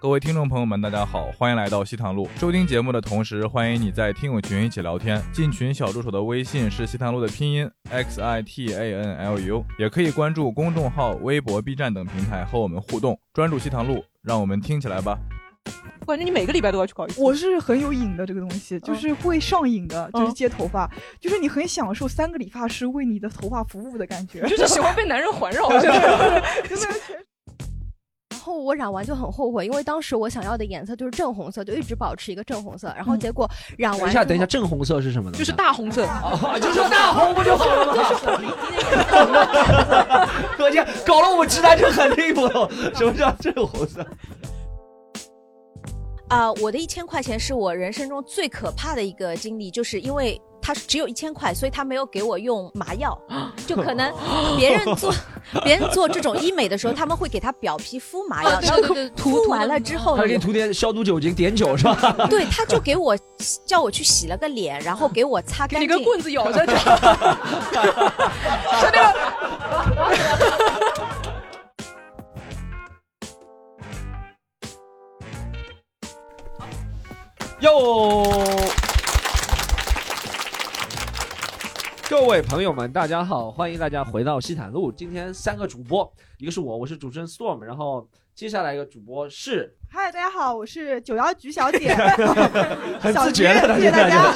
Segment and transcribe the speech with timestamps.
[0.00, 2.28] 各位听众朋友们，大家好，欢迎来到西塘路。
[2.36, 5.20] 收听节目的同时，欢迎你在听友群一起聊天。
[5.32, 13.18] 进群小助手的微信是西塘路的拼音 x i t a n l u，也可以关注公众号、微博、B 站等平台和我们互动。
[13.34, 15.18] 专注西塘路，让我们听起来吧。
[16.02, 17.20] 我感觉你每个礼拜都要去搞一次。
[17.20, 20.88] 我是很有瘾的这个东西，就是会上瘾的，就是接头发，
[21.18, 25.68] 就是你很享受三个理发师为你的头发服务的感觉，就是喜欢被男人环绕。
[25.68, 26.42] 真的。
[28.48, 32.90] 然后我染完就很后悔，因为当时我想要的颜色就是正红色，就一直保持一个正红色。
[32.96, 35.36] 然后结果染完，等一下，等一下，正红色是什么呢？
[35.36, 36.06] 就是大红色，
[36.58, 37.92] 就说大红不就好了吗？
[40.56, 42.66] 可见 搞了我们直男就很离谱了。
[42.94, 44.02] 什么叫正红色？
[46.30, 50.40] 啊，我的一千块钱是我人生中最可怕的一个经历，就是因为。
[50.68, 53.18] 他只有一千块，所以他没有给我用麻药，
[53.66, 54.12] 就可能
[54.58, 55.14] 别人做
[55.64, 61.96] 别人做这种医美的时候，他们会给他表皮敷麻药，对对对，涂完了之后，他给你涂点消毒酒精，碘酒是吧？
[62.28, 63.16] 对，他就给我
[63.64, 66.72] 叫我去洗了个脸，然后给我擦干净，给你个棍子咬着， 就
[68.82, 69.14] 那个，
[77.60, 78.77] 哟。
[82.08, 84.90] 各位朋友们，大家好，欢迎大家回到西坦路。
[84.90, 91.94] 今天三个主播，一个是我，我是主持人 Storm，然后接下来一个主播是，嗨，大家好，我是九幺菊小姐，
[92.98, 94.32] 很自觉的，谢谢大家。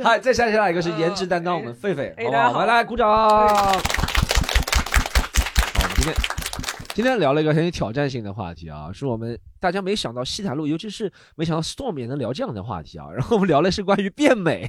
[0.02, 2.60] 嗨，再下来一个是颜值担当，我们狒狒，好不好？
[2.60, 3.10] 来来，鼓掌。
[3.10, 3.40] 好，我
[5.82, 6.14] 们今天
[6.94, 9.36] 今天聊了一个很有挑战性的话题啊，是我们。
[9.58, 13.10] 大家没想到西坦路，尤其是没想到 Storm 也能聊这样的话题啊！
[13.16, 14.68] 然后我们聊的是关于变美，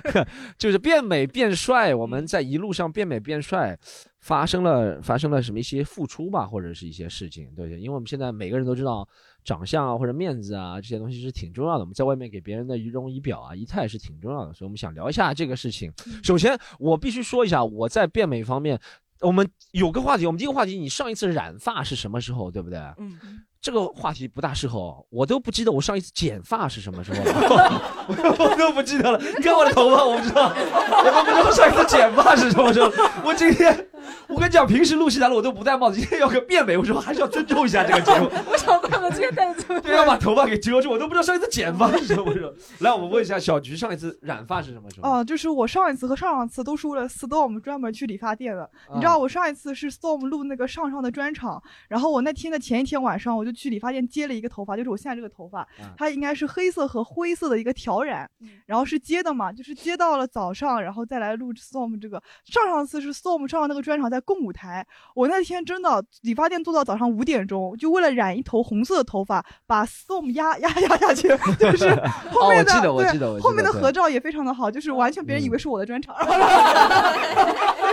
[0.58, 1.94] 就是变美变帅。
[1.94, 3.78] 我们在一路上变美变帅，
[4.18, 7.78] 发生了发生了什么一些付出吧，或者是一些事情，对不对？
[7.78, 9.06] 因为我们现在每个人都知道，
[9.44, 11.80] 长相啊或者面子啊这些东西是挺重要的。
[11.80, 15.92] 我们在外面给别人的仪容仪表啊仪态是挺重要的，所以我们想聊一下这个事情。
[16.24, 18.80] 首先，我必须说一下，我在变美方面，
[19.20, 22.78] 我们有个话题，我们第一个话题，你上一次染发是什么时候，对不对？
[22.98, 23.18] 嗯。
[23.62, 27.22] 这个话题不大适合，我都不记得我上一次剪发是什么时候
[27.54, 29.18] 了， 我都不记得了。
[29.36, 32.90] 你看我的头发，我不知道，我都不知道上一次剪发是什么时候。
[33.22, 33.89] 我今天，
[34.28, 38.28] 我跟你讲，平时录戏来了我都不戴帽子，今天要个变美， 我说还是要尊重一下这个节目。
[38.50, 42.52] 我想问了，今天戴着对，要把头发给遮住，我都不知道上一次剪发是什么时候。
[42.80, 45.10] 来，我们问一下小菊，上一次染发是什么时候？
[45.10, 48.68] 哦，就是我上一次和上上次都是为了 Storm 专门去理发店的。
[48.94, 54.34] 你知道我上一次是 Storm 录那个上上的专场，然后我那天的前一天晚上我就去理发店接了。
[54.34, 58.30] 一个头发就是我现在这个头发，它应该是黑色和灰色的一个挑染，
[58.64, 62.22] 然后是接的嘛，就是接到了早上，然后再来录 storm 这个。
[62.44, 71.28] 上上次是 storm 上那个专场在共舞台，我那天真的理发店做到早上五点钟，就为了染一头红色的头发，把 storm 压压压下去，
[71.58, 71.88] 就 是
[72.30, 76.14] 后面的对，后面的合照也非常的好，就是完全别人以为是我的专场，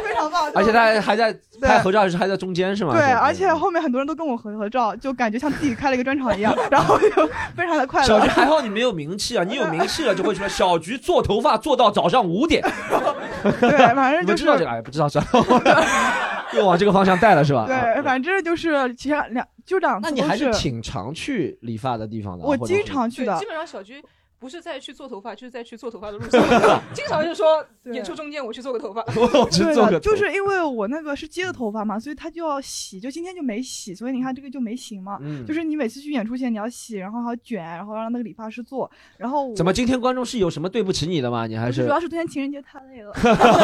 [0.04, 0.52] 非常棒。
[0.54, 2.94] 而且他还在拍合照，是还在中间是吗？
[2.94, 6.28] 对，而且后面很多人都跟我合合照，就感觉像自己开了一个专场。
[6.28, 7.08] 一样，然后就
[7.56, 8.06] 非常的快乐。
[8.06, 12.62] 小菊还好你没有名气啊，你有名气了就会说小菊做头发做到早上五点。
[13.62, 15.32] 对，反正就知道这个，哎，不知道算了，
[16.54, 17.66] 又往这个方向带了是吧？
[17.68, 20.10] 对，反正就是其实两就两次。
[20.10, 22.46] 那你还是挺常去理发的地方的。
[22.46, 24.02] 我经常去的，基本上小菊。
[24.40, 26.42] 不是在去做头发，就是在去做头发的路上，
[26.94, 29.02] 经常就说演出中间我去做个头发。
[29.12, 35.18] 对，就是因为我那个是接的头发嘛，所以他就要洗，就今天就没洗，所以你看这个就没型嘛。
[35.22, 35.46] 嗯。
[35.46, 39.54] 就是你每次去演出前你要洗，然后还要卷，然后让那个理发师做，然后。
[39.56, 41.48] 怎么今天观众是有什么对不起你的吗？
[41.48, 41.84] 你还是？
[41.84, 43.12] 主要是昨天情人节太累了。
[43.14, 43.58] 哈哈哈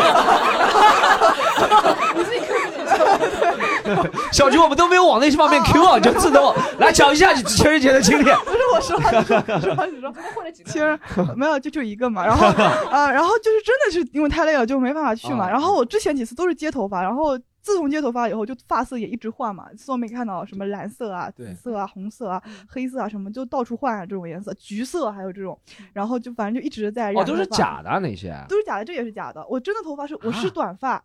[1.67, 2.13] 哈哈！
[2.17, 2.82] 你自己看。
[4.31, 8.23] 小菊，我们都没有往那些方面 Q 啊，就自动来讲一下你情人节的经历。
[8.45, 10.63] 不是我实话实说，实话实说，混了几。
[10.63, 10.97] 其实
[11.35, 12.25] 没有，就就一个嘛。
[12.25, 12.47] 然后
[12.89, 15.49] 啊，然后就是真的是因为太累了，就没办法去嘛。
[15.49, 19.65] 然后我之前几次都是接头发，然后自从接头发以后，就发色也一直换嘛。
[19.77, 25.57] 从没看到什么蓝色啊、紫色啊、红色啊、黑色啊什么，就到处换这种颜色，橘色还有这种。
[25.93, 27.21] 然后就反正就一直在染。
[27.21, 28.33] 哦，都是假的那些？
[28.49, 29.45] 都是假的，这也是假的。
[29.49, 30.93] 我真的头发是我是短发。
[30.93, 31.01] 啊，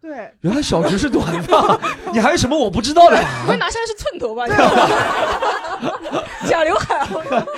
[0.00, 1.78] 对，原来小菊是短发，
[2.12, 3.16] 你还有什么我不知道的？
[3.48, 4.46] 我拿下来是寸头发，
[6.48, 7.06] 假刘海。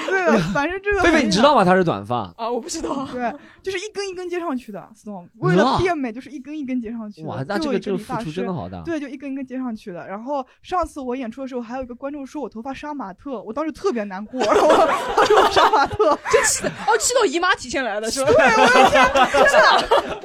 [0.07, 1.65] 对个反正这个贝贝，你知道吗？
[1.65, 2.33] 她是短发。
[2.37, 3.07] 啊，我不知道。
[3.13, 3.33] 对，
[3.63, 7.29] 就是一根一根接上去的，storm 为了变美，就是一根一根接上去的。
[7.29, 8.83] 哇，那这个这个付出真的好大。
[8.83, 10.07] 对，就一根一根接上去的。
[10.07, 14.69] 然后上次我演出的时候，还有一个观众说我头发杀马特，我当时特别难过， 然后
[15.17, 18.31] 他说我杀马特，真气的，哦，气到姨妈提前来了是吧？
[18.33, 19.59] 对，我的天，真的，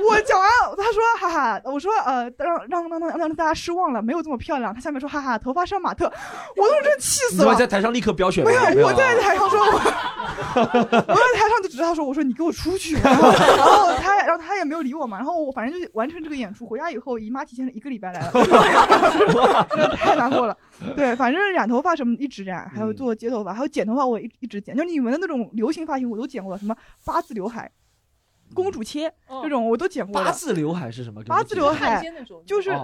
[0.03, 4.73] 我讲完，他说哈哈，我说呃，让让让让让大家失望了，没有这么漂亮。
[4.73, 6.05] 他下面说哈哈，头发杀马特，
[6.55, 7.55] 我当时真气死了。
[7.55, 8.43] 在台上立刻飙血。
[8.43, 9.79] 没有，我在台上说，我
[10.57, 12.95] 在台上就指他说，我说你给我出去。
[12.95, 13.31] 然后
[14.01, 15.17] 他，然后他也没有理我嘛。
[15.17, 18.31] 然后我反正就完成这个演出，回家以后姨妈提前了一个礼拜来了，
[19.69, 20.57] 真 的太难过了。
[20.95, 26.75] 对，反正染头发什么一直染，还有做接头发，还有剪头发我一一直剪，就你们的那种流行发型我都剪过，什么
[27.05, 27.69] 八字刘海。
[28.53, 29.11] 公主切
[29.41, 30.23] 这种我都剪过。
[30.23, 31.23] 八字刘海是什么？
[31.25, 32.01] 八字刘海
[32.45, 32.79] 就是 八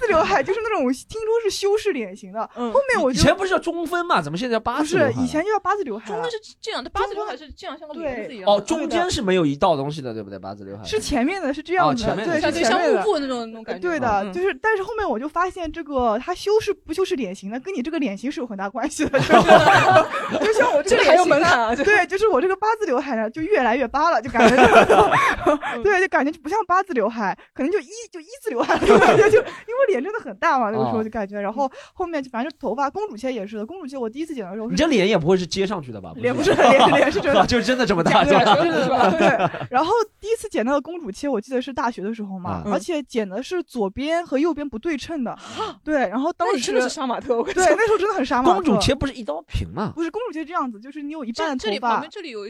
[0.00, 2.48] 字刘海，就是那种听说是修饰脸型的。
[2.54, 4.20] 后面我以前不是叫中分嘛？
[4.22, 4.96] 怎么现在叫八字？
[4.96, 6.06] 不是，以前就叫八字刘海。
[6.06, 8.50] 中分是这样的，八字刘海是这样，像个帘子一样。
[8.50, 10.38] 哦，中间是没有一道东西的，对不对？
[10.38, 13.80] 八字刘海是前面的，是这样的，对，是像幕布那种那种感觉。
[13.80, 19.18] 对的，就是，但是后面我就发现，这个它修饰不修饰脸型的，跟你这个脸型是有很大关系的。
[19.18, 19.26] 就
[20.54, 24.56] 像我这个还有门槛，对，就是我这个八字刘海呢，就越来越扒了，就感觉，
[25.82, 36.12] 对，就感觉就不像八字刘海，可能就一就一字刘海，就感觉就因为脸真的很大嘛，那个时候就感觉，然后后面就反正头发公主切也是的，公主切我第一次剪的时候，你这脸也不会是接上去的吧？
[36.16, 38.32] 脸不是脸，脸是真的， 就真的这么大，对，
[39.18, 39.28] 对。
[39.70, 45.36] 然后第一次剪那个公主切，我记得是大学的时候嘛，而且剪的是左边和右边不对称的，
[45.84, 48.54] 对，然后当时真的是杀马特，对，那时候真的很杀马特。
[48.58, 49.92] 公主切不是一刀平嘛？
[49.94, 52.40] 不是公主切这样子，就是你有一半的头发，旁边这里有，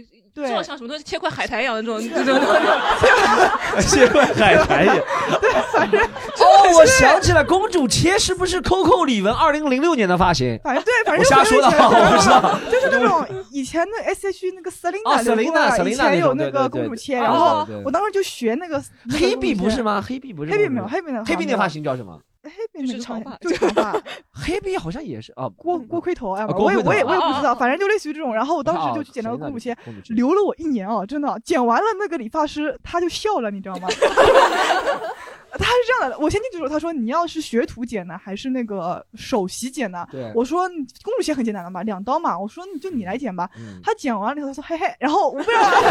[0.46, 2.00] 对，像什么东西切块海苔一样的这种，
[3.80, 4.96] 切块海苔一样。
[5.40, 10.58] 对，反正哦，我想起来，公主切是不是 Coco 李玟二零零六年的发型？
[10.62, 12.58] 反正对，反正瞎说的， 我不知道。
[12.70, 18.82] 就是那种以前的 S H 那个 Selina，以前有那个公主切，然后我当时就学那个
[19.18, 20.02] 黑碧不是吗？
[20.06, 20.52] 黑碧不是？
[20.52, 22.18] 黑碧没有，黑碧那黑碧那发型叫什么？
[22.48, 24.02] 黑边是 长发，就长发。
[24.32, 28.34] 黑边好像也是啊，锅锅盔头哎，我也我也我也不知道，反正就类似于这种。
[28.34, 29.76] 然后我当时就去剪了个公主切，
[30.08, 31.38] 留了我一年啊，真的。
[31.44, 33.88] 剪完了那个理发师他就笑了，你知道吗？
[35.58, 40.06] 他是这样的，我先进去的时候，他说你要是学徒剪呢，还是那个首席剪呢？
[40.34, 40.68] 我说
[41.02, 42.38] 公主切很简单的嘛，两刀嘛。
[42.38, 43.48] 我说你就你来剪吧。
[43.82, 45.82] 他剪完了以后，他说嘿嘿，然后我不知道，我说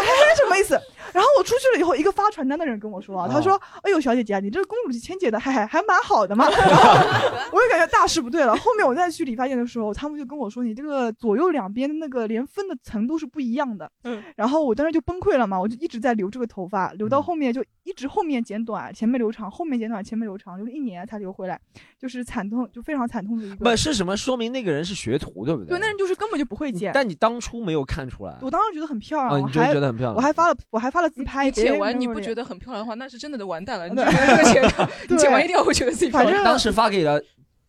[0.00, 0.80] 嘿嘿什么意思？
[1.12, 6.46] 然后我出去了以后，一个发传单的人跟我说，他说哎呦小姐姐，你这个公主切剪的，嘿嘿，还蛮好的嘛。
[7.52, 8.56] 我就感觉大事不对了。
[8.56, 13.88] 后面我再去理发店的时候，他们就跟我说，你这个左右两边那个连分的层度是不一样的。
[14.02, 14.22] 嗯。
[14.34, 18.08] 然后我当时就崩溃了嘛，我就一直在留这个头发，留到后面就一直。
[18.08, 21.60] 后面剪短，前面留长；后面剪短，前面留长，留了一年才留回来，
[21.98, 23.56] 就是惨痛，就非常惨痛的一个。
[23.56, 25.68] 不是什么，说明那个人是学徒，对不对？
[25.68, 26.90] 对，那人就是根本就不会剪。
[26.94, 28.36] 但你当初没有看出来。
[28.40, 31.50] 我当时觉得很漂亮，我还觉得很漂亮，我还发了，我还发了自拍。
[31.50, 33.88] 剪完你不觉得很漂亮的话，那是真的的完蛋了。
[33.88, 36.42] 你剪剪完一定要会觉得自己漂亮。
[36.44, 37.20] 当时发给了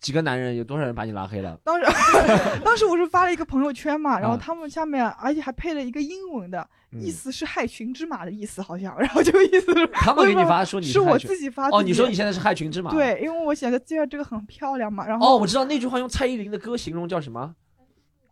[0.06, 1.58] 几个男人，有多少人把你拉黑了？
[1.64, 1.86] 当时，
[2.64, 6.68] 当时我是发了一个朋友圈嘛，然后他们下面，而且还配了一个英文的。
[7.02, 17.54] 意思是害群之马的意思，好像， 然后就意思是 他们给你发说你是我自己发哦，你说你现在是害群之马，对，因为我写的介绍这个很漂亮嘛，然后哦，我知道那句话用蔡依林的歌形容叫什么？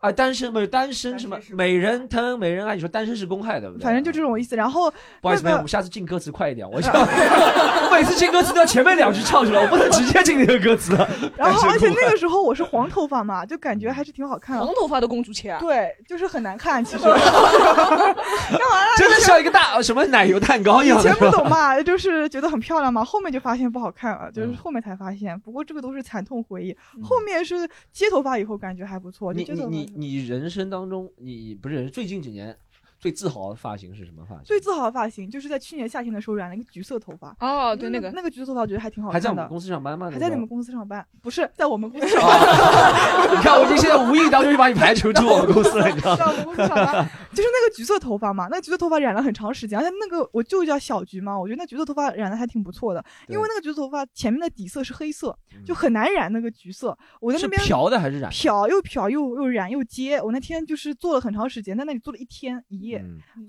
[0.03, 4.53] 啊，单身不是单身什么美人疼美人爱，你说单身是公害的，反正就这种意思。
[4.53, 4.91] 然后
[5.21, 10.93] 不好意思，我们下次进歌词快一点，我 想我每次进歌词都要前面两句唱出来，我不能直接进那个歌词。
[11.37, 14.59] 然后而且那个时候我是黄头发嘛，就感觉还是挺好看。
[14.59, 15.59] 黄头发的公主切啊？
[15.61, 17.03] 对，就是很难看，其实。
[17.07, 18.97] 干嘛了？
[18.97, 20.99] 真的像一个大什么奶油蛋糕一样。
[20.99, 25.39] 以前不懂嘛，就是觉得很漂亮嘛，后面就发现不好看了，就是后面才发现。
[25.39, 26.75] 不过这个都是惨痛回忆。
[27.01, 29.33] 后面是接头发以后感觉还不错。
[29.33, 30.69] 你你你你人生。
[30.69, 32.57] 当中，你不是最近几年
[33.03, 34.45] 最自豪的发型是什么发型？
[34.45, 37.35] 最自豪的发型就是在去年夏天的时候染了一个橘色头发。
[37.41, 39.19] 哦，对，那个那个橘色头发我觉得还挺好看的。
[39.19, 40.09] 还在我们公司上班吗？
[40.09, 41.05] 还在你们公司上班？
[41.21, 42.39] 不是在我们公司上班。
[43.35, 46.17] 你看，我已经现在无意当中就把你排除出我们公司了，你知道吗？
[46.17, 48.47] 在我们公司上班，就是那个橘色头发嘛。
[48.49, 51.37] 那个橘色头发染了很长时间，而且那个我就叫小橘嘛。
[51.37, 56.97] 我觉得那橘色头发染的还挺不错的，因为那个橘色头发前面的底色是黑色，就很难染那个橘色。
[57.19, 58.31] 我在那边漂的还是染？
[58.31, 60.21] 漂又漂又又染又接。
[60.21, 61.43] 我那天就是做了很长。
[61.43, 62.92] 长时间在那里做了一天一夜，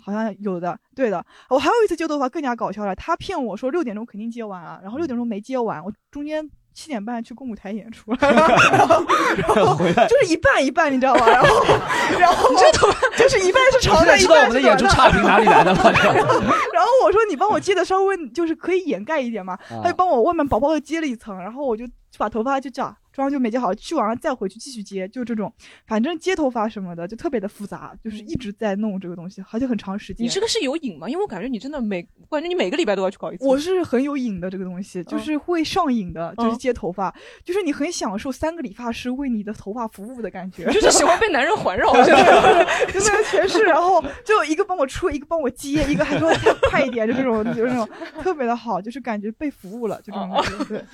[0.02, 1.24] 好像有的，对的。
[1.48, 9.04] 我还有一次接头发更加搞笑了，他骗我说六点钟肯定接完啊，然后六点钟没接完，我中间七点半去公舞台演出了，然后
[10.08, 11.26] 就是一半一半，你知道吗？
[11.28, 11.64] 然后
[12.18, 15.82] 然后这头发就是一半是长的，知道我们的演出差评哪里来的吗？
[16.72, 21.84] 然后我说你帮我接的稍微就是可以掩盖一点嘛，他就帮我外面薄薄的接了一层，然后我就
[22.18, 22.96] 把头发就这样。
[23.14, 25.52] 妆就没接好，去完了再回去继续接，就这种，
[25.86, 30.26] 反正接头发什么的就特别的复杂，就是一直在弄这个东西，而且很长时间。
[30.26, 31.08] 你这个是有瘾吗？
[31.08, 33.46] 因为我感觉你真的每，我感觉你每个礼拜都要去搞一次。
[33.46, 46.32] 我是很有瘾的这个东西，就是会上瘾的，就是接头发，就是你很享受三个理发师为你的头发服务的感觉，就是喜欢被男人环绕， 真的全是，然后就一个帮我吹，一个帮我接，一个还说
[46.68, 47.88] 快一点，就这种，就是那种
[48.20, 50.64] 特别的好，就是感觉被服务了，就这种感觉。
[50.64, 50.84] 对。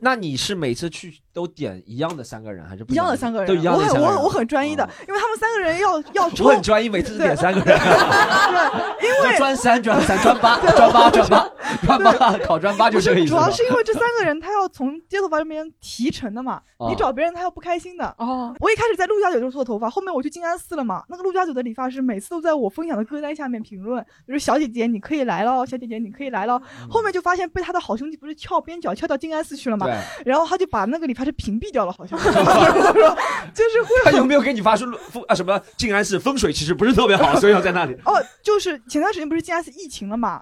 [0.00, 3.48] 那你是每次去都点一样的三个人，还是不一样的三个人？
[3.48, 4.06] 都一样的三个人。
[4.06, 7.66] 我很我我很专一的，因为他们三个人要要我很专一，每次只点三个人。
[9.00, 13.30] 对，因为 专三专三专八专八专八专八考专八就这个意思。
[13.30, 18.14] 主要是因为这三个人他要从接头发这边提成的嘛，你找别人他要不开心的。
[18.18, 18.54] 哦。
[18.60, 26.60] 我一开始在陆家嘴就做头发，后面我去静安寺了嘛，那个陆家嘴的理发师每次都在我分享的歌单下面评论，就是小姐姐你可以来了，小姐姐你可以来了。
[26.90, 29.85] 后面就发现被他的好兄弟不是翘边角翘到静安寺去了嘛。
[30.24, 32.18] 然后他就把那个理发师屏蔽掉了，好像
[33.54, 33.90] 就是会。
[34.04, 35.34] 他有没有给你发出风啊？
[35.34, 37.94] 什么静安寺风水其实不是特别好，所以要在那里。
[38.04, 40.40] 哦，就是前段时间不是静安寺疫情了嘛？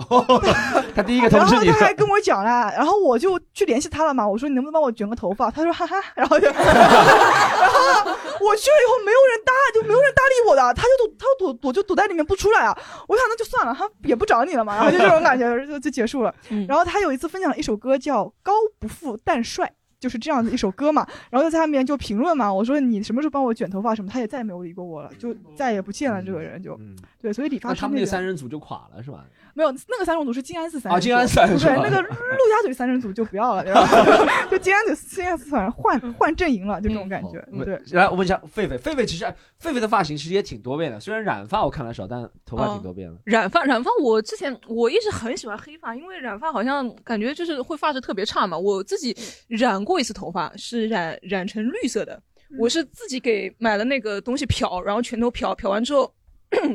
[0.94, 1.66] 他第一个通知你。
[1.66, 4.26] 然后他还跟我讲了，然后我就去联系他了嘛。
[4.26, 5.50] 我说你能不能帮我卷个头发？
[5.50, 12.76] 他说哈哈，然后就，然后我去了以后没有人搭，就没有人搭理我的，他就躲，他就躲躲就躲在里面不出来啊。
[13.08, 16.34] 我想那就算了，他也不找你了嘛，然后就这种感觉就就结束了。
[16.68, 19.66] 然后他有一次分享了一首歌叫《高不富但帅》。
[20.04, 26.78] 就是这样的一首歌嘛，然后就在下面就评论嘛，我说你什么时候帮我卷头发什么，他也再也没有理过我了，就再也不见了这个人就，
[27.22, 29.24] 对，所以理发他们那三人组就垮了是吧？
[29.54, 34.46] 没有，那个三人组是静安寺三人组，静安寺对，那个陆家嘴三人组就不要了，对吧？
[34.50, 37.42] 就静安寺静安寺反正换换阵营了，就这种感觉。
[37.64, 39.24] 对，来我问一下狒狒，狒狒其实
[39.62, 43.16] 狒狒的发型其实也挺多变的，虽然染发我看了少，但头发挺多变的。
[43.24, 48.58] 染发染发，我之前我一直很喜欢黑发，因为染发好像感觉就是会发质特别差嘛。
[48.58, 52.22] 我自己染过一次头发，是染染成绿色的，
[52.58, 56.12] 我是自己给买了那个东西漂，然后全都漂漂完之后。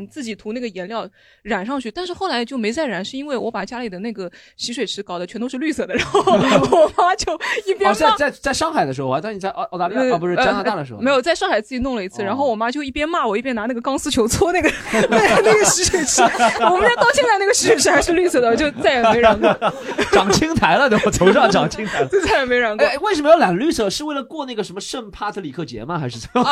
[0.10, 1.08] 自己涂那个颜料
[1.44, 7.34] 染上去，但是后来就没再染，是因为我把家里的那个洗水池搞得全都是绿色的，然后 我妈就
[7.68, 14.70] 一边在在在上海的时候我还，当你在澳澳大利亚啊不是加拿大的时候，没有在上海自己弄了一次，然后我妈就一边骂我，一边拿那个钢丝球搓那个
[15.10, 19.54] 那个洗水池，我们家到现在那个洗水池还是绿色的，就再也没染过，
[20.12, 22.86] 长青苔了，对我头上长青苔，就再也没染过。
[22.86, 23.90] 哎，为什么要染绿色？
[23.90, 25.98] 是为了过那个什么圣帕特里克节吗？
[25.98, 26.44] 还是怎么？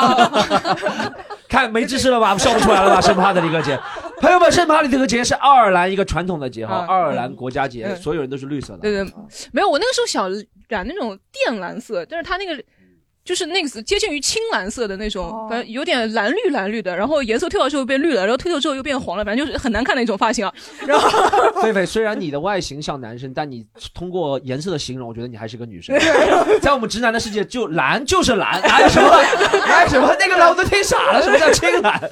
[1.58, 2.36] 看没知识了吧？
[2.40, 3.02] 笑不出来了吧？
[3.02, 3.80] 圣帕特里克节，
[4.22, 8.80] 朋友们，圣帕特里克节是爱尔兰一个传统的节哈，爱尔兰国家节，所有人都是绿色的。
[8.80, 9.04] 对对，
[9.52, 10.30] 没有，我那个时候想
[10.68, 12.64] 染那种靛蓝色，但是他那个。
[13.28, 20.54] 就是那个接近于青蓝色的那种，反正有点蓝绿蓝绿的，然后颜色褪掉之后变绿了，然后褪掉之后又变黄了，反正就是很难看的一种发型啊。
[20.88, 21.10] 然后，
[21.62, 25.94] 菲菲，虽然你的外形像男生，但你通过颜色的形容，我觉得你还是个女生。
[26.62, 29.10] 在我们直男的世界，就蓝就是蓝，哪有什么
[29.68, 32.10] 哪有什么那个蓝我都听傻了，什么叫青蓝？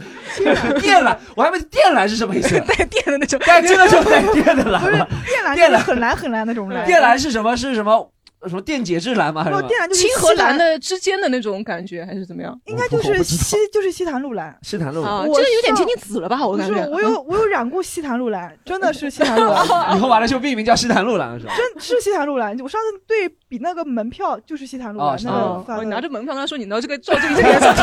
[0.81, 2.59] 靛蓝，我还问靛蓝是什么意思？
[2.67, 5.07] 带电的那种，带真的就带电的蓝吗？
[5.25, 6.85] 靛蓝，靛蓝很蓝很蓝那种蓝。
[6.85, 7.55] 靛蓝是什么？
[7.55, 8.11] 是什么？
[8.47, 9.43] 什么电解质蓝吗？
[9.43, 12.59] 还是电蓝就是青和蓝的之间的那种感觉，还是怎么样？
[12.65, 14.57] 应该就是西就是西坛路蓝。
[14.61, 16.45] 西坛路蓝，这有点接近紫了吧？
[16.45, 16.75] 我感觉。
[16.89, 19.65] 我有我有染过西坛路蓝，真的是西坛路蓝。
[19.97, 21.53] 以后完了就命名叫西坛路蓝了，是吧？
[21.55, 22.57] 真是西坛路蓝。
[22.59, 25.17] 我上次对比那个门票，就是西坛路蓝。
[25.27, 27.73] 哦，你拿着门票跟他说，你拿这个照这个颜色。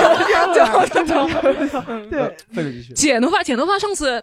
[2.11, 2.37] 对，
[2.95, 4.23] 剪头发，剪头发，上次。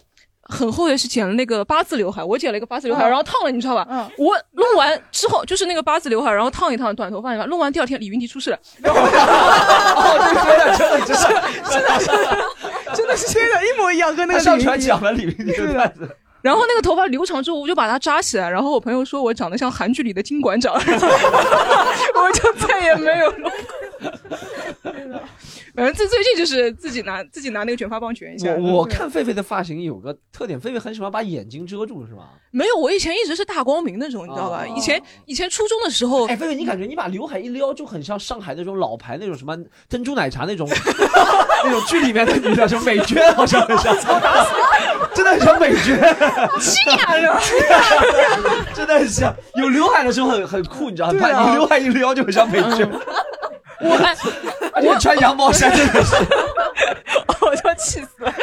[0.50, 3.88] 很后悔是剪了那个八字刘海，我剪了一个八字刘海，然后烫了，你知道吧？
[3.90, 4.10] 嗯。
[4.18, 8.58] 我弄完之后就是那个八字刘海，然后烫一烫短头发，弄完第二天李云迪出事了。
[8.84, 11.40] 哦，对，真的，真的，真的，
[11.70, 12.08] 真的是，
[12.96, 16.10] 真的是，真的，一模一样，跟那个上传讲了李云迪的段子。
[16.42, 20.82] 然后那个头发留长之后，我就把它扎起来，然后我朋友说我长得像韩剧里的金馆长，我
[22.34, 23.52] 就再也没有弄。
[25.76, 28.54] 反正最最近就是自己拿自己拿那个卷发棒卷一下。
[28.56, 32.32] 我我看狒狒的发型有个特点，狒狒很喜欢把眼睛遮住，是吧？
[32.52, 34.66] 没有，我以前一直是大光明那种，你知道吧？
[34.68, 39.56] 以前以前初中的时候，哎，狒狒，你感觉你把刘海一撩，就很像上海那种老牌那种什么
[39.88, 40.68] 珍珠奶茶那种
[41.64, 43.96] 那种剧里面的女的，什么美娟，好像很像，
[45.14, 45.98] 真的很像美娟，
[48.74, 49.34] 真的很像。
[49.56, 51.48] 有刘海的时候很很酷，你知道吗？
[51.48, 52.90] 你刘海一撩就很像美娟。
[53.82, 53.96] 我
[54.74, 56.16] 而且穿羊毛衫真的是，
[57.42, 58.34] 我要气死了。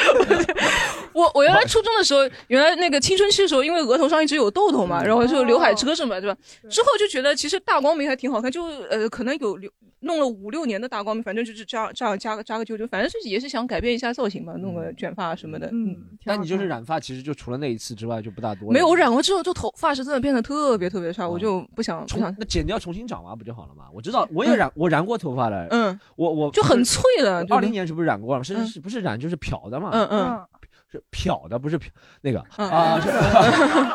[1.12, 6.36] 我我原来初中的时候，原来那个青春期的时候，因为额头上一直有痘痘嘛，然后就刘海遮着嘛，对吧？
[6.68, 15.68] 之后就觉得其实大光明还挺好看，就呃可能有留弄了五六年的大光明，反正就是这样这样扎个扎个揪揪，反正是也是想改变一下造型嘛，弄个卷发什么的。
[15.72, 18.70] 嗯，那你就是染发，其实就除了那一次之外就不大多。
[18.70, 22.34] 没有，我染过之后，就头发质真的变得特别特别差，我就不想不想。
[22.38, 23.84] 那剪掉重新长嘛，不就好了嘛？
[23.92, 25.66] 我知道，我也染，我染过头发的。
[25.70, 27.44] 嗯，我我就很脆了。
[27.50, 28.44] 二零年是不是染过了？
[28.44, 29.90] 是是不是染就是漂的嘛？
[29.92, 30.46] 嗯嗯。
[30.96, 31.90] 是漂的，不是漂
[32.22, 33.10] 那个啊，是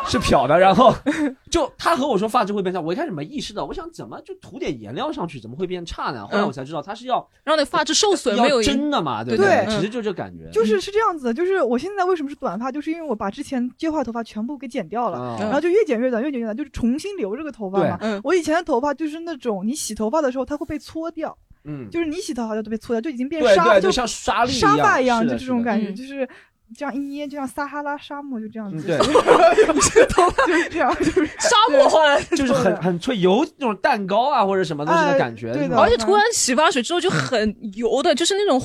[0.12, 0.58] 是漂的。
[0.58, 0.94] 然后
[1.50, 6.28] 就他和我说发质会变差，我一开始没意识到，我想怎么就涂点颜料上去，怎么会变差呢？
[6.28, 9.66] 后来我才知道他是要让那发质受损，没有真的嘛，对不对？
[9.68, 11.34] 其实就这感觉，就是是这样子的。
[11.34, 18.00] 就是我现在为什么是短发，就是因为我把之前接坏头发全部给剪掉了，然后就越剪越短，越剪越短，就是重新留这个头发嘛。
[18.24, 26.28] 我以前的头发就是那种你洗头发的时候它会被搓掉，嗯，就是你洗头发就都被搓掉，就已经变沙，就像沙沙发一样，就这种感觉，就是。
[26.76, 28.88] 这样一捏，就像撒哈拉沙漠，就这样子。
[28.88, 35.54] 对，头发就 是这样，就是沙漠化，就是很很脆，油那种蛋糕啊或者什么东西的感觉。
[35.54, 35.78] 对的。
[35.78, 38.60] 而且涂完洗发水之后就很油的，就是那种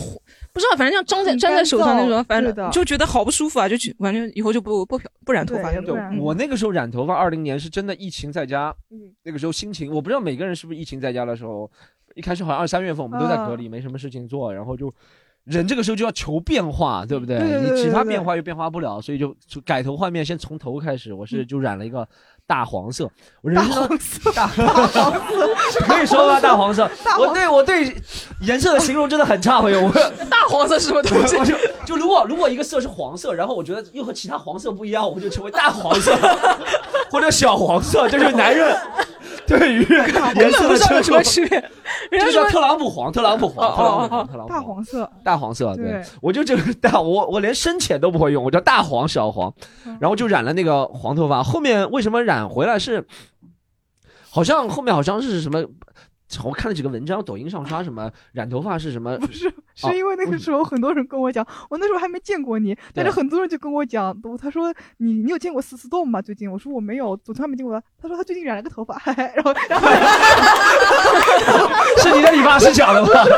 [0.53, 5.73] 不知道，反正像粘在粘在手上那种，反正就觉得好不舒服啊，就反正以后就不不不染头发。
[5.73, 8.75] 对，我那个时候染头发，二零年是真的疫情在家，
[9.25, 11.71] 那个时候心情，我不知道每个人是不是疫情在家的时候，
[12.15, 14.95] 一开始好像二三月份我们都在隔离，没什么事情做，然后就。
[15.47, 17.38] 人这个时候就要求变化，对不对？
[17.38, 21.15] 你其他变化又变化不了，所以就就改头换面，先从头开始。
[21.15, 22.07] 我是就染了一个
[22.47, 23.11] 大黄色，
[23.43, 23.99] 我人生
[24.35, 25.12] 大黄色？
[25.87, 26.41] 可以说吧？
[26.41, 26.88] 大黄色，
[27.19, 27.93] 我对我对
[28.41, 29.83] 颜色的形容真的很差，朋友。
[29.83, 29.91] 我。
[30.31, 31.37] 大黄色是什么东西？
[31.45, 36.17] 就就如果如果一个色是黄色，然后我觉得又和其他黄色不一样，我就成为大黄色。
[37.11, 38.76] 或者小黄色，就是男人。
[39.47, 39.87] 对于
[40.35, 41.47] 颜色的什么区。
[41.47, 41.62] 别？
[42.19, 45.73] 就叫特朗普黄，特朗普黄，特朗普黄，特朗普大黄色，大黄色。
[45.76, 49.53] 对，我就这个大，我我连深浅都不会用，我叫大黄、小黄，
[50.00, 51.45] 然后就染了那个黄头发。
[51.45, 53.07] 后面为什么染回来是？
[54.28, 55.64] 好像后面好像是什么？
[56.45, 59.16] 我看了几个文章，抖音上刷什么染头发是什么？
[59.19, 66.21] 不是，是因为那个时候很多人跟我讲，我那时候还没见过你，但是很多人就跟我讲，他说你你有见过思思动吗？
[66.21, 67.78] 最近我说我没有，我从来没见过。
[67.78, 69.00] 他他说他最近染了个头发，
[69.35, 69.88] 然后然后
[71.99, 73.09] 是你的理发师讲的吗？
[73.09, 73.37] 真的，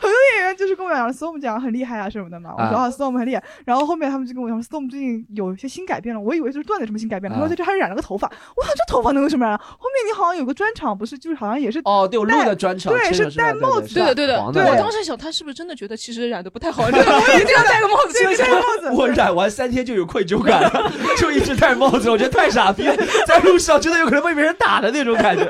[0.00, 2.52] 多演员就是跟我讲，storm 讲很厉害啊什么的嘛。
[2.56, 3.42] 我说啊，storm 很厉害。
[3.64, 6.20] 然后后面他们就跟我讲，storm 最近有一些新改变了。
[6.20, 8.26] 我以为就是段子什么新改变了，他说在这还染了个头发。
[8.56, 9.56] 我说这头发能有什么染？
[9.56, 11.80] 后面你好像有个专场，不是就是好像也是。
[11.84, 14.64] 哦，对，我录的专场，对，是戴帽子，对的，对的，对。
[14.64, 16.82] 我当时想，他是不是真的觉得其实染的不太好？
[16.82, 16.88] 我
[17.40, 18.90] 一定要戴个帽子，戴帽子。
[18.90, 22.96] 我染完三天就有愧疚感了，就一直戴帽子，我觉得太傻逼了，
[23.28, 25.44] 在路上真的有可能被别人打的那种感觉。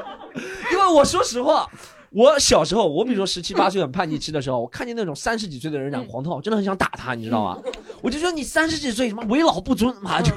[0.71, 1.67] 因为我说实话。
[2.11, 7.61] 我小时候，我比如说十七八岁很叛逆期的时候，我看见那种三十几岁的人染黄头发，真的很想打他，你知道吗？
[8.03, 10.31] 我就说你三十几岁什么为老不尊嘛，就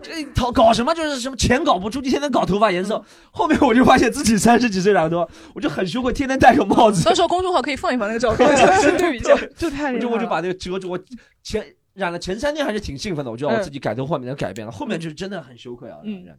[0.00, 3.02] 这搞搞什么就是什么钱搞不出，就天天搞头发颜色。
[3.30, 7.04] 后面我就发现自己三十几岁染头发，我就很羞愧，天天戴个帽子。
[7.04, 8.48] 到时候公众号可以放一放那个照片，
[8.96, 10.90] 对比一下，就 太就我就把那个遮住。
[10.90, 10.98] 我
[11.42, 14.72] 前染了前三天还是挺兴奋的，我知道我自己改头换面的改变了。
[14.72, 16.36] 后面就是真的很羞愧啊，染染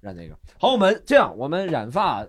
[0.00, 0.38] 染那个。
[0.58, 2.24] 好，我们这样，我们染发。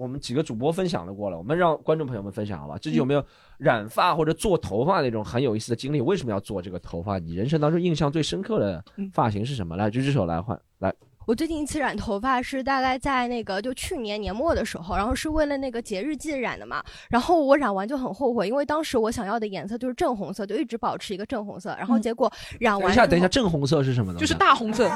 [0.00, 2.78] 我们几个主播分享了过了，我们让观众朋友们分享好吧？
[2.78, 3.22] 自己有没有
[3.58, 6.00] 染发或者做头发那种很有意思的经历？
[6.00, 7.18] 为什么要做这个头发？
[7.18, 8.82] 你人生当中印象最深刻的
[9.12, 9.76] 发型是什么？
[9.76, 10.94] 来，举起手来换来。
[11.26, 16.82] 我最近一次染头发是大概在那个就去年年末的时候，然后是为了那个节日季染的嘛。
[17.08, 21.76] 然后我染完就很后悔，因为当时我想要的颜色就是正红色，就一直保持一个正红色。
[21.78, 24.18] 然后结果染完，等一下，等一下，正红色是什么呢？
[24.18, 24.88] 就是大红色，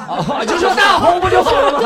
[0.47, 1.79] 就是大红不就好了吗？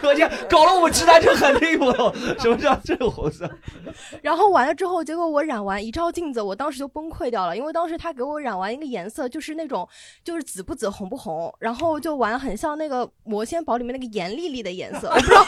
[0.00, 2.14] 可见 搞了我们直男就很离谱了。
[2.38, 3.50] 什么叫正红色？
[4.22, 9.86] 然后完了之后，结果我染完一照镜子，我当时就崩溃掉了，因为当时他给我染完一个颜色，就是那种
[10.24, 15.44] 就是紫不紫红不红，然后就玩很像那个魔仙堡里面那个严丽丽的颜色， 我不知道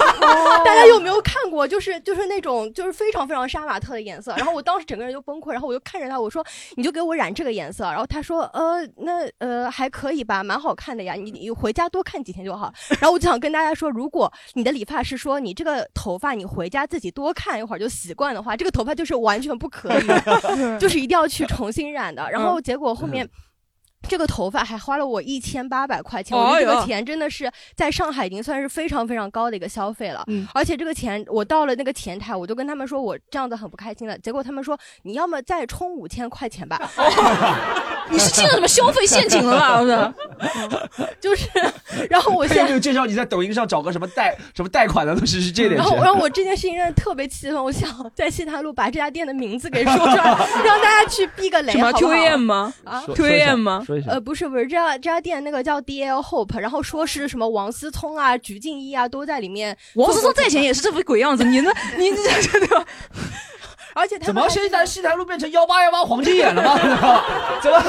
[0.64, 4.34] 大家有没有看过，就是就是那种就是非常非常杀马特的颜色。
[4.36, 6.44] 然后我当时整个人就崩溃，然后我就看着他，我说
[6.76, 7.84] 你就给我染这个颜色。
[7.84, 12.72] 然后他说呃那呃还可以吧，蛮好看的呀，你你回家多看几天就好。
[13.00, 20.06] 然后我就想跟大家说，如果你的理发师说你这个头发你回家自己多看一会儿就习惯的话，这个头发就是完全不可以，
[20.78, 22.30] 就是一定要去重新染的。
[22.30, 23.28] 然后结果后面。
[24.08, 30.22] 这个头发还花了我一千八百块钱，我觉得这个钱真的是在上海已经算是非常非常高的一个消费了。
[30.26, 34.18] 嗯，而且这个钱我到了那个前台，我就跟他们说我这样子很不开心了。
[34.18, 36.78] 结果他们说你要么再充五千块钱吧。
[38.10, 40.14] 你是进了什么消费陷阱了吧？
[41.20, 41.48] 就是，
[42.10, 45.76] 然后我他现在 有没有介绍你在抖音上找个什么贷什么贷款的东西是这点？
[45.76, 50.24] 然后，然后我这件事情真的特别气愤，我想在西坛路把这家店的名字给说出来，
[50.64, 59.76] 让大家去避个雷，什么好不好 2AM 吗啊说 2AM 吗呃，不是不是，这家这家店那个叫 DL Hope，然后说是什么王思聪啊、鞠婧祎啊都在里面。
[59.94, 61.70] 王思聪在前也是这副鬼样子，你呢？
[61.96, 62.86] 你这这这，
[63.94, 66.74] 而且他怎么现在西台路变成幺八幺八黄金眼了吗？
[67.62, 67.82] 怎么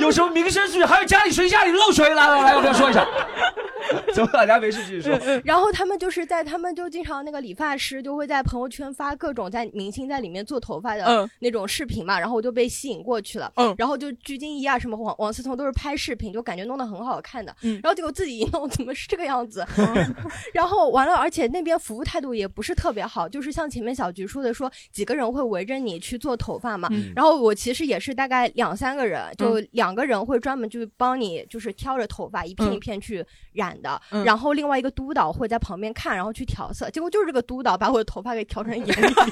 [0.00, 0.84] 有什么民生事？
[0.84, 2.08] 还有家里谁家里漏水？
[2.08, 3.06] 来来来，要不要说一下？
[4.14, 5.18] 怎么大家没事继续说？
[5.44, 13.50] 然后他们就是在，他们就经常那个理发师就会在朋友圈发各种在明星在里面做头发的嗯那种视频嘛，然后我就被吸引过去了。
[13.56, 17.54] 嗯然后就鞠婧祎啊什么王王思聪都是拍视频，就感觉弄得很好看的。
[17.62, 19.66] 嗯然后结果自己一弄，怎么是这个样子？
[20.54, 26.88] 然后完了，而且那边服务态度也不是特别好，就是像前面小菊说的说，几个人会围着你去做头发嘛。
[26.90, 36.88] 嗯然后我其实也是大概两三个人，就两个人会专门就帮你就是挑着头发一片一片去染的，嗯然后另外一个督导会在旁边看，然后去调色。
[36.90, 39.24] 结果就是这个督导把我的头发给调成颜色。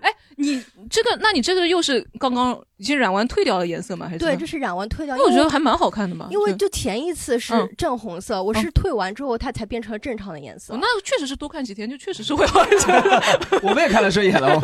[0.00, 4.06] 哎， 你这个，那你这个又是刚刚已经染完退掉的颜色吗？
[4.06, 5.14] 还是对，这是染完退掉。
[5.16, 6.28] 那我因为觉得还蛮好看的嘛。
[6.30, 10.74] 因为就前一次是嗯正红色，我是退完之后它才变成了正常的颜色。
[10.74, 12.92] 哦那确实是多看几天，就确实是会好一些。
[13.62, 14.58] 我们也看了顺眼了，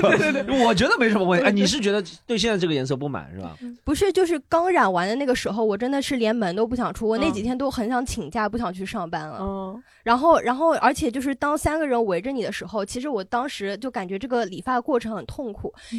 [0.48, 1.46] 我我觉得没什么问题。
[1.46, 3.56] 哎，你是觉得对现在这个颜色不满是吧？
[3.84, 9.38] 不是，就是刚染完的那个时候，我真的是连门都不想出，我那嗯几天都很想请假，不想去上班了。
[9.40, 15.52] 嗯然后，然后，而且就是当三个人围着你的时候，其实我当时就感觉这个理发过程很痛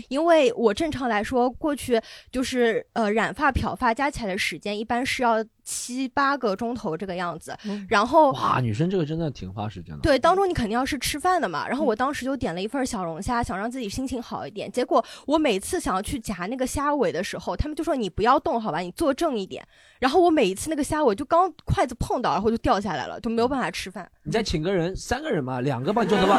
[0.10, 2.00] 因为我正常来说过去
[2.32, 7.54] 就是呃染发漂发加起来的时间一般是要七八个钟头这个样子，
[7.90, 10.00] 然后哇，女生这个真的挺花时间的。
[10.02, 11.68] 对，当中你肯定要是吃饭的嘛。
[11.68, 14.72] 然后我当时就点了一份小龙虾，想让自己心情好一点。
[14.72, 19.62] 结果我每次想要去夹那个虾尾的时候，他们就说你不要动，好吧，你坐正一点。
[20.00, 24.10] 然后我每一次那个虾尾就刚筷子碰到，然后就掉下来了，就没有办法吃饭。
[24.24, 26.38] 你再请个人，三个人嘛，两个帮你做头发，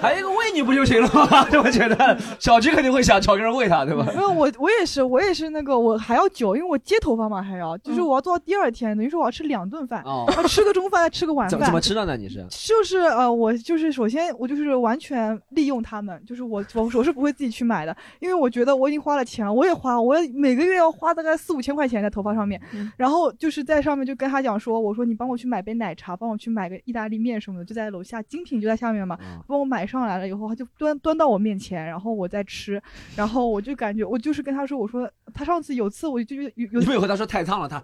[0.00, 1.46] 还有一个喂你不就行了吗？
[1.62, 4.04] 我觉得小菊肯定会想找个人喂他，对吧？
[4.14, 10.02] 没有我，我也是，我也是那个，我还要久，因为我接头发嘛，还要，就是我要做到第二天，等于说我要吃两顿饭，
[10.48, 11.50] 吃个中饭，再吃个晚饭。
[11.50, 12.16] 怎么怎么吃的呢？
[12.16, 12.44] 你是？
[12.50, 22.60] 就是呃，我就是首先我就是完全利用他们，就是我我我是不会自己去买的，因为我觉得我已经花了钱了，我也花，我也每个月要花大概四五千块钱在头发上面，
[22.96, 32.82] 然后就是在上面就跟他讲说，我说你帮我去买杯奶茶，帮我去买个意大利面什么的，就在楼下，精品就在下面嘛，帮我买上来了以后，他就端端到我面前，然后我再吃，
[33.14, 37.82] 然后我就感觉我就是跟他说，我说他上次有次我就有有你没有和他说太烫了，他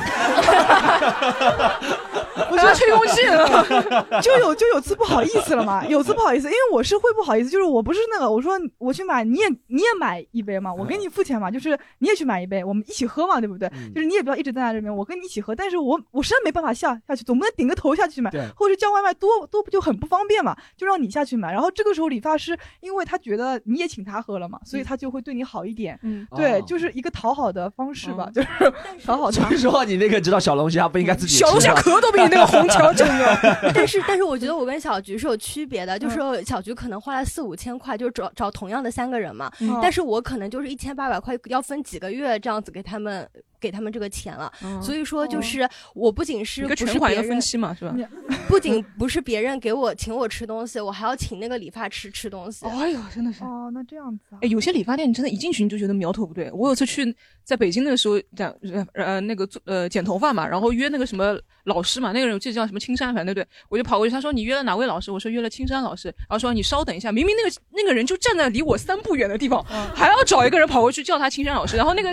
[2.50, 3.46] 我就吹空气了，
[4.20, 13.68] 就有就有次不好意思了嘛，有次不好意思，因为我是会不好意思， 就是我不是那个，我说我去买，你也你也买一杯嘛，我给你付钱嘛，就是你也去买一杯，我们一起喝嘛，对不对？
[13.74, 13.92] 嗯。
[13.94, 21.52] 就是你也不要一直站在这边，我跟你一起喝，但是我我实在没办法下下去，总不能顶个头下去买对，或者是叫外卖多多不就很不方便嘛，就让你下去买。
[21.52, 26.64] 然后这个时候理发师，因为他觉得你也请他喝了嘛，所以他就会对你好一点，嗯，对，哦。
[26.66, 28.36] 就是一个讨好的方式吧，嗯。
[28.40, 28.48] 就是
[29.04, 29.89] 讨好他所以。
[29.90, 33.38] 说你那个知道小龙虾不应该自己吃小龙虾壳都比你那个红桥重要。
[33.74, 39.78] 但是，但是我觉得我跟小菊是有区别的，就是嗯小菊可能花了四五千块，就找找同样的三个人嘛，嗯。
[39.82, 43.28] 但是我可能就是一千八百块，要分几个月这样子给他们
[43.60, 44.50] 给他们这个钱了。
[44.82, 47.94] 所以说，就是我不仅是一个不是全款一个别人分期嘛，是吧？
[48.48, 52.66] 不仅不是别人给我请我吃东西，我还要请那个理发师吃东西。
[52.66, 53.44] 哎呦，真的是。
[53.44, 56.50] 哦，那这样子啊哎，，有些理发店你真的一进去你就觉得苗头不对。
[56.52, 63.52] 我有次去在北京的时候，讲呃呃那个做呃剪头发嘛，然后约那个什么老师嘛，那个人我记得叫什么青山，反正对不对？
[63.68, 65.10] 我就跑过去，他说你约了哪位老师？
[65.10, 69.62] 我说约了青山老师，然后说你稍等一下，明明那个那个人就站在离我三步远的地方，
[69.94, 72.08] 还要找一个人跑过去叫他青山老师，然后那个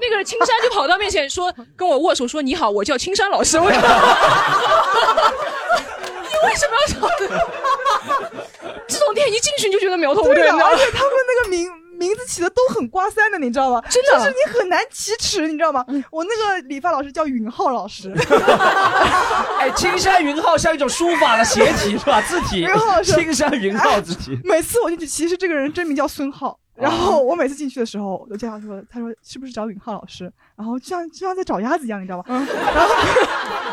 [0.00, 3.58] 那个青山就跑到面前说 跟我握手说你好，我叫青山老师。
[3.58, 3.76] 我 你
[6.46, 7.08] 为什么要找
[8.88, 13.82] 这种店一进去你就觉得苗头不对，而且他们那个名名字起的都很刮三的，你知道吗？
[13.90, 15.84] 真的就是你很难启齿，你知道吗？
[16.10, 18.10] 我那个理发老师叫云浩老师，
[19.60, 22.22] 哎，青山云浩像一种书法的斜体是吧？
[22.22, 24.38] 字体云浩，是青山云浩字体。
[24.44, 26.58] 每次我进去，其实这个人真名叫孙浩。
[26.80, 30.30] 然后我每次进去的时候，我就这样说，他说是不是找允浩老师？
[30.56, 32.24] 然后就像就像在找鸭子一样，你知道吗？
[32.28, 32.94] 然后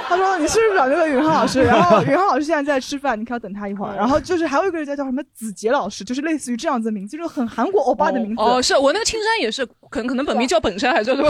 [0.07, 1.63] 他说你是不是找那个允浩老师？
[1.63, 3.95] 然后 允浩老师现在在吃饭，你可要等他一会儿。
[3.95, 8.41] 然后就是还有一个人叫叫什么子杰老师，就是类似于这样子的名字，就是很韩国欧巴的名字。
[8.41, 11.29] 哦，是我那个青山也是，可能可能本名叫本山还是 什么，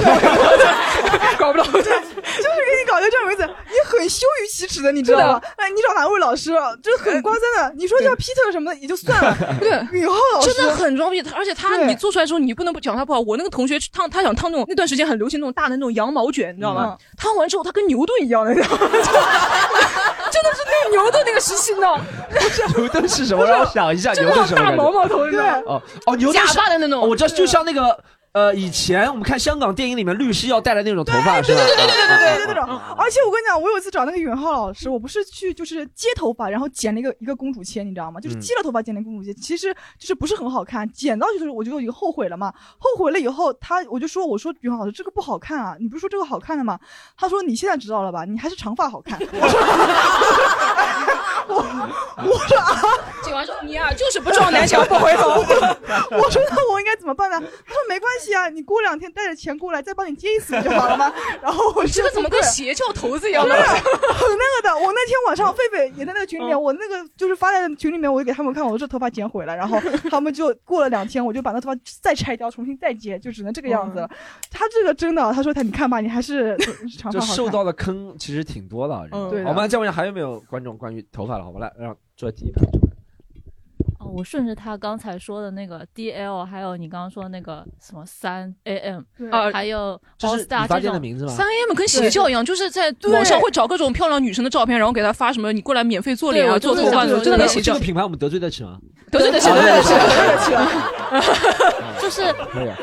[1.37, 1.71] 搞不懂。
[1.73, 5.41] 就是搞一个这样名字，你很羞于启齿的，你知道吗？
[5.57, 6.51] 哎，你找哪位老师？
[6.81, 7.73] 就是很夸张的。
[7.75, 13.19] 你说叫 Peter 什么的也就算了， 对，允浩老师真的很装逼，而且他你做出来之后，你不能不讲他不好。
[13.19, 16.97] 我那个同学去烫，他想烫那种那段时间很流行那种大的那种羊毛卷，你知道吗？
[17.17, 18.87] 烫完之后，他跟牛顿一样的，你知道吗？
[20.29, 21.87] 真的是那个牛顿那个时期呢，
[22.77, 23.45] 牛顿是什么？
[23.45, 25.61] 让我想一下，就那牛顿什么大毛毛头，你知道吗？
[25.65, 27.97] 哦哦，牛顿假是发的那种哦我知道，就像那个
[28.33, 31.63] 呃，以前我们看香港电影里面律师要戴的那种头发，是吧？
[31.63, 32.79] 对对对对对对啊对那种。
[32.95, 38.19] 而且我跟你讲，我有一次找那个允浩老师，我不是去就是接头发，然后剪了一个一个公主切，你知道吗？
[38.19, 42.53] 就是嗯接了头发剪了公主切，其实就是不是很好看，剪到就是我就已经后悔了嘛。
[42.77, 46.79] 后悔了以后，他我就说我说允浩老师这个不好看啊，你不是说这个好看的吗？
[47.17, 48.23] 他说你现在知道了吧？
[48.23, 49.17] 你还是长发好看。
[49.19, 49.59] 我说
[51.47, 51.55] 我
[52.23, 52.77] 我说啊，
[53.23, 55.29] 剪完之后你啊、就是不撞南墙不回头。
[56.11, 57.39] 我说那我应该怎么办呢？
[57.39, 61.13] 他说没关系啊，你过两天带着钱过来，再帮你接一次不就好了吗？
[61.41, 63.55] 然后我这个怎么跟邪教头子一样的？
[63.55, 64.75] 很那个的。
[64.75, 74.09] 我那天晚上，狒狒也在那个群里面，我那个就是发在群里面，我就给他们看，我说这头发剪毁了，然后 他们就过了两天，我就把那头发再拆掉，重新再接，就只能这个样子了。
[74.51, 76.55] 他这个真的，他说他你看吧，你还是
[76.97, 77.35] 长就发好看。
[77.35, 79.07] 受到的坑其实挺多的。
[79.11, 81.43] 嗯对我们再问一下，还有没有观众关于头发的？
[81.43, 82.61] 好吧，来让坐第一排。
[83.99, 91.31] 哦，我顺着他刚才说的那个 DL，还有你刚刚说的那个什么三 AM，对啊还有这 All 是 Star 理发这种，店的名字吗？
[91.31, 97.85] 三 M 跟邪教一样，就是在网上会找各种漂亮女生的照片，然后给她发什么你过来免费做脸啊、做头发真的跟邪教这个。
[97.85, 98.79] 品牌我们得罪得起吗？
[99.11, 100.67] 得罪得起，啊得罪得起，得罪得起了。
[102.01, 102.21] 就是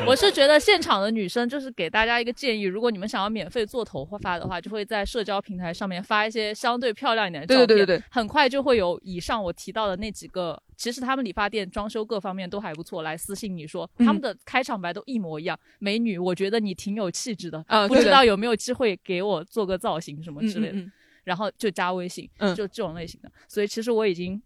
[0.05, 20.91] 我是觉得现场的女生就是给大家一个建议，如果你们想要免费做头发的话，就会在社交平台上面发一些相对漂亮一点的照片，对对对对对，很快就会有以上我提到的那几个，其实他们理发店装修各方面都还不错，来私信你说嗯他们的开场白都一模一样，美女，我觉得你挺有气质的，啊不知道有没有机会给我做个造型什么嗯之类的，嗯嗯
[21.23, 24.41] 然后就加微信，嗯就这种类型的，所以其实我已经。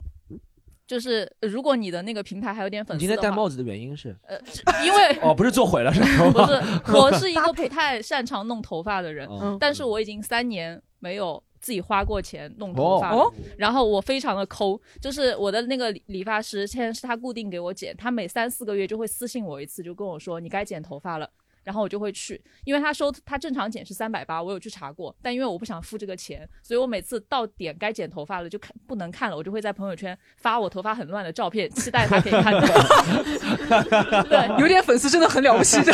[0.89, 4.17] 就是呃如果你的那个平台还有点粉你丝今天戴帽子的原因是？
[4.23, 6.01] 呃，是因为哦，不是做毁了是
[6.33, 6.39] 不？
[6.49, 13.15] 是，我是一个不太擅长弄头发的人，哦但是我已经三年没有自己花过钱弄头发。
[13.15, 21.29] 哦然后我非常的抠，就是我的那个理理发师，现在是他固定给我剪，他每三四个月就会私信我一次，就跟我说你该剪头发了。
[21.61, 32.61] 然后我就会去，因为他收他正常剪是三百八，我有去查过，但因为我不想付这个钱，所以我每次到点该剪头发了就看不能看了，我就会在朋友圈发我头发很乱的照片，期待他可以看到。
[34.23, 35.91] 对， 有点粉丝真的很了不起的。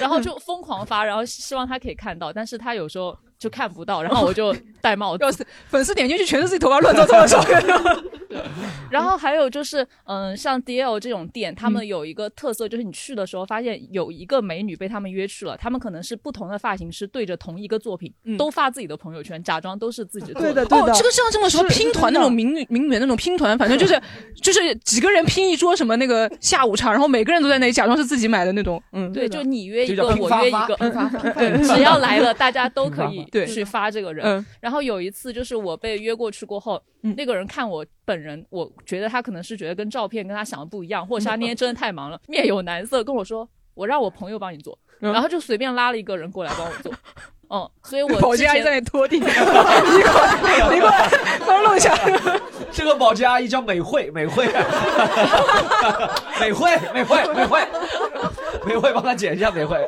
[0.00, 5.44] 然后就疯狂发，然后希望他可以看到，但是他有时候就看不到，然后我就戴帽子。
[5.68, 7.62] 粉丝点进去全是自己头发乱糟糟的照片。
[8.90, 20.40] 然后还有就是，嗯，像 DL 这种店，他嗯们有一个特色，就是你去的时候发现有一个美女被他们约去了，他们可能是不同的发型师对着同一个作品，嗯都发自己的朋友圈，假装都是自己的。
[20.40, 24.00] 对的对的，，哦这个像这么说拼团那种名媛名媛那种拼团，反正就是
[24.40, 28.82] 就是几个人拼一桌什么那个下午茶，然后每个人都在那里假装是自己买的那种。
[28.92, 30.76] 嗯，对，就你约一个，我约一个，
[31.34, 34.24] 对，只要来了，大家都可以对去发这个人。
[34.24, 46.92] 嗯然后有一次就是我被约过去过后，嗯那个人看我本人，我觉得他可能是觉得跟照片跟他想的不一样，或者是他那天真的太忙了，面有难色，跟我说我让我朋友帮你做，嗯然后就随便拉了一个人过来帮我做。
[47.50, 49.80] 嗯，所以我保洁阿姨在那拖地， 你过来，
[50.74, 51.08] 你过来，
[51.46, 51.94] 帮我弄一下。
[52.72, 54.46] 这个保洁阿姨叫美惠，美惠，
[56.40, 57.60] 美惠，美惠，美惠，
[58.66, 59.78] 美慧，帮他剪一下，美慧。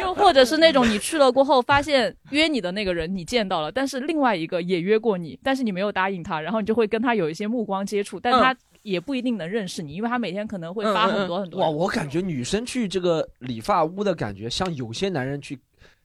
[0.00, 15.58] 又或者是那种你去了过后，发现约你的那个人你见到了，但是另外一个也约过你，但是你没有答应他，然后你就会跟他有一些目光接触，但他也不一定能认识你，因为他每天可能会发很多很多哇，我感觉女生去这个理发屋的感觉，像有些男人去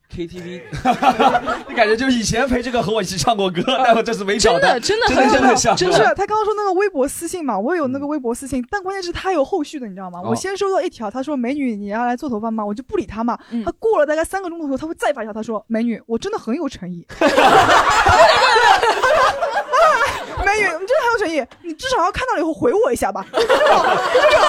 [0.10, 0.62] KTV，
[1.68, 10.20] 你感觉就以前陪这个和我一起唱过歌，但我这次没找到真的，真的真的很真的像，真是他刚刚说那个微博私信嘛，我有那个微博私信，但关键是他有后续的，你知道吗？
[10.24, 10.30] 哦。
[10.30, 12.66] 我先收到一条，他说美女你要来做头发吗？
[12.66, 13.38] 我就不理他嘛。
[13.52, 13.64] 嗯。
[13.64, 17.06] 他过了大概三个钟头后，他会再发一条，他说美女我真的很有诚意。
[20.46, 23.26] 美女，你真的很有诚意，你至少要看到了以后回我一下吧。
[23.34, 23.58] 就这种，就
[24.22, 24.48] 这种，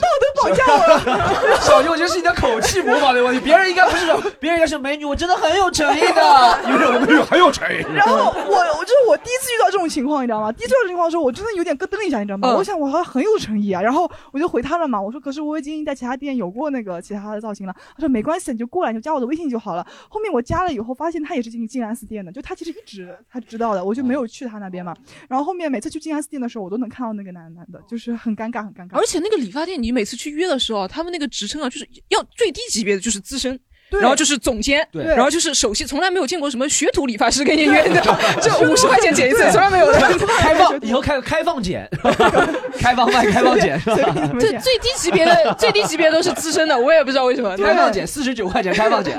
[0.00, 1.60] 道德绑架我了。
[1.60, 4.06] 小心，我觉得是你的口气模仿的问题，别人应该不是，
[4.38, 7.84] 别人应该是美女，我真的很有诚意的， 有种美女很有诚意。
[7.94, 10.50] 然后我我就是我第一次遇到这种情况，你知道吗？
[10.52, 12.48] 第一次遇到这种情况的时候，我真的有点咯噔一下，你知道吗？
[12.48, 17.74] 嗯我想我好像很有诚意啊，然后我就回他了嘛，我说可是我已经在其他店有过那个其他的造型了。
[17.96, 19.86] 他说没关系，你就过来，你就加我的微信就好了。
[20.08, 24.94] 后面我加了以后，发现他也是进静安寺店的，就他其实一直他知道的，我就没有去他那边嘛。
[25.28, 28.96] 然后后面每次去静安寺店的时候，我都能看到那个男男的，就是很尴尬，很尴尬。
[28.96, 33.58] 而且那个理发店，你每次去约的时候，他们那个职称啊，就是要最低级别的就是资深，
[33.90, 38.00] 然后就是总监，对然后就是首席，从来没有见过什么学徒理发师给你约的，
[38.40, 40.00] 就五十块钱剪一次，从来没有的。
[40.38, 41.88] 开放以后开开放剪，
[42.80, 44.30] 开放卖开放剪是吧？
[44.40, 47.56] 最最低级别的最低级别都是资深的，我也不知道为什么。
[47.56, 49.18] 开放剪四十九块钱，开放剪。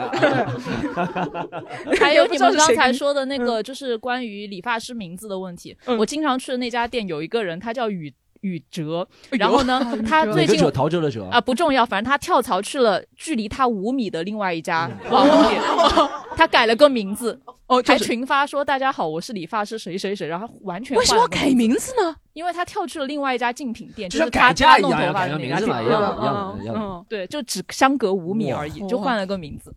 [2.00, 5.76] 还有你们刚才说说的那个，就是关于理发师名字的问题。
[5.86, 8.12] 嗯我经常去的那家店有一个人，他叫宇
[8.44, 11.26] 宇哲，然后呢， 他最近哪个哲陶喆的哲。
[11.26, 15.62] 啊不重要，反正他跳槽去了距离他五米的另外一家网红店，
[16.38, 21.50] 他改了个名字，哦，还群发说大家好，我是理发师谁谁谁，然后完全为什么要改？
[21.50, 22.16] 名字呢？
[22.34, 27.06] 因为他跳去了另外一家竞品店，就是他改嫁一样他弄头发的那家店名字嘛一样一样的一样。
[27.10, 29.74] 对，就只相隔五米哇而已，就换了个名字。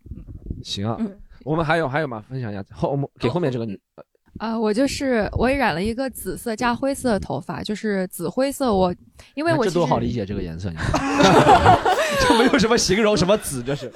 [0.63, 0.95] 行啊。
[0.99, 2.23] 嗯，我们还有还有吗？
[2.29, 3.79] 分享一下后我们给后面这个女
[4.39, 8.93] 啊、我就是我也染了一个紫色加灰色的头发，就是紫灰色我。
[9.33, 10.75] 因为我这多好理解这个颜色，你
[12.29, 13.91] 就没有什么形容什么紫，这 是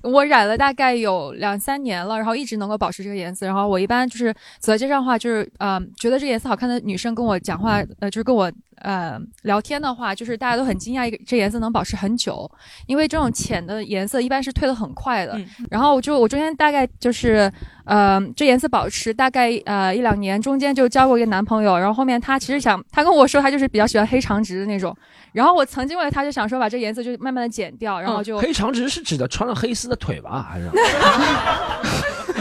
[0.00, 3.46] 我染了大概有两三年了，然后一直能够保持这个颜色。
[3.46, 12.48] 然后我一般就是走在街上的话，就是呃，觉得这个颜色好看的女生跟我讲话，呃，就是跟我呃聊天的话，就是大家都很惊讶，一个这颜色能保持很久，
[12.86, 15.32] 因为这种浅的颜色一般是褪的很快的。
[15.36, 17.52] 嗯然后我就我中间大概就是
[17.88, 24.94] 呃这颜色保持大概呃一两年，中间就交过一个男朋友，然后后面他其实想他跟我说他就是比较喜欢黑长直的那种，
[25.32, 30.46] 然后我曾经为了他就想说把这颜色就慢慢的剪掉，然后就、黑长直是指的穿了黑丝的腿吧？
[30.48, 30.68] 还是？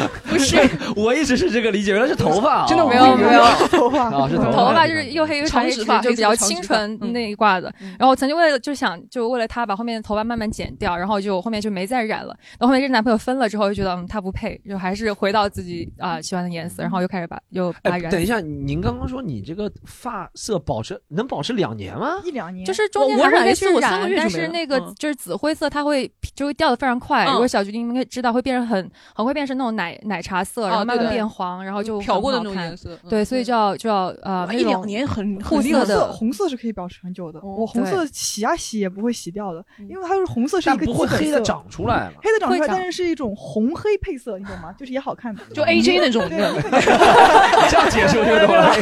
[0.28, 0.58] 不是，
[0.96, 3.44] 我一直是这个理解，原来是头发啊，真的没有没有。
[3.70, 4.06] 头发。
[4.12, 7.74] 啊， 是头头发发就是又黑又长，长直发就比较清纯那一挂的。
[7.98, 12.36] 然后我曾经为了就想就为了他把后面的头发慢慢剪掉，然后就后面就没再染了。
[12.60, 18.12] 然后后面跟男朋友分了之后，就觉得嗯他不配，就还是回到自己啊、喜欢的颜色，然后又开始把又把染。
[18.12, 22.20] 等一下，您刚刚说你这个发色保持能保持两年吗？
[22.24, 24.94] 一两年，就是中间我我染一还会去次我三个染，但是月就没了那个嗯。
[24.98, 27.26] 就是紫灰色，它会就会掉的非常快。
[27.26, 27.34] 嗯。
[27.34, 32.98] 如果小菊你应该知道，会变成很很会变成那种奶奶茶色，然后慢慢变黄，然后就漂过的那种颜色。
[33.04, 37.40] 嗯对，所以就要就要呃那一两年很护色的红色是可以保持很久的。
[37.40, 42.14] 哦我红色洗啊洗也不会洗掉的，因为它是红色是一个不会黑的长出来嘛？
[42.24, 44.74] 黑的长出来，但是是一种红黑配色，你懂吗？
[44.78, 45.42] 就是也好看的。
[45.54, 46.28] 就 AJ 那种。
[47.70, 48.74] 这样解释我就懂了。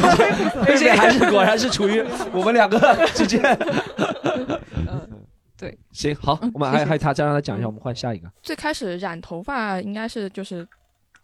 [0.66, 2.78] A J，还是果然是处于我们两个
[3.14, 3.40] 之间。
[5.58, 8.28] 对，行好，我们还还他再让他讲一下，我们换下一个。
[8.42, 10.66] 最开始染头发应该是就是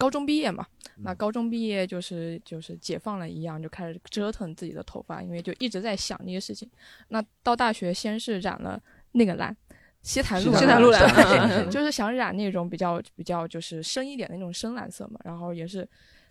[0.03, 6.69] 高中毕业嘛，那高中毕业就是就是解放了一样，就开始折腾自己的头发，因为就一直在想那些事情。
[7.09, 9.57] 那到大学先是染了那个蓝。
[10.03, 15.89] 西坛路西坛路蓝就是想染那种比较比较就是深一点的那种深蓝色嘛，然后也是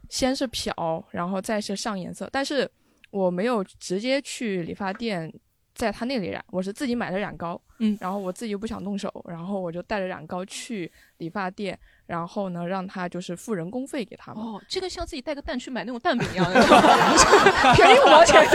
[0.10, 2.70] 先是漂，然后再是上颜色，但是
[3.12, 5.34] 我没有直接去理发店
[5.74, 11.80] 在他那里染，我是自己买的染膏，嗯然后我自己又不想动手，然后我就带着染膏去理发店，
[12.12, 14.44] 然后呢让他就是付人工费给他们。
[14.44, 16.60] 哦，这个像自己带个蛋去买那种蛋饼一样的，
[17.74, 18.46] 便宜五毛钱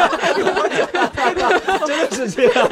[1.87, 2.69] 真的是这样。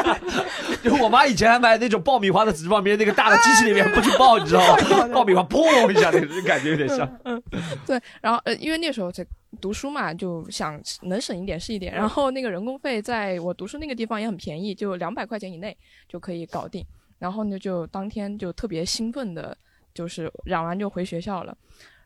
[0.82, 5.08] 就我妈以前还买那种爆米花的纸旁边那个大的机器里面不去爆，你知道吗？
[5.12, 7.06] 爆米花砰一下，那个感觉有点像。
[7.86, 9.22] 对，然后呃，因为那时候在
[9.60, 11.92] 读书嘛，就想能省一点是一点。
[11.92, 15.76] 然后那个人工费在我读书那个地方也很便宜，就两百块钱以内
[16.08, 16.82] 就可以搞定。
[17.18, 19.56] 然后呢，就当天就特别兴奋的，
[19.96, 21.56] 就是染完就回学校了。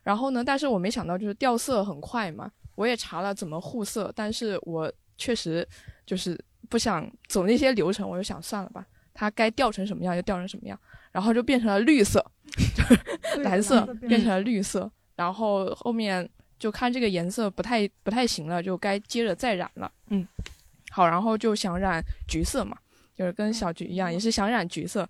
[0.01, 5.67] 然后呢，但是我没想到就是掉色很快嘛，我也查了怎么护色，但是我确实
[6.05, 10.79] 就是不想走那些流程，我就想算了吧，它该掉成什么样就掉成什么样，
[11.11, 12.19] 然后就变成了绿色，
[12.75, 16.27] 就是蓝色变成了绿色，然后后面
[16.57, 19.91] 就看这个颜色不太不太行了，就该接着再染了。
[20.09, 20.27] 嗯，
[20.89, 22.75] 好，然后就想染橘色嘛，
[23.15, 25.07] 就是跟小橘一样，也是想染橘色。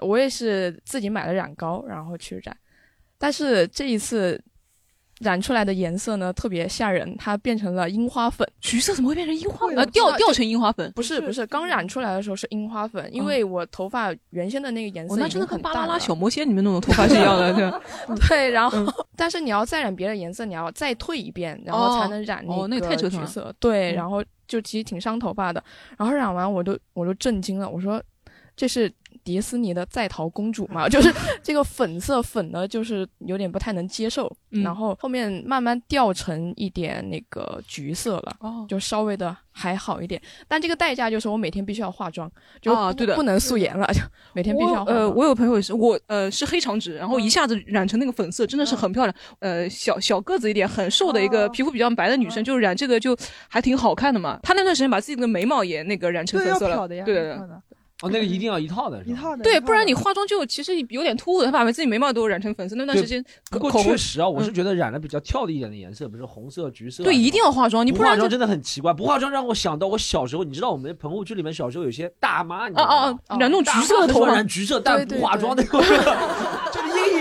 [0.00, 2.56] 我也是自己买了染膏，然后去染，
[3.18, 4.42] 但是这一次
[5.20, 8.46] 染出来的颜色呢特别吓人，它变成了樱花粉。
[8.60, 10.90] 橘色怎么会变成樱花粉呃，掉掉成樱花粉？
[10.92, 17.52] 不是不是，刚染出来的时候是樱花粉，因为我头发原先的那个颜色哦，那真的很巴啦啦小魔仙里面那种头发是一样的，
[18.08, 18.16] 对？
[18.28, 18.78] 对，然后、
[19.14, 23.54] 但是你要再染别的颜色，你要再褪一遍，然后才能染哦那个太折腾了橘色。
[23.60, 25.62] 对，嗯然后就其实挺伤头发的。
[25.98, 28.02] 然后染完我都我都震惊了，我说
[28.56, 28.90] 这是
[29.24, 30.88] 迪斯尼的在逃公主嘛？
[30.88, 34.30] 就是 这个粉色粉的，就是有点不太能接受。
[34.52, 38.36] 嗯然后后面慢慢掉成一点那个橘色了。
[38.40, 42.30] 哦，就稍微的还好一点，但这个代价就是我每天必须要化妆，
[42.60, 44.00] 就啊对的不能素颜了，就
[44.32, 44.98] 每天必须要化妆。
[44.98, 49.14] 呃，我有朋友也是，我呃是黑长直，然后一下子染成那个粉色，真的是很漂亮。
[49.38, 53.16] 呃，小小个子一点，很瘦的一个哦皮肤比较白的女生，就染这个就
[53.48, 54.40] 还挺好看的嘛。
[54.42, 57.62] 她那段时间把自己的眉毛也那个染成粉色了，对的
[58.02, 59.42] 哦，那个一定要一套的，一套的。
[59.42, 67.04] 对，不然你化妆就其实有点突兀，他把自己眉毛都染成粉色，那段时间不过确实啊，我是嗯觉得染了比较跳的一点的颜色，比如说红色、橘色啊。
[67.04, 68.92] 对一定要化妆你不化妆真的很奇怪。
[68.92, 72.94] 不化妆让我想到我小时候，你知道我们棚户区里面小时候有些大妈，你知道吗？
[72.94, 76.16] 啊啊啊染那种橘色的头发染橘色，但不对对化妆那种，这个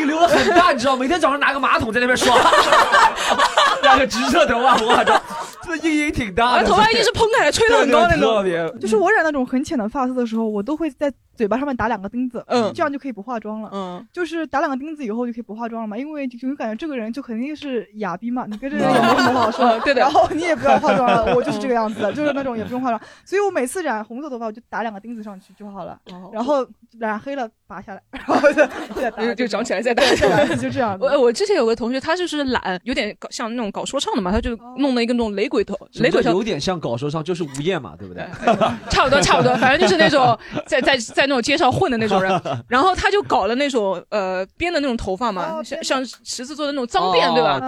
[0.10, 2.36] 留的很大，你知道，每天早上拿个马桶在那边刷，
[3.82, 5.22] 那个直射头发不化妆，
[5.64, 6.68] 这阴影挺大的。
[6.68, 8.22] 头发一定是蓬开来吹的很高那种。
[8.22, 8.70] 特别。
[8.80, 13.70] 就是我染那种很浅的发色的时候，我都会在嘴巴上面打两个钉子，嗯这样就可以不化妆了。
[13.72, 25.98] 嗯，就是打两个钉子以后就可以不化妆了嘛，因为就就感觉这个人就肯定是哑逼嘛，你跟这个人也没什么好说嗯对的然后你也不要化妆了， 我就是这个样子的，就是那种也不用化妆，所以我每次染红色头发我就打两个钉子上去就好了，
[26.34, 26.68] 然后
[27.00, 30.98] 染黑了拔下来，然后再 再打就就长起来再对戴对就这样。
[31.00, 38.28] 我我之前有个同学，他就是懒，有点搞像那种搞说唱的嘛，他就弄了一个那种雷鬼头，雷鬼头有点像搞说唱，就是吴彦嘛，对不对？
[38.90, 47.60] 差不多差不多，反正就是那种在在在那种街上混的那种人， 然后他就搞了那种呃编的那种头发嘛，像像十字做的那种脏辫，对吧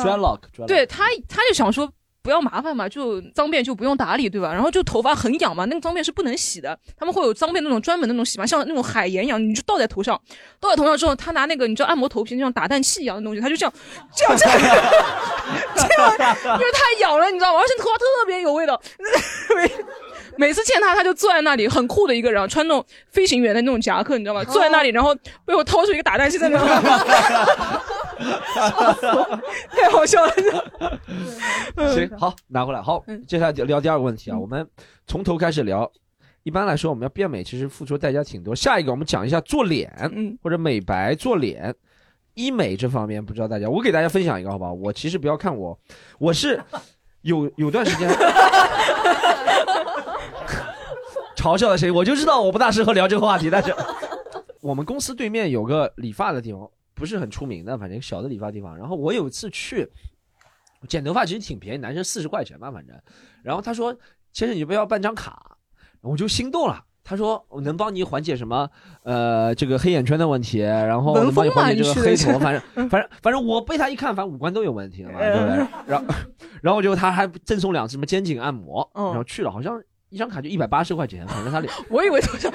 [0.67, 1.89] 对他他就想说。
[2.23, 4.53] 不要麻烦嘛，就脏辫就不用打理，对吧？
[4.53, 10.21] 然后就头发很痒嘛，那个脏辫是不能洗的，他们会有脏辫那种专门那种洗嘛，像那种海盐一样，你就倒在头上，
[10.59, 13.73] 倒在头上之后，他拿那个你知道按摩头皮那种打蛋器一样的东西，他就这样
[14.15, 17.59] 这样这样这样，因为太痒了，你知道吗？
[17.59, 18.79] 而且头发特别有味道，
[20.37, 24.43] 每每次见他，他就坐在那里，很酷的一个人，穿那种飞行员的那种夹克，你知道吗？
[24.43, 25.15] 坐在那里，然后
[25.45, 26.59] 被我掏出一个打蛋器在那
[29.69, 30.33] 太好笑了。
[31.95, 32.81] 行，好，拿过来。
[32.81, 34.67] 好，接下来聊第二个问题啊，我们
[35.07, 35.89] 从头开始聊。
[36.43, 38.53] 一般来说，我们要变美，其实付出的代价挺多。
[38.53, 39.89] 下一个，我们讲一下做脸，
[40.43, 41.73] 或者美白做脸。
[42.33, 44.73] 医美这方面，不知道大家，我给大家分享一个好不好？
[44.73, 45.79] 我其实不要看我，
[46.19, 46.61] 我是
[47.21, 48.09] 有有段时间
[51.41, 53.49] 嘲笑了谁，我就知道我不大适合聊这个话题。
[53.49, 53.73] 但是
[54.61, 58.77] 我们公司对面有个理发的地方，不是很出名的，反正小的理发地方。
[58.77, 59.89] 然后我有一次去
[60.87, 62.95] 剪头发，其实挺便宜，男生四十块钱吧，反正。
[63.41, 63.91] 然后他说
[64.31, 65.57] ：“先生，你不要办张卡。”
[66.01, 66.83] 我就心动了。
[67.03, 68.69] 他说：“我能帮你缓解什么？
[69.01, 75.67] 呃，这个黑眼圈的问题，然后能帮你缓解这个黑头，反正 反正反正我被他一看，反正五官都有问题了嘛，对不对？
[75.87, 76.13] 然后
[76.61, 79.81] 然后结果他还赠送两次什么肩颈按摩，然后去了，好像
[80.11, 81.73] 一张卡就一百八十块钱，反正他脸。
[81.89, 82.51] 我以为多少？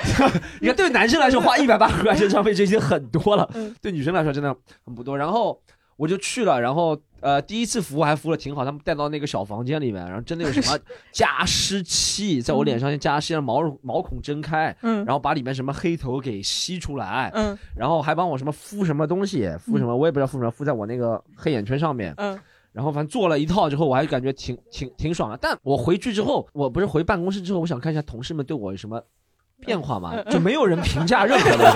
[0.61, 4.55] 你看，对男生来说花一百八十块钱 消费就已经很多了，嗯对女生来说真的
[4.85, 5.17] 很不多。
[5.17, 5.59] 然后
[5.97, 10.79] 我就去了，然后呃，第一次服务还服务的挺好，他们带到那个小房间里面，然后真的有什么
[11.11, 22.39] 加湿器，在我脸上加湿，让毛毛孔睁开，嗯然后把里面什么黑头给吸出来，嗯，然后还帮我什么敷什么东西，敷什么我也不知道敷什么，敷在我那个黑眼圈上面，嗯。
[22.77, 25.39] 然后反正做了一套之后，我还感觉挺挺挺爽的。
[25.41, 29.03] 但我回去之后，我不是回办公室之后，我想看一下同事们对我有什么
[29.65, 31.67] 变化嘛，就没有人评价任何东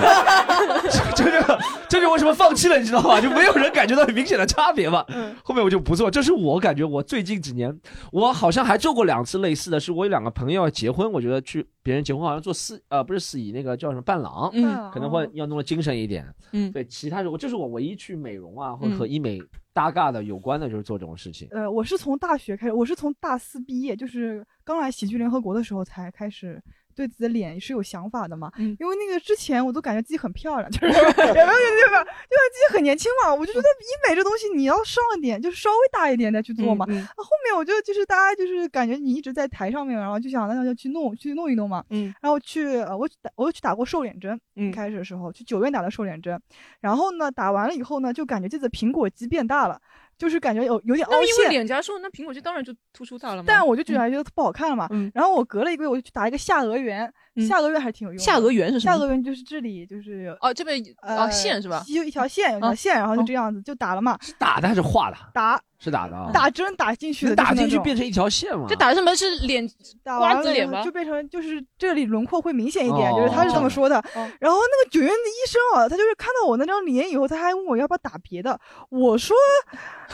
[0.91, 1.01] 西。
[1.17, 3.21] 这就这就为什么放弃了，你知道吗？
[3.21, 5.05] 就没有人感觉到很明显的差别嘛。
[5.43, 7.75] 后面我就不做，这是我感觉我最近几年，
[8.13, 16.27] 我好像还做过两次类似的，是我有两个朋友要结婚，我觉得去别人结婚好像做司呃不是司仪那个叫什么伴郎，嗯可能会要弄得精神一点。
[16.53, 19.41] 嗯，对，其他的我就是我唯一去美容啊或者嗯和医美
[19.73, 21.49] 大嘎的有关的，就是做这种事情。
[21.51, 26.63] 呃，我是从大学开始，我是从大四毕业，就是刚来喜剧联合国的时候才开始
[26.95, 28.51] 对自己的脸是有想法的嘛。
[28.59, 32.01] 嗯，因为那个之前我都感觉自己很漂亮，就是 也没有觉得对吧？
[32.01, 36.85] 因为自己很年轻嘛，我就觉得医美这东西你要上一点，就是稍微大一点再去做嘛。
[36.89, 41.85] 嗯嗯后面我就就是大家就是感觉你一直在台上面，然后就想那就去弄去弄一弄嘛。
[41.91, 46.41] 嗯，然后去呃我去打我去打过瘦脸针，嗯，开始的时候去九院打的瘦脸针，
[46.81, 49.81] 然后呢打完了以后呢，就感觉自己的苹果肌变大了。
[50.21, 53.45] 就是感觉有有点凹那因为陷，脸颊瘦，那苹果肌当然就突出大了嘛。
[53.47, 54.87] 但我就觉得觉得不好看了嘛。
[54.91, 57.11] 嗯然后我隔了一个月，我就去打一个下颚圆，
[57.49, 58.23] 下颚圆还挺有用的。
[58.23, 64.19] 下颚圆是什么下颚缘就是这里就是哦这边呃哦线是吧就一条线，有一条哦线，然后就这样子就打了嘛。
[64.21, 65.17] 是打的还是画的？
[65.33, 66.31] 打是打的啊。
[66.33, 68.67] 打针打进去的，打进去变成一条线嘛？
[68.69, 69.69] 这打什么是脸
[70.05, 70.85] 打完脸吗？
[70.85, 73.99] 就变成就是这里轮廓会明显一点，就是哦他是这么说的。
[73.99, 78.59] 哦然后那个九院的医生啊，他就是看到我那张脸以后，他还问我要不要打别的。
[78.91, 79.37] 我说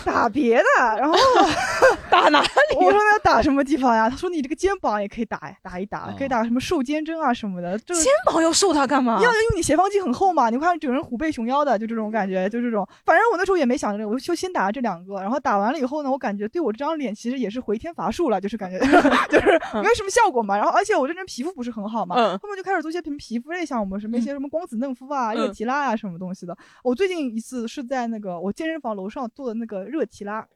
[0.05, 1.17] 打别的，然后
[2.11, 2.77] 打哪里？
[2.77, 4.09] 我说那打什么地方呀？
[4.09, 7.77] 他说你这个肩膀也可以打打一打，可哦以打什么瘦肩针啊什么的。
[7.79, 9.15] 这个肩膀要瘦它干嘛？
[9.23, 12.87] 要因为你斜方肌很厚嘛，你看整人虎背熊腰的，就这种感觉，就这种。
[13.05, 18.79] 反正我那时候也没想着，我就先打了这两个，然后打完了以后呢，我感觉对我这张脸其实也是回天乏术了，就是感觉
[19.29, 20.57] 就是没有什么效果嘛。
[20.57, 26.57] 然后而且我这人皮肤不是很好嘛，嗯后面就开始做一些皮皮肤类项目，什么一些什么光子嫩肤啊、热提拉啊什么东西的。
[26.83, 30.47] 我最近一次是在那个我健身房楼上做的那个热提拉。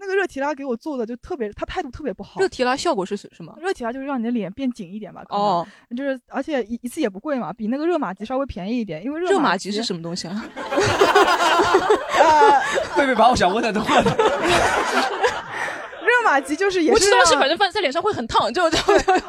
[0.00, 2.40] 那个热提拉给我做的就特别，他态度特别不好。
[2.40, 3.52] 热提拉效果是什么？
[3.60, 5.24] 热提拉就是让你的脸变紧一点吧。
[5.24, 10.44] 可能哦，就是而且一一次也不贵嘛，比那个热玛吉稍微便宜一点，因为热玛玛吉是什么东西啊？
[12.96, 14.16] 贝贝把我想问的都问了。
[16.28, 18.78] 热玛吉就是也是我知道是反正放在脸上会很烫，就就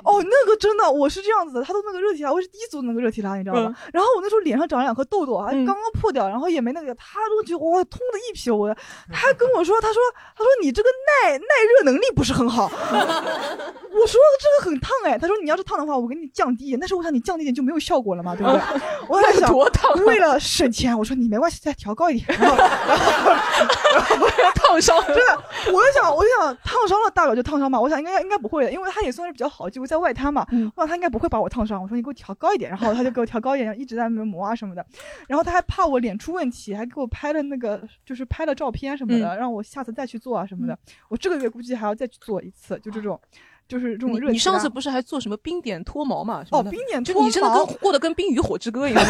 [0.03, 3.73] 哦，那个真的，我是这样子的，他的那个热提拉，我是第一组那个热提拉，你知道吗？
[3.93, 8.75] 然后我那时候脸上长了两颗痘痘，啊刚刚破掉，然后也没那个，他都觉得哇痛的一批，我
[9.13, 10.01] 他跟我说，他说
[10.35, 10.89] 他说你这个
[11.23, 18.61] 耐耐热能力不是很好， 我说这个很烫哎，他说你要是烫的话，我给你降低一点，但是我想你降低一点就没有效果了嘛，对不对？
[19.07, 22.67] 我在想多烫啊为了省钱，我说你没关系，再调高一点，然后然
[24.19, 27.79] 后烫伤，真的，我就想，我就想烫伤了，大不了就烫伤嘛。
[27.79, 30.45] 我想应该应该不会的，因为他也算是比较好，就在外滩嘛。
[30.75, 31.81] 我想他应该不会把我烫伤。
[31.81, 34.85] 我说你给我调高一点，然后他就给我调高一点，一直在那边磨啊什么的。
[35.27, 40.77] 然后他还怕我脸出问题，还给我拍了那个就是拍了照片什么的，嗯让我下次再去做啊什么的。
[41.07, 43.19] 我这个月估计还要再去做一次，就这种。
[43.69, 46.43] 就是这种热你你上次不是还做什么冰点脱毛嘛？
[46.49, 49.03] 哦冰点脱就你真的跟过得跟《冰与火之歌》一样，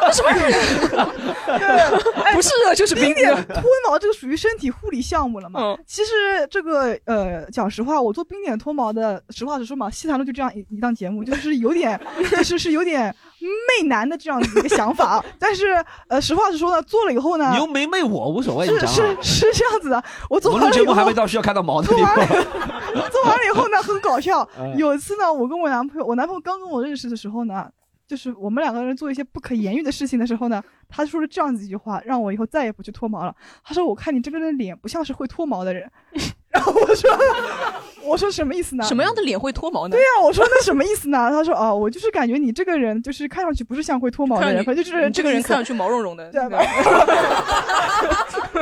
[0.00, 0.28] 那什么
[2.34, 5.60] 不是热就是冰冰点脱毛这个属于身体护理项目了嘛？
[5.62, 6.10] 嗯其实
[6.50, 11.98] 这个呃，讲实话，我做冰点脱毛的，实话实说嘛，西谈路就这样一一档节目，就是有点，
[12.30, 13.14] 就是是有点
[13.46, 15.24] 媚男的这样子一个想法。
[15.38, 18.78] 但是呃，实话实说呢，做了以后呢，你又没媚我无所谓，是。
[18.86, 22.14] 是 是这样子的，我做我完了以后录节目还没到需要看到毛的地方。
[23.10, 24.76] 做完了以后呢，很搞笑嗯。
[24.76, 27.68] 有一次呢，我跟我男朋友，我男朋友刚跟我认识的时候呢，
[28.06, 33.34] 就是我们两个人做一些不可言喻的事情的时候呢，他说了这样子一句话，让我以后再也不去脱毛了。
[33.64, 35.90] 他说：“我看你这个人脸不像是会脱毛的人。”
[36.54, 37.10] 然后我说
[38.06, 38.84] ：“我说什么意思呢？
[38.84, 39.96] 什么样的脸会脱毛呢？
[39.96, 41.28] 对呀、我说那什么意思呢？
[41.30, 46.58] 他说哦，我就是感觉你这个人就是看上去不是像会脱毛的人，看上去反正就是你这个人看上去毛茸茸的，对吧？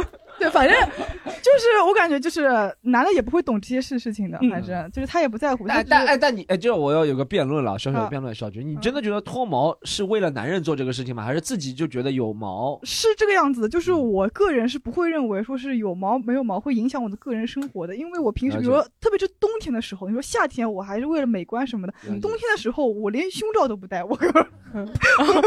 [0.42, 2.48] 对，反正就是我感觉就是
[2.80, 5.68] 男的也不会懂这些事事情的，反正就是他也不在乎。
[5.68, 11.22] 他但但哎，但你哎，就我要有个辩论了，小小的啊辩论，小菊，你真的觉得脱毛是为了男人做这个事情吗？
[11.22, 12.80] 还是自己就觉得有毛？
[12.82, 24.44] 是这个样子的，就是我个人是不会认为说是有毛没有毛会影响我的个人生活的，因为我平时比如说，特别是冬天的时候，你说夏天我还是为了美观什么的，冬天的时候我连胸罩都不戴，我干嘛？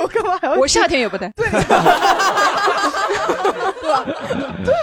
[0.02, 0.54] 我干嘛还要？
[0.56, 1.50] 我夏天也不戴，对，
[4.64, 4.74] 对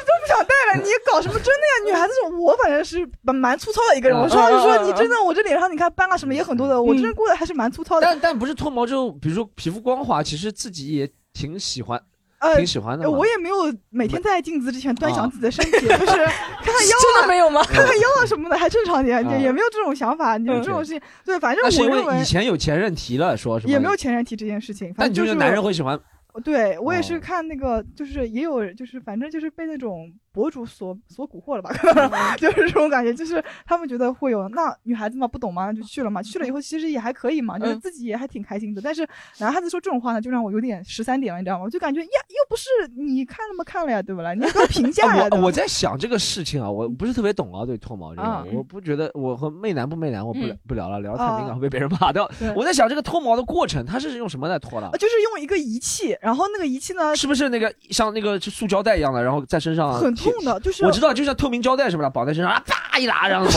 [1.12, 1.90] 搞什么真的呀？
[1.90, 4.18] 女孩子我反正是蛮蛮粗糙的一个人。
[4.18, 8.06] 我实话实说，你真的，我这脸上你看斑啊什么也很多的，我真的过得还是蛮粗糙的。
[8.06, 12.00] 但但不是脱毛之后，比如说皮肤光滑，其实自己也挺喜欢，
[12.38, 13.10] 呃挺喜欢的嘛。
[13.16, 13.56] 我也没有
[13.90, 20.36] 每天在镜子之前端详自己的身体，就是 看看腰啊，真的没有吗看看腰啊什么的，还正常点，啊也也没有这种想法。
[20.38, 24.92] 你说这种事情，对，反正那是因我认为为以前有前任提了，说什么也没有前任提这件事情。
[24.94, 25.98] 反正就是但你觉得男人会喜欢？
[26.42, 38.80] 对我也哦是看那个，就是也有，就是反正就是被那种博主所所蛊惑了吧， 可能 就是这种感觉，就是他们觉得会有那女孩子嘛不懂嘛就去了嘛，去了以后其实也还可以嘛，就是嗯自己也还挺开心的。
[38.82, 39.06] 但是
[39.38, 41.64] 男孩子说这种话呢，就让我有点十三点了，你知道吗？
[41.64, 44.32] 我就感觉呀，又不是你看那么看了呀，对不啦？
[44.34, 45.24] 你给我评价 呀。
[45.24, 52.28] 啊我我在想这个事情啊，我不是特别懂啊，对脱毛这个，啊我不觉得我和媚男不媚男，我不、嗯不聊了，聊得太敏感啊会被别人骂掉。
[52.56, 54.98] 我在想这个脱毛的过程，它是用什么来脱的呃？
[54.98, 63.46] 就是用一个仪器，然后那个仪器呢是不是那个像那个就塑胶带一样的，然后在身上很贴痛的，就是我知道，就像透明胶带什么的，绑在身上啊，啪一拉，然后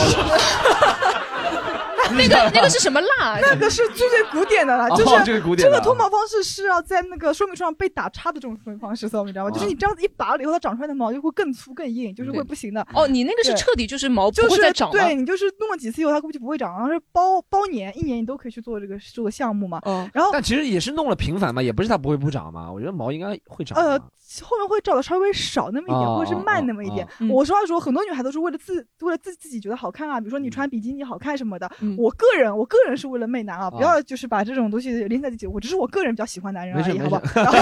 [2.12, 3.36] 那个那个是什么蜡？
[3.42, 9.26] 那个是最最古典的了，哦就是这个古典的这个脱毛方式是要在那个说明书上被打叉的这种说明方式，知道吗？
[9.26, 9.50] 你知道吗？
[9.50, 12.86] 就是你这样子一拔了以后，它长出来的毛就会更粗更硬，就是会不行的。
[12.94, 14.92] 哦，你那个是彻底就是毛不就是会再长了。
[14.92, 19.80] 对你就是弄了几次以后，它估计不会长，然后是包包年一年你都可以去做这个做个项目嘛。
[19.84, 23.76] 嗯，然后但其实也是弄了频繁嘛，也不是它不会不长嘛，我觉得毛应该会长。
[23.76, 24.00] 呃，
[24.44, 31.70] 后面会照的稍微少那么一点，哦或者是慢那么一点我实话说，很多女孩都是为了自为了自自己觉得好看啊，比如说你穿比基尼好看什么的。
[31.80, 35.46] 嗯我个人我个人是为了媚男啊，不要就是把这种东西连在一起。
[35.46, 37.22] 我只是我个人比较喜欢男人而已，好不好？
[37.34, 37.52] 然 后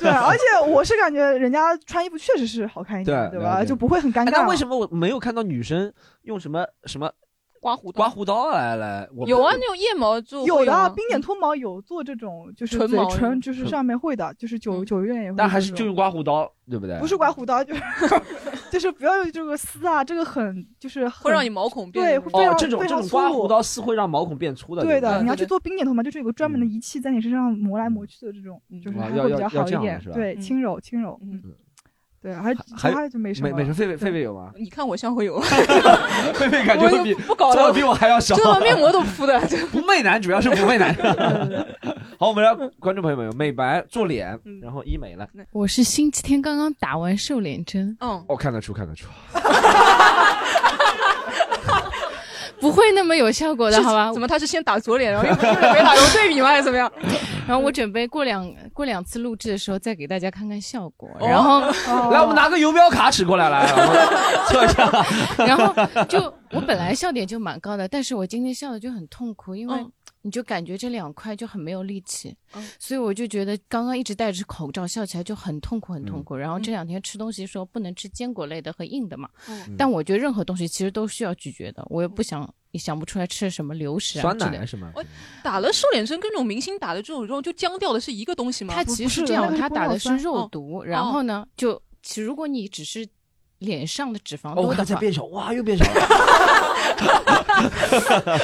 [0.00, 3.64] 对，而且我是感觉人家穿衣服确实是好看一点，对吧？
[3.64, 4.28] 就不会很尴尬。
[4.28, 5.92] 哎那为什么我没有看到女生
[6.22, 7.10] 用什么什么
[7.60, 7.96] 刮胡刀。
[7.96, 9.08] 刮胡刀来来？
[9.14, 15.36] 我有啊，那种腋毛就有的啊，啊冰点脱毛有做这种，就是嘴唇毛唇，就是上面会的，就是九九月也会。
[15.36, 16.98] 但还是就用刮胡刀，对不对？
[16.98, 17.82] 不是刮胡刀，就是
[18.70, 23.16] 就是不要用这个丝啊，这个很就是会让你毛孔变对，会非哦常，非这种这种常粗。
[23.16, 24.82] 刮胡刀是会让毛孔变粗的。
[24.82, 30.00] 对的，不你要去做冰点脱毛，就是有个专门的仪器在你身上磨来磨去的这种，就是哇要还会比较要要这样好一点。
[30.00, 30.08] 是。
[30.08, 30.14] 吧？
[30.14, 30.40] 对，嗯。
[30.40, 31.42] 轻柔轻柔，嗯，
[32.20, 33.54] 对，还还就没什么美。
[33.54, 34.50] 美美狒狒狒对狒有吗？
[34.58, 39.40] 你看我像会有， 狒狒感觉都比不搞的比我还要少，这个面膜都敷的。
[39.70, 40.92] 不媚男，主要是不媚男。
[42.18, 45.26] 好，我们来观众朋友们美白、做脸，嗯然后医美了。
[45.52, 49.06] 我是星期天刚刚打完瘦脸针，嗯，哦，看得出，看得出。
[52.60, 54.12] 不会那么有效果的，好吧？
[54.12, 56.48] 怎么他是先打左脸，然后右右脸没打，有对比吗？
[56.48, 56.90] 还是怎么样？
[57.46, 61.60] 然后我准备过两过两次录制的时候再给大家看看效果，哦然后
[62.10, 65.46] 来，我们拿个游标卡尺过来，来， 我们测一下。
[65.46, 66.20] 然后就
[66.52, 69.90] 我本来笑点就蛮高的，但是我今天笑的就很痛苦，因为嗯
[70.22, 76.34] 你就感觉这两块就很没有力气，嗯所以我就觉得刚刚一直戴着口罩笑起来就很痛苦很痛苦。
[76.34, 84.58] 然后这两天吃东西说不能吃坚果类的和硬的嘛，嗯但我觉得任何东西其实都需要咀嚼的，我也不想也想不出来吃什么流食啊酸之类的。
[84.58, 84.92] 奶是吗？
[85.42, 88.74] 打了瘦脸针跟这种明星打的这种肉就僵掉的是一个东西吗？
[88.74, 93.06] 它其实是这样，它打的是肉哦毒，然后呢，就其实如果你只是
[93.58, 95.92] 脸上的脂肪多的话，变小，哇，又变小了。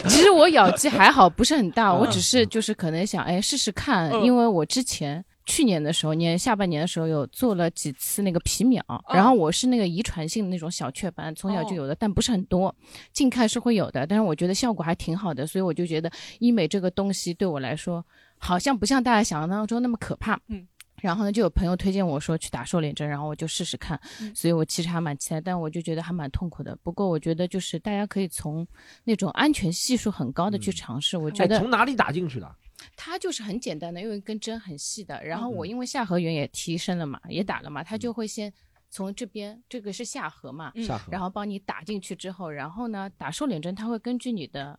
[0.09, 5.25] 其实我咬肌还好，不是很大，嗯我只是就是可能想哎试试看，嗯因为我之前。
[5.47, 12.75] 去年的时候，年下半年的时候有做了几次那个皮秒，哦然后我是那个遗传性的那种小雀斑，从小就有的，但不是很多，
[13.13, 18.03] 近看是会有的，但是我觉得效果还挺好的，所以我就觉得医美这个东西对我来说，
[18.39, 20.41] 好像不像大家想象当中那么可怕。
[20.49, 20.67] 嗯。
[21.01, 26.75] 然后呢，就有朋友推荐我说去打瘦脸针，然后我就试试看，嗯所以我其实还蛮期待，但我就觉得还蛮痛苦的。
[26.83, 28.67] 不过我觉得就是大家可以从
[29.03, 32.57] 那种安全系数很高的去尝试，我觉哎，得从哪里打进去的？
[32.97, 35.23] 它就是很简单的，因为一根针很细的。
[35.25, 38.53] 然后嗯我因为下颌缘也提升了嘛，也打了嘛，它就会先
[38.89, 44.79] 从这边，这个是下颌嘛，下颌然后帮你打进去之后，然后呢，打瘦脸针它会根据你的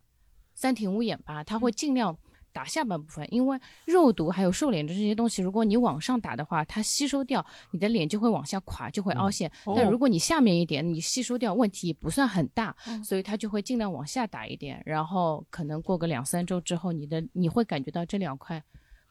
[0.54, 2.18] 三庭五眼吧，它会尽量。
[2.56, 9.52] 打下半部分，因为肉毒还有瘦脸针这些东西，如果你往上打的话，它吸收掉，你的脸就会往下垮，就会凹陷。
[9.76, 18.64] 但哦如果你下面一点，你吸收掉问题也不算很大，嗯所以它就会尽量往下打一点，然后可能过个两三周之后，你的你会感觉到这两块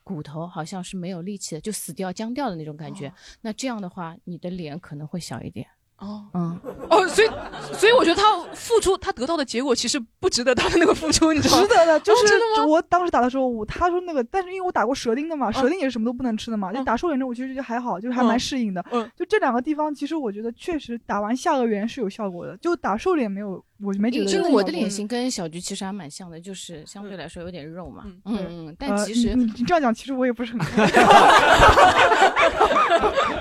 [0.02, 3.12] 骨头好像是没有力气的，就死掉僵掉的那种感觉。
[3.42, 5.66] 那这样的话，你的脸可能会小一点。
[5.98, 6.58] 哦，嗯，
[6.90, 7.28] 哦，所以
[7.72, 11.62] 所以我觉得他付出他得到的结果其实不值得他的那个付出，你知道吗？
[11.62, 18.84] 值得的，就是我当时打的时候，我他说那个，但是因为我打过舌钉的嘛，舌钉也是什么都不能吃的嘛，就打瘦脸针，我其实就还好，就是还蛮嗯适应的。
[18.90, 28.02] 嗯就这两个地方，其实我觉得确实打完下颚缘是有效果的，就打瘦脸没有，我没觉得我的脸型跟小菊其实还蛮像的，就是相对来说有点肉嘛。
[28.24, 30.60] 嗯嗯，但呃其实你这样讲，其实我也不是很。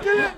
[0.04, 0.30] 就是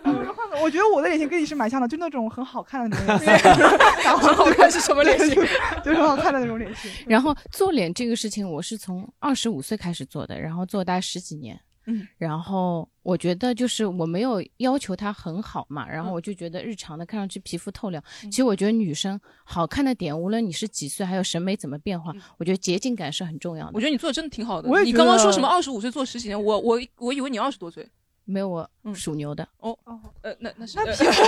[0.61, 3.51] 我觉得我的脸型跟你是蛮像的，就那种很好看的那种脸型。
[4.17, 5.35] 很好看是什么脸型？
[5.83, 6.91] 就是很好看的那种脸型。
[7.07, 11.59] 然后做脸这个事情，我是从二十五岁开始做的，然后做大概十几年。
[11.87, 18.03] 嗯，然后我觉得就是我没有要求它很好嘛，然后嗯我就觉得日常的看上去皮肤透亮。
[18.23, 23.71] 其实我觉得女生好看的点，无论你是几岁，还有审美怎么变化，我觉得洁净感是很重要的。
[23.75, 24.79] 我觉得你做的真的挺好的我。
[24.79, 27.87] 也你刚刚说什么二十五岁做十几年，我我我以为你二十多岁。
[28.25, 29.47] 没有我属牛的。
[29.59, 31.23] 哦哦，呃，那那是那呃皮肤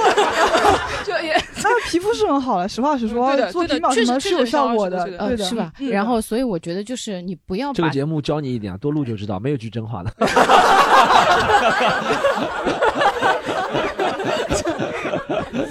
[1.05, 1.33] 就也
[1.63, 5.71] 那皮肤是很好了，实话实说对，的做皮秒什么确实是有效果的，呃，对的，是吧？
[5.79, 10.13] 嗯然后，所以我觉得就是你不要把这个节目教你一点啊，多录就知道，没有句真话的。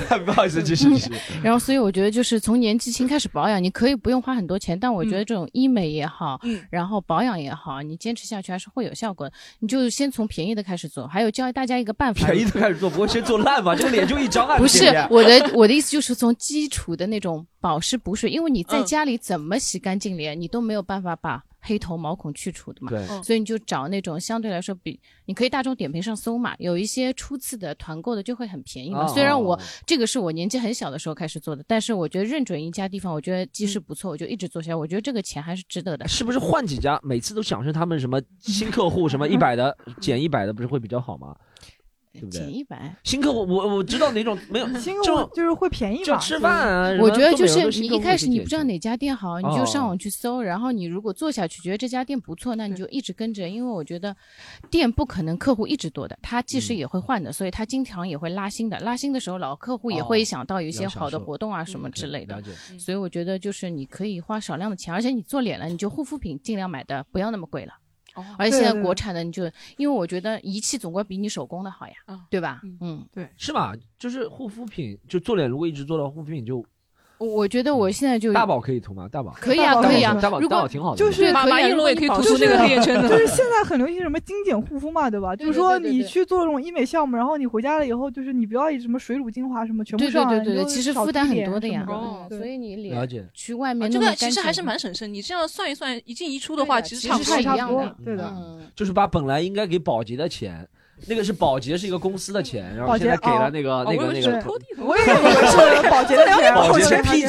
[0.25, 1.11] 不好意思，继续继续。
[1.43, 9.33] 然后，所以我觉得就是从年纪轻开始保养，你可以不用花很多钱，但我觉得这种医美也好，嗯然后保养也好，你坚持下去还是会有效果的。
[9.61, 13.75] 你就先从便宜的开始做，还有教大家一个办法，便宜的开始做，不会先做烂吧？
[13.77, 14.59] 这个脸就一张啊！
[14.59, 22.91] 不是我的我的意思就是从基础的那种保湿补水，因为你在嗯家里怎么洗干净脸，你都没有办法把黑头毛孔去除的嘛。
[23.23, 29.05] 所以你就找那种相对来说比你可以大众点评上搜嘛，有一些初次的团购的就会很便宜嘛。
[29.05, 34.77] 哦虽然我这个是我年纪很小的时候开始做的，但是我觉得认准一家地方，我觉得技术不错，我就一直做下来。
[34.77, 36.07] 我觉得这个钱还是值得的。
[36.07, 41.35] 是不是换几家，每次都想着他们什么新客户什么 一百的减一百的，不是会比较好吗？
[42.21, 42.41] 对不对？
[42.41, 54.15] 减一百，新客户我我知道哪种没有 新客户就是会便宜嘛，就吃饭啊我觉得就是你一开始你不知道哪家店好，你就哦上网去搜，然后你如果做下去觉得这家店不错，那你就一直跟着，因为我觉得
[54.71, 62.43] 店不可能客户一直多的，他技师嗯也会换的，所以他经常也会拉新的，拉新的时候老客户也会哦想到有一些好的活动啊什么之类的
[62.79, 67.73] 所以我觉得就是你可以花少量的钱，而且你做脸了，你就护肤品尽量买的不要那么贵了。
[68.39, 69.45] 而且现在国产的，你就
[69.77, 71.95] 因为我觉得仪器总归比你手工的好呀，
[72.31, 72.61] 对吧？
[72.81, 73.75] 嗯，对，是吧？
[73.99, 76.65] 就是护肤品，就做脸，如果一直做到护肤品就
[77.19, 79.09] 我觉得我现在就大宝可以涂吗？
[79.11, 80.15] 大宝可以啊，可以啊。
[80.21, 83.09] 大宝大宝挺好的，就是马马应龙也可以涂出就是那个黑眼圈的。
[83.09, 85.35] 就是现在很流行什么精简护肤嘛，对吧？
[85.35, 91.87] 就是说对对对你去做这种医美项目，然后你回家了以后，就是你不要以什么水乳精华什么全部对对上，对对对，你就少其实负担很多的呀。
[91.89, 98.31] 哦，所以你了解脸去外面啊这个其实还是蛮省事，你这样算一算，一进一出的话，其实差不多一样的，对的。
[98.37, 100.69] 嗯，就是把本来应该给保洁的钱，
[101.07, 104.45] 那个是保洁是一个公司的钱，然后现在给了哦那个那个那个。
[104.79, 107.23] 我也 以为是保洁的钱，保洁是我以为他 P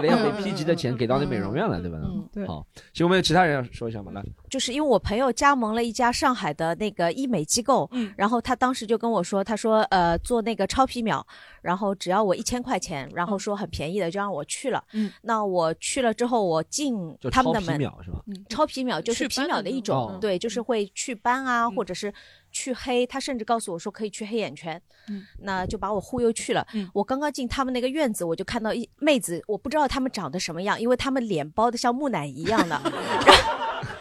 [0.00, 1.98] 给了嗯 P G 的钱给到那美容院了，对吧？
[2.02, 4.10] 嗯对好，行，我们有其他人要说一下吗？
[4.12, 11.24] 来，就是因为我朋友加盟了一家上海的那个医美机构，嗯然后他当时就跟我说，他说呃做那个超皮秒，
[11.62, 14.82] 然后只要我一千块钱，然后说很便宜的就让我去了。
[14.92, 18.18] 嗯，那我去了之后，我进他们的门，秒是吧？
[18.48, 22.12] 超皮秒就是皮秒的一种，对，就是会祛斑啊，嗯或者是
[22.54, 23.04] 去黑。
[23.06, 26.66] 他甚至告诉我说可以去黑眼圈，嗯那就把我忽悠去了。
[26.72, 32.80] 嗯我刚刚进他们那个院子，我就看到一妹子，我不知道她们长得什么样，因为她们脸包的像木乃伊一样的。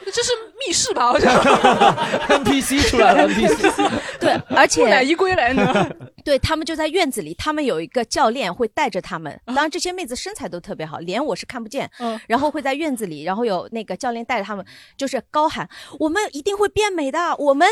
[0.06, 0.32] 这是
[0.68, 1.12] 密室吧？
[1.12, 1.34] 我想
[2.44, 3.92] NPC 出来了，NPC
[4.22, 5.90] 对，而且木乃伊归来呢。
[6.24, 9.34] 对他们就在院子里，他们有一个教练会带着他们。
[9.46, 11.90] 啊当然，这些妹子身材都特别好，脸我是看不见。
[12.00, 14.64] 嗯然后会在院子里，然后有那个教练带着他们，
[14.96, 15.68] 就是高喊
[16.00, 17.68] ：“我们一定会变美的，我们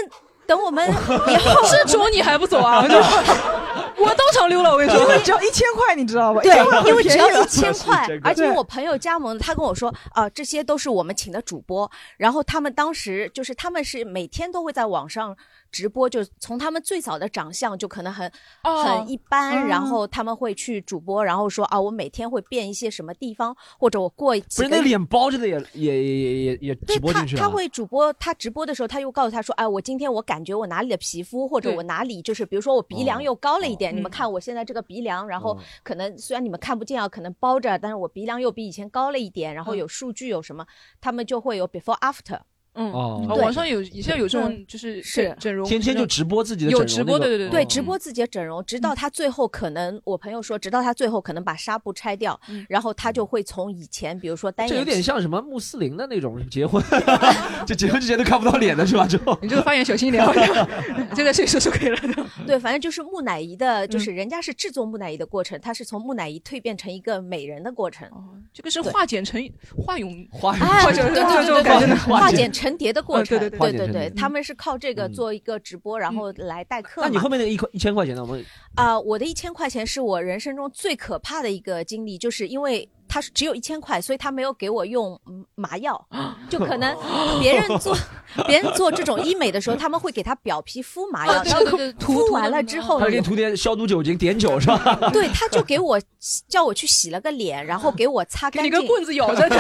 [0.52, 2.84] 等我们以后 是主你还不走啊？
[3.96, 5.24] 我当场溜了，我跟你因为说。
[5.24, 6.42] 只要一千块，你知道吧？
[6.42, 6.58] 对
[6.90, 15.34] 因为只要一千块这，个而且我朋友加盟的，他跟我说，啊、这些都是我们请的主播，然后他们当时就是他们是每天都会在网上
[15.72, 18.32] 直播，就从他们最早的长相就可能很、
[18.64, 19.68] 哦很一般，嗯。
[19.68, 35.58] 然后他们会去主播，然后说啊，我每天会变一些什么地方，或者我过几个不是那脸包着的也也也也也也对直播进去了，他，他会主播，他直播的时候，他又告诉他说，哎，我今天我感觉我哪里的皮肤，或者我哪里就是，比如说我鼻梁哦又高了一点，哦你们看我现在这个鼻梁，然后哦。
[35.84, 39.78] 可能虽然你们看不见啊，可能包着，但是我鼻梁又比以前高了一点，然后嗯。
[39.78, 40.66] 有数据有什么，
[41.00, 42.40] 他们就会有 before after，
[42.74, 43.26] 嗯，哦。
[43.30, 45.02] 哦网上有现在有这种就是。
[45.04, 52.66] 是整整容，天天就直播自己的整容有直播，那个对对对，哦直播自己的整容，直到他最后可能，我朋友说，直到他最后可能把纱布拆掉，嗯。
[52.70, 56.84] 然后他就会从以前，比如说单这有点像什么穆斯林的那种结婚，
[57.66, 59.08] 就结婚之前都看不到脸的是吧？
[59.08, 60.26] 之后你这个发言小心一点，
[61.16, 61.98] 就在这里说就可以了。
[62.46, 63.90] 对，反正就是木乃伊的，嗯。
[63.90, 68.08] 就是人家是制作木乃伊的过程，他是从木乃伊蜕变成一个美人的过程。
[68.10, 69.42] 哦，这个是化茧成
[69.76, 77.28] 化蛹，花哎，或者对对这对对对，种感觉的化茧成蝶的过程，嗯对对对他们是靠这个嗯做一个直播，然后来带客嘛那你后。
[77.32, 78.22] 面那个一块一千块钱呢？
[78.22, 78.46] 我们
[78.76, 86.02] 啊、我的一千块钱是我人生中最可怕的一个经历，就是因为他是只有一千块，所以他没有给我用嗯麻药，
[86.50, 86.96] 就可能
[87.42, 87.94] 别人做
[88.48, 94.98] 别人做这种医美的时候，他们会给他表皮敷麻药，然后涂敷完了之后他给你涂点消毒酒精，碘酒是吧？
[95.12, 96.00] 对，他就给我
[96.48, 98.72] 叫我去洗了个脸，然后给我擦干净。
[98.72, 99.60] 给你个棍子咬着，像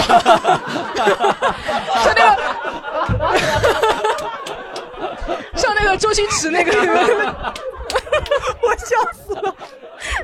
[2.15, 2.37] 那个
[5.55, 6.71] 像那个周星驰那个，
[8.63, 9.55] 我笑死了，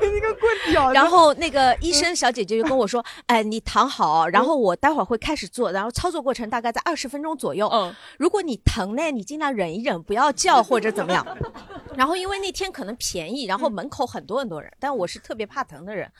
[0.00, 0.90] 给你个棍子咬。
[0.92, 7.68] 然后那个医生小姐姐就跟我说：“哎，你躺好，然后我待会儿会开始做，然后操作过程大概在二十分钟左右。
[7.68, 11.26] 嗯，如果你疼呢，你尽量忍一忍，不要叫或者怎么样。
[11.96, 16.10] 然后因为那天可能便宜，然后门口很多很多人，但我是特别怕疼的人。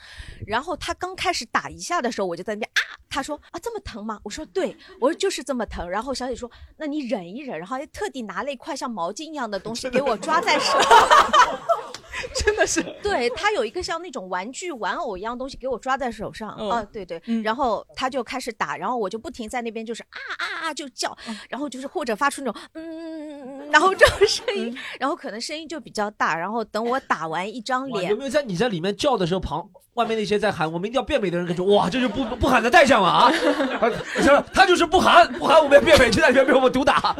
[0.45, 4.19] 然后他刚开始打一下的时候，我就在那边啊，他说啊这么疼吗？
[4.23, 5.89] 我说对，我说就是这么疼。
[5.89, 10.77] 然后小姐说那你忍一忍，然后还特地拿了一块像毛巾一样的东西给我抓在手。
[12.35, 16.69] 真的是， 对他有一个像那种玩具玩偶一样东西给我抓在手上、嗯。
[16.69, 17.41] 啊，对对，嗯。
[17.43, 21.37] 然后他就开始打，然后我就不停在那边就是啊啊啊就叫，嗯。
[21.49, 29.69] 然后就是或者发出那种嗯，然后这种声音，然后可能声音就比较大，然后等我打完一张脸有没有在你在里面叫的时候，旁
[29.99, 33.31] 外面那些在喊“我们一定要变美”的人，感觉哇，这就不不喊的代价嘛啊！
[34.23, 37.13] 他他就是不喊，不喊我们要变美，就在里面被我们毒打。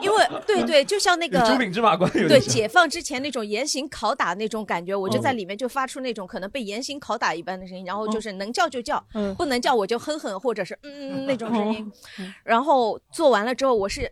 [0.00, 2.38] 因为对对，就像那个有猪饼芝麻官有对。
[2.38, 11.92] 解放之前那种严刑拷打那种感觉，我就哦在里面就发出那种可能被严刑拷打一般的声音，然后就是能叫就叫，嗯不能叫我就哼哼或者是嗯嗯那种声音。
[12.44, 14.10] 然后做完了之后，我是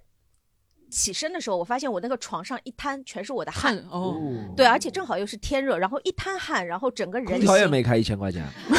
[0.90, 4.16] 起身的时候，我发现我那个床上一滩全是我的汗汗，哦，
[4.56, 8.44] 对，而且正好又是天热，然后一滩汗，然后整个人空调也没开一千块钱，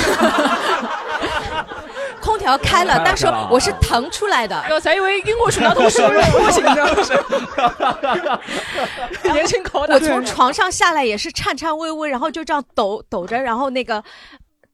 [2.22, 6.04] 空调开了，但是我是腾出来的，我才以为晕过水泼醒
[6.64, 6.76] 的，
[9.32, 14.04] 年轻拷打我从床上下来也是颤颤巍巍，然后就这样抖抖着，然后那个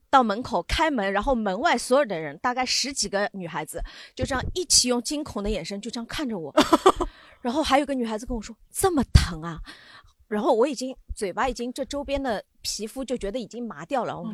[0.10, 3.84] 到门口开门，然后门外所有的人大概十几个女孩子
[4.16, 6.54] 就这样一起用惊恐的眼神就这样看着我，
[7.46, 9.62] 然后还有个女孩子跟我说这么疼啊，
[10.28, 14.26] 然后我已经嘴巴已经这周边的皮肤就觉得已经麻掉了，我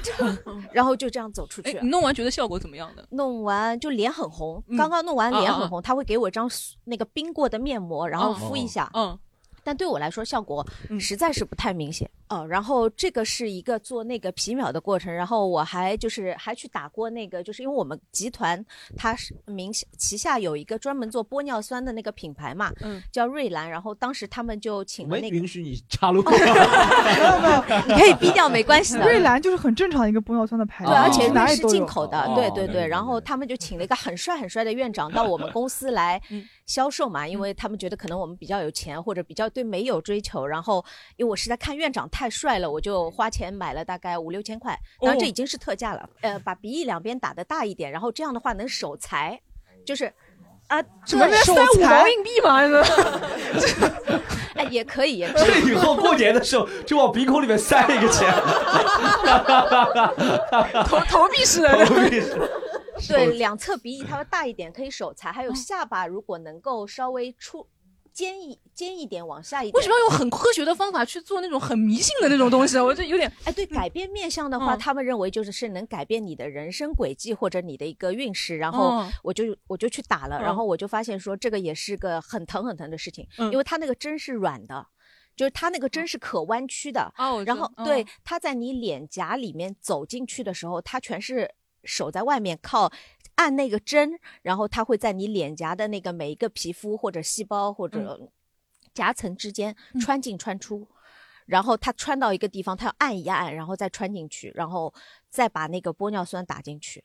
[0.00, 1.76] 就说 疼 然后就这样走出去。
[1.76, 3.04] 哎你弄完觉得效果怎么样的？
[3.10, 6.48] 弄完就脸很红，嗯刚刚弄完脸很红，啊他会给我一张
[6.84, 8.88] 那个冰过的面膜，然后哦敷一下。
[8.94, 9.18] 嗯，
[9.64, 10.64] 但对我来说效果
[11.00, 12.08] 实在是不太明显。
[12.28, 18.64] 哦，然后这个是一个做那个皮秒的过程，然后我还就是还去打过那个，就是因为我们集团
[18.96, 26.22] 它是名下旗下有一个专门做玻尿酸的那个品牌嘛，嗯，叫瑞兰，然后当时他们就请了那个，允许你插入。
[26.22, 29.04] 没有没有你可以逼掉没关系的。
[29.04, 32.86] 瑞兰就是很正常的一个玻尿酸的牌子，对，而且哪里都有瑞士进口的，哦对对对。
[32.86, 36.20] 然后他们就请了一个很帅很帅的院长到我们公司来
[36.64, 40.44] 销售嘛，因为他们觉得可能我们比较有钱或者比较对美有追求。
[40.44, 40.84] 然后
[41.16, 46.08] 因为我是在看院长太帅了，我就花钱买了大概五六千块，当然这已经是特价了。
[46.22, 49.38] 呃，把鼻翼两边打的大一点，然后这样的话能守财，
[49.84, 50.10] 就是。
[50.68, 52.58] 啊，什么对塞五毛硬币吗？
[54.56, 55.62] 哎，也可以，也可以。
[55.62, 58.28] 这以后过年的时候就往鼻孔里面塞一个钱，
[60.86, 62.36] 投投币式的，投币式。
[63.06, 67.64] 对，两侧鼻翼它会大一点，可以守财，还有下巴如果能够稍微出
[68.16, 69.74] 尖一尖一点，往下一点。
[69.74, 72.82] 为什么要用很科学的方法去做那种很迷信的那种东西啊？
[72.88, 84.86] 我就有点哎，对，改变面相的话，嗯他们认为就是是能改变你的人生轨迹或者你的一个运势，然后嗯我就我就去打了，嗯然后我就发现说这个也是个很疼很疼的事情，嗯因为它那个针是软的。
[85.36, 91.50] 就是它那个针是可弯曲的，哦然后嗯对它在你脸颊里面走进去的时候，它全是
[91.86, 92.92] 手在外面靠
[93.36, 98.28] 按那个针，然后它会在你脸颊的那个每一个皮肤或者细胞或者
[98.92, 100.86] 夹层之间穿进穿出。
[101.46, 104.92] 然后它穿到一个地方，它要按一按，然后再穿进去，然后
[105.30, 107.04] 再把那个玻尿酸打进去。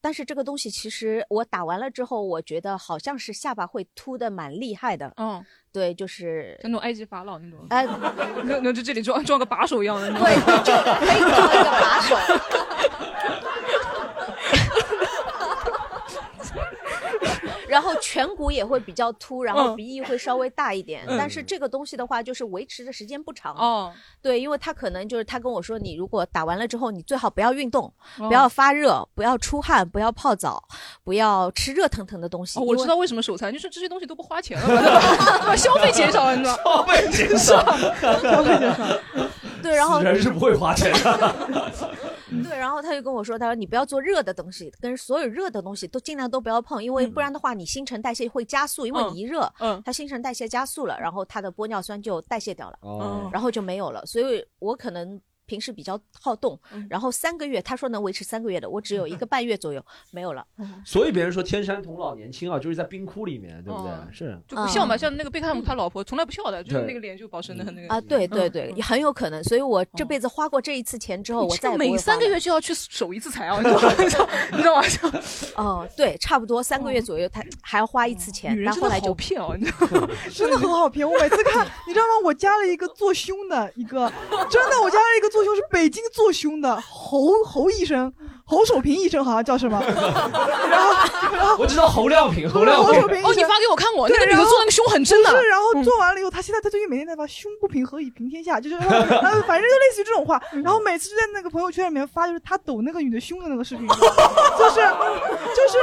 [0.00, 5.12] 但是这个东西其实我打完了之后，我觉得好像是下巴会凸的蛮厉害的。
[5.18, 7.86] 嗯，对，就是像那种埃及法老那种，哎，
[8.42, 10.34] 那那就这里装装个把手一样的，对，
[10.64, 10.72] 就
[11.06, 12.16] 可以装一个把手。
[17.70, 23.54] 然后颧骨也会比较凸，然后嗯鼻翼会稍微大一点，嗯但是这个东西的话，就是维持的时间不长。
[23.54, 27.84] 哦，对，因为他可能就是他跟我说，你如果打完了之后，你最好不要运动，
[28.18, 30.62] 哦不要发热，不要出汗，不要泡澡，
[31.04, 32.58] 不要吃热腾腾的东西。
[32.58, 36.62] 哦，我知道为什么手残，就是这些东西都不花钱了，把 消费减少了，你知道吗？
[36.64, 37.64] 消费减少，
[38.20, 38.84] 消费减少。
[39.62, 42.09] 对，然后死人是不会花钱的。
[42.42, 49.82] 对，然后他就跟我说，他说你不要做热的东西，跟所有热的东西都尽量都不要碰，因为不然的话你新陈代谢会加速，因为嗯你一热，嗯。
[49.84, 53.28] 它新陈代谢加速了，然后它的玻尿酸就代谢掉了，哦。
[53.32, 55.20] 然后就没有了，所以我可能。
[55.50, 60.46] 平时比较好动，嗯然后三个月，他说能维持三个月的，我只有一个半月左右没有了。
[60.86, 64.06] 所以别人说天山童姥年轻啊，就是在冰窟里面，对不对哦？
[64.12, 69.42] 是就不笑嘛，像那个贝克汉姆他老婆从来不笑的，就是那个脸就保持的很那个啊，对对嗯对，很有可能。
[69.42, 73.94] 所以我这辈子花过这一次钱之后，我再每三个月就要去守一次财啊，你知道吗？
[73.98, 74.64] 你知道你知
[74.98, 75.20] 道吗？
[75.56, 80.08] 哦，对，差不多三个月左右，他还要花一次钱，女人真的但后来就好骗哦，你知道吗？
[80.32, 81.08] 真的很好骗。
[81.08, 82.12] 我每次看，你知道吗？
[82.24, 84.10] 我加了一个做胸的一个，
[84.50, 88.12] 真的，我加了一个做胸是北京做胸的侯侯医生，
[88.50, 89.80] 侯守平医生好像叫什么？
[89.86, 90.92] 然后
[91.32, 92.86] 然后我知道侯亮平，侯亮平。
[92.86, 93.30] 侯守平医生。
[93.30, 95.30] 哦，你发给我看过，对那个女的然后做那个胸很真的。
[95.30, 100.42] 不是，然后做完了以后，他现在他最近每天在发“胸不平何以平天下”， 就是呃，反正就类似于这种话。
[100.64, 103.86] 然后每次就在那个朋友圈里面发，就是他抖那个女的胸的那个视频，
[104.58, 104.74] 就是
[105.54, 105.78] 就是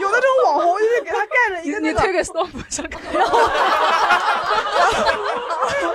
[0.00, 3.38] 有那种网红，就是给他盖了一个那个，你推给 stop 上看，然后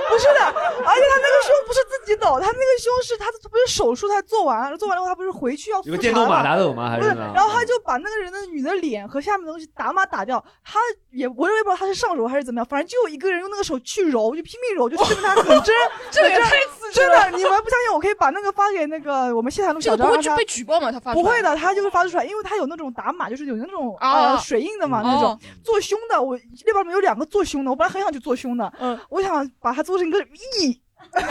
[0.09, 6.89] 不是的，而且他那个胸不是自己抖，他那个胸是他不是手术他做完了，做完了以后他不是回去要电动马嘛达抖吗？
[6.89, 7.09] 还不是？
[7.09, 10.79] 然后他就把那个人的女的脸和下面的东西打码打掉，他
[11.11, 15.75] 也我也不知道他是上手还是怎么样，反正就有一个人用那个手去揉，就拼命揉，就证明他很真，真
[16.11, 20.91] 这个也太刺激真的，你们不相信，我可以把那个发给那个我们谢台路这小张，让他个不会去被举报吗？
[20.91, 30.81] 他发出来不会的，他就会发出来，因为他有那种打码，就是有那种啊呃水印的嘛，那种哦做胸的，我列表里面有两个做胸的，我本来很想去做胸的，嗯，我想把它做成一个 E，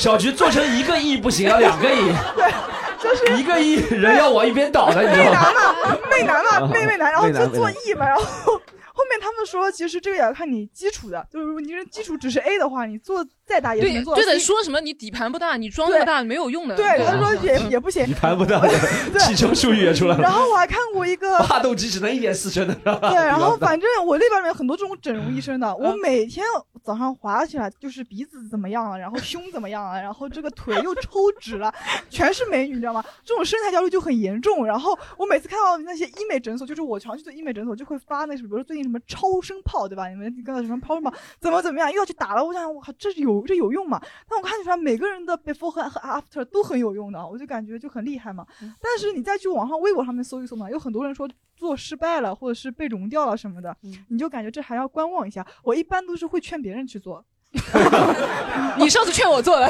[0.00, 2.50] 小菊做成一个亿不行啊，两个亿，对
[2.98, 3.36] 就是。
[3.36, 5.40] 一个亿人要往一边倒的，你知媚道吗？
[5.42, 16.76] 男嘛，媚男嘛，媚媚男，然后就做媚男 E 嘛，然后后面他们说，其实这个也要看你基础的，就是如果你这基础只是 A 的话，你做再大也能做到对的，说什么你底盘不大，你装那么大没有用的。
[16.76, 18.14] 对，他说也也不行底。
[18.14, 18.70] 盘不到的，
[19.18, 20.22] 汽车术语也出来了。
[20.22, 26.44] 然后我还看过一个，发动机只能一点四升的，是吧对，然后反正我那边里面很多这种整容医生的，我嗯每天
[26.84, 31.74] 早上滑起来就是鼻子怎么样了，然后胸怎么样了，然后这个腿又抽脂了，
[32.08, 33.04] 全是美女，你知道吗？
[33.24, 34.64] 这种身材焦虑就很严重。
[34.64, 40.08] 然后我每次看到那些医美诊所，就是我常去的医美诊所，就会发那什么，比如说最近什么超声炮，对吧？
[40.08, 42.44] 你们刚才什么超声炮怎么怎么样，又要去打了。
[42.44, 44.00] 我想，我靠，这是有这有用吗？
[44.28, 48.46] 但我看出来每个人的 before 和和 after 都很有用的，我就感觉就很厉害嘛。
[48.80, 53.76] 但是你再去网上微博上面搜一搜嘛，有很多人说做失败了，或者是被融掉了什么的，
[54.08, 55.46] 你就感觉这还要观望一下。
[55.62, 57.24] 我一般都是会劝别人去做。
[58.78, 59.68] 你上次劝我做的，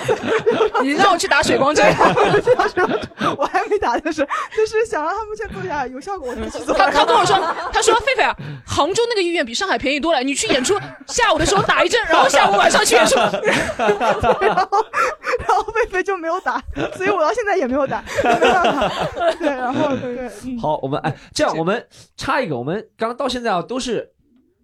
[0.82, 1.84] 你让我去打水光针，
[3.36, 4.26] 我还没打，就是
[4.56, 6.74] 就是想让他们先做一下，有效果我就去做。
[6.74, 7.36] 他他跟我说，
[7.72, 8.34] 他说狒狒啊，
[8.66, 10.74] 杭州那个医院比上海便宜多了，你去演出，
[11.06, 13.16] 下午的时候打一针，然后下午晚上去演出。
[13.16, 16.60] 然后然后狒狒就没有打，
[16.96, 18.90] 所以我到现在也没有打，没办法。
[19.38, 21.86] 对，然后对，嗯好，我们哎，这样我们
[22.16, 24.12] 插一个，我们刚刚到现在啊都是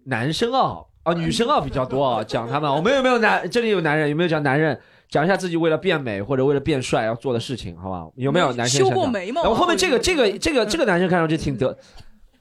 [0.05, 3.49] 男生啊，啊女生啊比较多啊，讲他们，我们有没有男？
[3.49, 4.79] 这里有男人，有没有讲男人？
[5.09, 8.13] 讲一下自己为了变美或者为了变帅要做的事情，好不好？
[8.15, 11.77] 有没有男生修过眉毛啊然后后面这个这个这个这个男生看上去挺得，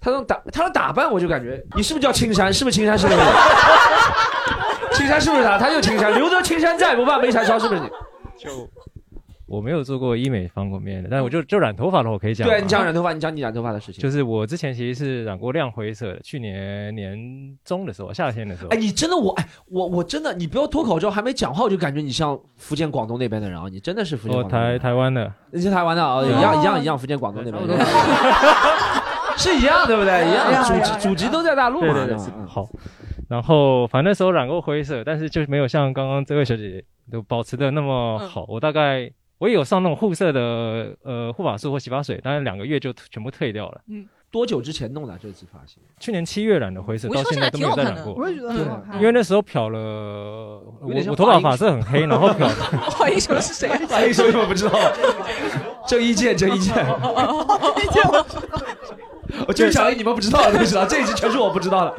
[0.01, 2.53] 他能打他的打扮，我就感觉你是不是叫青山？
[2.53, 2.97] 是不是青山？
[2.97, 3.19] 是不是？
[4.95, 5.59] 青山是不是他？
[5.59, 7.89] 他就青山，留得青山在，不怕没柴烧，是不是你？
[8.39, 8.49] 就
[9.51, 12.51] 我没有做过医美方面的，但是我就就染头发的话，我可以讲啊。
[12.51, 14.01] 对你讲染头发，你讲你染头发的事情。
[14.01, 17.19] 就是我之前其实是染过亮灰色的，去年年
[17.65, 18.69] 中的时候，夏天的时候。
[18.69, 24.49] 哎，你真的我哎我我真的，你不要脱口之后还没讲话，我就感觉你像福建广东那边的人啊，你真的是福建。
[24.49, 27.87] 台台湾的，你是台湾的啊，一样一样一样，福建广东那边的人
[29.37, 30.29] 是一样对不对？
[30.29, 31.93] 一样，祖籍祖籍都在大陆嘛。
[31.93, 32.69] 对对对，好。
[33.29, 38.45] 然后反正那时候染过灰色，但是就是没有像刚刚这位小姐姐都保持的那么好。
[38.49, 39.11] 我大概
[39.41, 43.81] 我也有上那种护色的呃护发素或洗发水，但是两个月就全部退掉了。
[43.89, 45.83] 嗯，多久之前弄的这次发型？
[45.99, 48.13] 去年七月染的灰色，到现在都没有再染过。
[48.13, 52.55] 我也觉得很好看因为那时候漂了，我我头发发色很黑，然后漂了。
[52.91, 53.81] 华英雄是谁啊？
[53.89, 54.79] 华英雄我不知道，
[55.89, 56.75] 郑伊健，郑伊健。
[59.49, 61.97] 我就是讲了你们不知道的东西了，这一集全是我不知道的。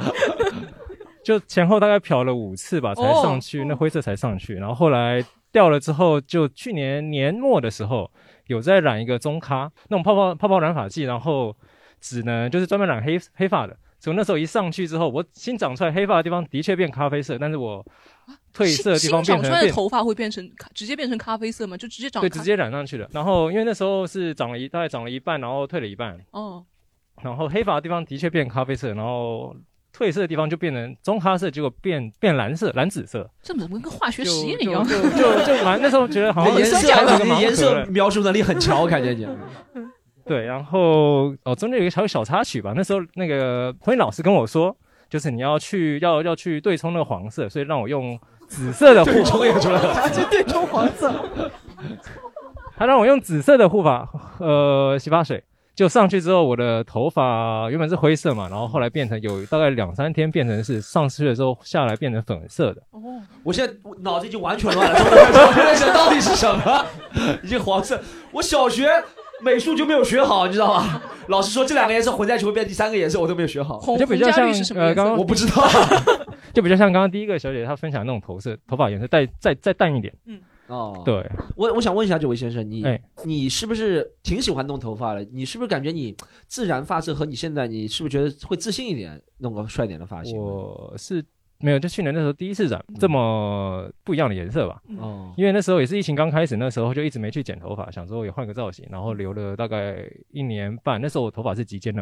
[1.24, 4.54] 就前后大概漂了五次吧，才上去，那灰色才上去。
[4.56, 8.12] 然后后来掉了之后，就去年年末的时候
[8.48, 11.56] 有在染一个中咖那种泡泡泡泡染发剂，然后
[12.00, 13.78] 只能就是专门染黑黑发的。
[14.00, 17.86] 所以那时候一上去之后，我新长出来黑发的地方的确变咖啡色，但是我
[18.52, 21.78] 褪色的地方新长出来的头发会变成咖直接变成咖啡色吗？
[21.78, 23.08] 就直接长对，直接染上去的。
[23.12, 26.66] 然后因为那时候是长了一大概长了一半，然后退了一半，哦，
[27.22, 29.56] 然后黑发的地方的确变咖啡色，然后
[29.96, 33.30] 褪色的地方就变成棕咖色，结果变变蓝色、蓝紫色。
[33.44, 34.84] 这怎么跟化学实验一样？
[34.88, 39.28] 就就就蛮那时候觉得好像 颜色像一个盲盒你颜色描述能力很强，我感觉你。
[40.24, 42.74] 对，然后哦，中间有一个小小插曲吧。
[42.76, 44.74] 那时候那个彭云老师跟我说，
[45.10, 48.18] 就是你要去要要去对冲那个黄色，所以让我用
[48.48, 51.12] 紫色的护对冲也出来了去对冲黄色。
[52.78, 54.08] 他让我用紫色的护发
[54.40, 55.44] 呃洗发水，
[55.82, 62.84] 就上去之后，我的头发原本是灰色嘛，然后后来变成有大概两三天变成是上去的时候下来变成粉色的。
[62.92, 66.86] 哦，我现在我脑子已经完全乱了，我在想到底是什么？
[67.42, 68.00] 已经黄色。
[68.32, 68.88] 我小学
[69.42, 71.02] 美术就没有学好，你知道吗？
[71.30, 73.82] 老师说这两个颜色混在一起会变第三个颜色，我都没有学好。
[73.98, 75.68] 就比较像呃刚刚我不知道，
[76.54, 80.14] 就比较像刚刚第一个小姐她分享那种头色头发颜色再再再淡一点。
[80.28, 80.40] 嗯，
[80.72, 85.24] 哦，对，我我想问一下这位先生，你、哎你是不是挺喜欢弄头发的？
[85.34, 86.16] 你是不是感觉你
[86.48, 90.38] 自然发色和你现在你是不是觉得会自信一点，弄个帅点的发型？
[90.38, 91.24] 我是
[91.60, 94.82] 没有，就去年那时候第一次染这么不一样的颜色吧。
[94.98, 99.98] 哦，因为那时候也是疫情刚开始，那时候就一直没去剪头发，想说也换个造型，然后留了大概
[100.32, 101.00] 一年半。
[101.02, 102.02] 那时候我头发是及肩的，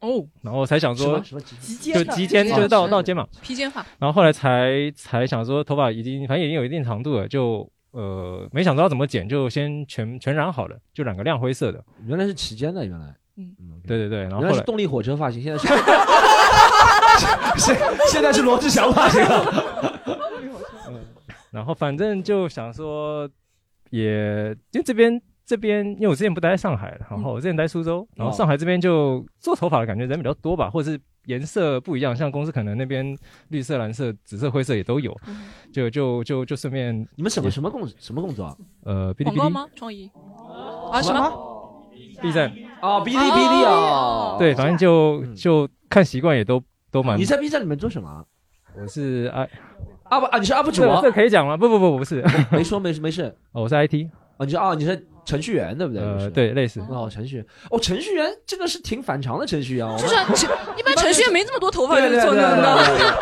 [0.00, 3.86] 哦，然后才想说什么什么及就肩及肩就是到到肩膀，披肩发。
[4.00, 11.82] 然后后来才才想说头发已经反正已经有一定长度了，就呃没想到要怎么剪，就先全全染好了，就染个亮灰色的。
[12.06, 13.14] 原来是齐肩的，原来。
[13.38, 13.54] 嗯
[13.86, 15.68] 对对对，然后后原来是动力火车发型，现在是
[17.56, 17.76] 现
[18.08, 19.64] 现在是罗志祥发型了。
[21.50, 23.28] 然后反正就想说，
[23.90, 33.16] 也因为这边这边，因为我之前不待在上海，然后我之前待苏州，然后上海这边就做头发的感觉人比较多吧，或者是颜色不一样，像公司可能那边
[33.48, 35.14] 绿色、蓝色、紫色、灰色也都有，
[35.72, 38.56] 就就就就顺便你们什么什么工什么工作啊？
[38.84, 39.66] 呃，哔哩哔哩广告吗？
[39.76, 40.10] 创意
[40.90, 41.30] 啊什么
[42.22, 47.18] ？B 站哦，哔哩哔哩啊，对，反正就就看习惯也都都蛮。
[47.18, 48.24] 你在 B 站里面做什么啊？
[48.78, 49.48] 我是 I
[50.10, 51.00] UP 啊，你是 UP 主啊？
[51.02, 51.56] 这这可以讲吗？
[51.56, 53.24] 不不不，我不是，没说没事没事。
[53.52, 54.08] 哦，我是 IT。
[54.38, 56.02] 哦，你是哦，你是程序员对不对？
[56.02, 56.80] 呃，对，类似。
[56.90, 59.96] 哦，程序员，哦，程序员这个是挺反常的程序员哦。
[59.98, 60.14] 就是
[60.76, 63.18] 一般 程序员没这么多头发就做那的，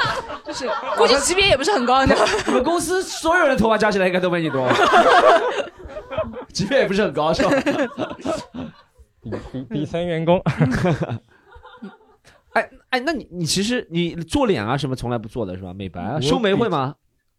[0.47, 2.33] 就 是估计级别也不是很高，你知道吗？
[2.49, 4.69] 你们公司所有人头发加起来应该都没你多，
[6.53, 7.51] 级别也不是很高，是吧？
[9.23, 9.31] 底
[9.71, 10.41] 底层员工。
[12.53, 15.73] 哎哎，那你你其实你做脸啊什么从来不做的是吧？
[15.75, 16.95] 美白啊，修眉会吗？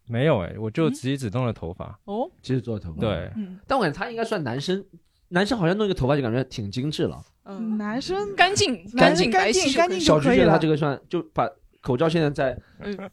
[0.07, 1.99] 没有哎，我就直接只弄了头发。
[2.05, 3.01] 哦，其实做头发。
[3.01, 3.31] 对，
[3.67, 4.83] 但我感觉他应该算男生，
[5.29, 7.23] 男生好像弄一个头发就感觉挺精致了。
[7.43, 11.49] 嗯，男生干净干净干净干净小就可以了菊觉得他这，个算就把
[11.85, 12.57] 口罩现在在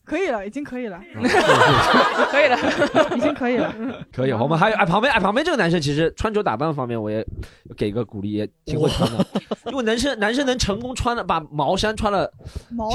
[0.02, 0.98] 可以了，已经可以了，
[2.30, 2.58] 可以了，
[3.14, 3.74] 已经可以了。
[4.10, 7.22] 可以， 我们还有哎旁边哎旁边这个男生其实穿着打扮方面我也
[7.76, 9.26] 给个鼓励，也挺会穿的，
[9.70, 12.32] 因为男生男生能成功穿的把毛衫穿了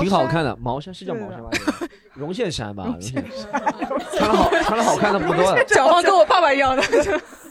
[0.02, 1.50] 挺好看的，毛衫是叫毛衫吧？
[2.18, 3.64] 绒线衫吧，绒线衫。
[4.18, 5.64] 穿的好穿的好看的不多了。
[5.66, 6.82] 讲话跟我爸爸一样的。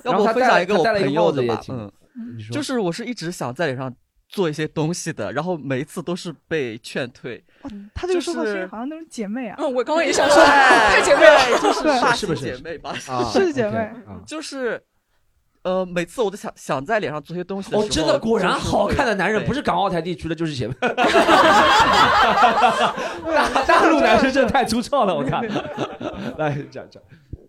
[0.02, 1.88] 然后他要不我分享戴一个我他戴了一个朋友的吧，嗯，
[2.36, 2.52] 你说。
[2.52, 3.92] 就是我是一直想在脸上
[4.28, 7.44] 做一些东西的，然后每一次都是被劝退。
[7.94, 9.56] 他这个说法就是好像那种姐妹啊。
[9.58, 10.46] 嗯，我刚刚也想说，对
[10.90, 11.26] 太姐妹
[11.60, 11.80] 就是
[12.16, 12.94] 是不是姐妹吧？
[13.08, 14.82] 啊是姐妹啊就是。
[15.62, 20.74] 呃，每次我都想想在脸上做些东西的时候，哦，真的，果然好看的男人不是港澳台地区的，就是姐妹。
[23.34, 25.42] 大大陆男生真的太粗糙了，我看。
[26.38, 27.02] 来讲讲，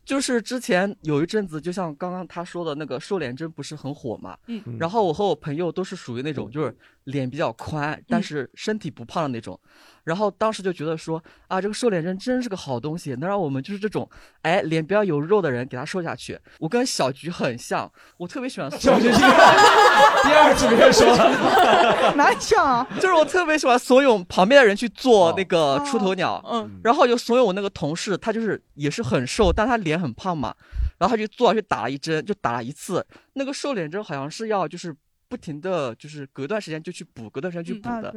[0.08, 9.60] 就是之前有一阵子，就像刚刚他说的那个瘦脸针不是很火嘛，嗯然后我和我朋友都是属于那种就是脸比较宽，但是身体不胖的那种，
[10.08, 14.10] 然后当时就觉得说啊，这个瘦脸针真是个好东西，能让我们就是这种
[14.42, 16.40] 哎脸比较有肉的人给它瘦下去。
[16.60, 19.20] 我跟小菊很像，我特别喜欢 小菊是
[20.24, 22.88] 第二次别人说了， 哪里像啊？
[23.02, 30.56] 就是我特别喜欢怂恿旁边的人去做那个哦出头鸟，嗯，然后就怂恿我那个同事，他就是也是很瘦，但他脸很胖嘛，
[31.00, 33.06] 然后他就做下去打了一针，就打了一次。
[33.34, 34.96] 那个瘦脸针好像是要就是
[35.28, 38.08] 不停的就是隔段时间就去补，隔段时间去补的。
[38.08, 38.14] 啊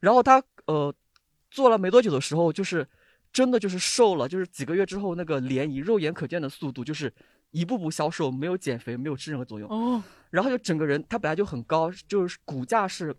[0.00, 0.94] 然后他呃
[1.54, 2.84] 做了没多久的时候，就是
[3.32, 7.14] 真的就是瘦了，就是几个月之后那个脸以肉眼可见的速度就是
[7.52, 9.70] 一步步消瘦，没有减肥，没有吃任何作用。
[9.70, 13.14] 哦，然后就整个人他本来就很高，就是骨架是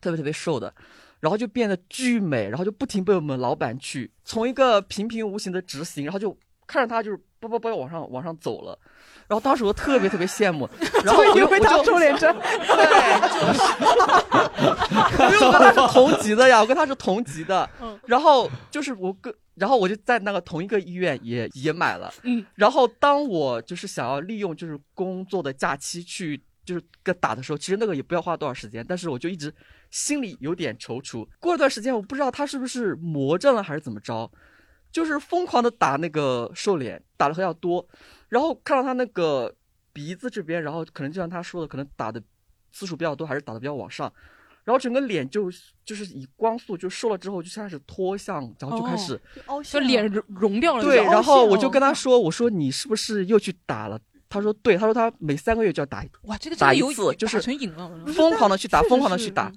[0.00, 0.74] 特别特别瘦的，
[1.20, 6.34] 然后就变得巨美，然后就不停被我们老板去从一个平平无奇的执行，然后就
[6.66, 8.78] 看着他就是啵啵啵往上往上走了，
[9.28, 10.68] 然后当时我特别特别羡慕，
[11.04, 12.40] 然后我就因为他我就瘦脸针，因
[15.30, 17.68] 为 我跟他是同级的呀，我跟他是同级的。
[18.06, 22.12] 然后就是我跟，然后我就在那个同一个医院也也买了。
[22.22, 22.44] 嗯。
[22.54, 29.52] 然后当我就是想要利用就是工作的假期去就是个打的时候，其实那个也不要花多少时间，但是我就一直
[29.90, 31.26] 心里有点踌躇。
[31.40, 34.30] 过了段时间，我不知道他是不是魔怔了还是怎么着，
[34.96, 37.86] 就是疯狂的打那个瘦脸，打的比较多，
[38.30, 39.54] 然后看到他那个
[39.92, 42.18] 鼻子这边，然后可能就像他说的，可能打的
[42.72, 44.10] 次数比较多，还是打的比较往上，
[44.64, 45.52] 然后整个脸就
[45.84, 50.82] 就是以光速就瘦了之后就开始脱相，然后就开始、凹就脸融融掉了。
[50.82, 54.00] 对，然后我就跟他，说，我说你是不是又去打了？
[54.30, 57.90] 他说对，他说他每三个月就要打一哇，这个打一次就是成瘾了。
[58.06, 59.52] 疯狂的去打，疯狂的去打，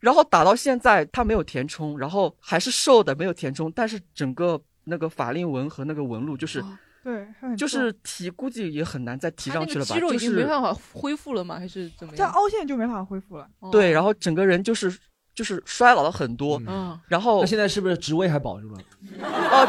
[0.00, 6.62] 然后打到现在他没有填充，然后还是瘦的，没有填充，但是整个那个法令纹和那个纹路就是。
[7.04, 7.26] 对，
[7.56, 11.58] 就是提估计也很难再提上去了吧，肌肉已就是经没办法恢复了吗？
[11.58, 12.16] 还是怎么样？
[12.16, 13.48] 这凹陷就没法恢复了。
[13.72, 14.96] 对，然后整个人就是
[15.34, 18.78] 就是衰老了很多，嗯，然后那现在是不是职位还保住了？
[19.22, 19.66] 哦，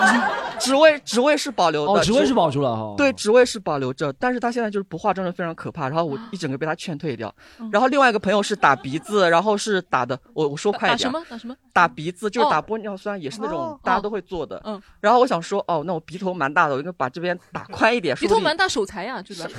[0.60, 2.94] 职职位职位是保留的，哦，职位是保住了哈。
[2.98, 7.34] 对，职位是保留着，但是他现在就是不化妆的非常可怕，然后我一整个被他劝退掉。
[7.60, 11.56] 嗯然后另外一个朋友是打鼻子，然后是打的，我我说快一点，打什么打什么？
[11.74, 14.62] 打鼻子就是哦打玻尿酸，也是那种哦大家都会做的。
[14.66, 18.16] 嗯，然后我想说，哦，那我鼻头蛮大的，我应该把这边打宽一点。
[18.18, 19.44] 鼻头蛮大手残呀，就是？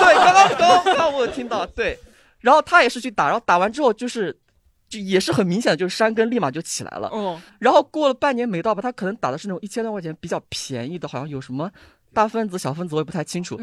[0.00, 1.98] 对，刚刚刚刚刚刚我有听到，对，
[2.40, 4.36] 然后他也是去打，然后打完之后就是，
[4.90, 7.08] 就也是很明显的，就是山根立马就起来了。
[7.08, 11.70] 哦，然后过了半年没到吧，他可能打的是那种一千多块钱比较便宜的，好像有什么
[12.12, 13.58] 大分子、小分子，我也不太清楚。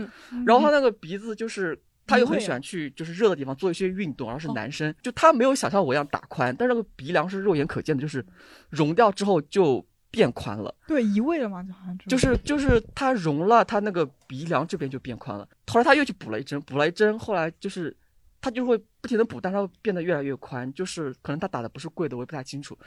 [0.47, 1.79] 然后他那个鼻子就是。
[2.09, 8.25] 他又很喜欢去就是热的地方做一些运动，然后是男生，就他没有想象我一样打宽，但是那个鼻梁是肉眼可见的，就是
[8.69, 10.73] 融掉之后就变宽了。
[10.87, 15.45] 对，移位了嘛，就好像就是就是他融了，他那个鼻梁这边就变宽了。
[15.67, 17.93] 后来他又去补了一针，补了一针，后来就是
[18.41, 22.77] 他就会不停的补，但他会变得越来越宽，就是可能他打的不是贵的，我也不太清楚。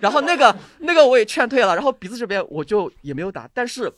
[0.00, 3.92] 然后那个那个我也劝退了，然后鼻子这边我就也没有打，但是。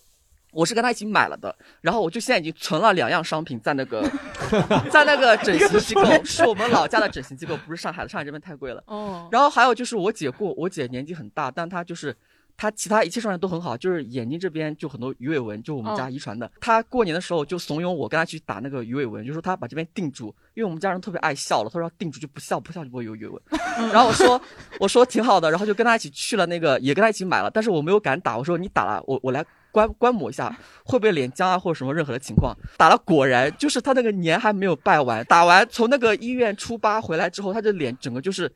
[0.55, 4.03] 我是跟他一起买了的，然后我就现在已经存了两样商品在那个，
[4.93, 8.85] 在那个整形机构，是我们老家的整形机构，不是上海的，上海这边太贵了。
[8.87, 12.15] 哦，然后还有就是我姐过，我姐年纪很大，但她就是
[12.63, 16.49] 她其他一切状态都很好，就是眼睛这边就很多鱼尾纹，就我们家遗传的。
[16.61, 23.43] 他过年的时候就怂恿我跟他去打那个鱼尾纹，就说他把这边定住，因为我们家人特别爱笑了，他说定住就不笑，不笑就不会有鱼尾纹。
[23.91, 24.41] 然后我说
[24.79, 29.45] 我说挺好的，然后就跟他一起去了那个，也跟他一起买了，但是我没有敢打，我说你打了，我我来。
[29.73, 30.55] 观观摩一下
[30.85, 32.55] 会不会脸僵啊，或者什么任何的情况。
[32.77, 38.53] 打了果然就是他那个年还没有拜完，打完从那个医院出八回来之后，他的脸整个就是。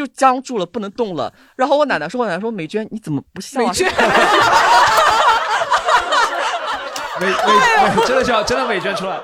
[0.00, 1.30] 就僵住了，不能动了。
[1.56, 3.66] 然后我奶奶说，我奶奶说美娟你怎么不笑、啊？
[3.68, 3.92] 美娟
[7.20, 7.34] 美美
[8.06, 9.20] 真的笑真的美娟出来。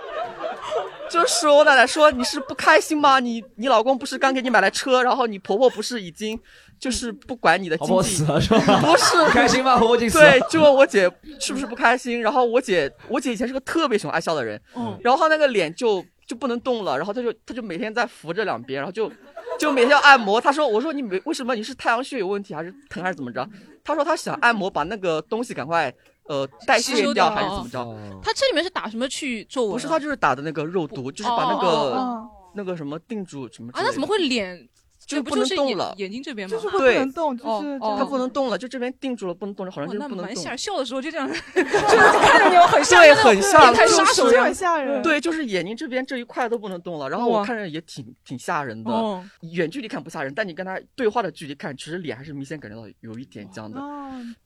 [1.09, 3.19] 就是我奶奶说你是不开心吗？
[3.21, 6.39] 你你老公不是刚给你买了车，然后你婆婆不是已经
[6.79, 11.11] 就是不管你的经济，婆婆死了是吧不是不开心吗 婆婆已经死了对，就问我姐
[11.41, 12.21] 是不是不开心。
[12.21, 19.11] 然后我姐我姐以前是个特别喜欢爱笑的人，嗯然后她那个脸就就不能动了，然后她就她就每天在扶着两边，然后就
[19.59, 20.41] 就每天要按摩。
[20.41, 23.49] 他说我说你没为什么你是太阳穴有问题还是疼还是怎么着？
[23.85, 25.93] 他说他想按摩把那个东西赶快
[26.29, 28.21] 呃代谢掉还是怎么着？
[28.23, 29.75] 他这里面是打什么去皱纹啊？
[29.75, 33.89] 不是，他就是打的那个肉毒，就是把那哦个、那个什么定住什么啊，类的。
[33.89, 34.69] 那怎么会脸
[35.07, 36.57] 就不能动了眼睛这边吗？
[36.57, 40.27] 就是不能动，就是它不能动了，就这边定住了，不能动了，好像就是不能动。
[40.27, 45.03] 蛮吓人，笑的时候就这样 就是看着你很像对，很像，变态就是杀手一样。
[45.03, 49.25] 对，就是眼睛这边这一块都不能动了，然后我看着也挺挺吓人的哦。
[49.53, 53.81] 远距离看不吓人，但你跟他对话的距离看，其实脸还是明显感觉到有一点僵的。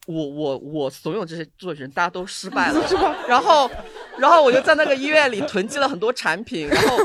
[0.06, 2.84] 我我我怂恿这些做人，大家都失败了，
[3.26, 3.70] 然后
[4.18, 6.98] 然后我就在那个医院里囤积了很多产品，然后。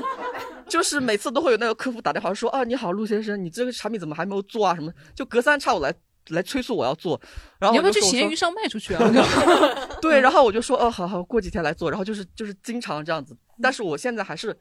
[0.67, 4.75] 就是每次都会有那个客服打电话说啊，你好，陆先生，你这个产品怎么还没有做啊？
[4.75, 5.93] 什么，就隔三差五来
[6.29, 7.19] 来催促我要做。
[7.59, 9.01] 然后你要不要去闲鱼上卖出去啊？
[10.01, 11.89] 对，然后我就说，哦，好好，过几天来做。
[11.89, 14.57] 然后就是就是经常这样子，但是我现在还是，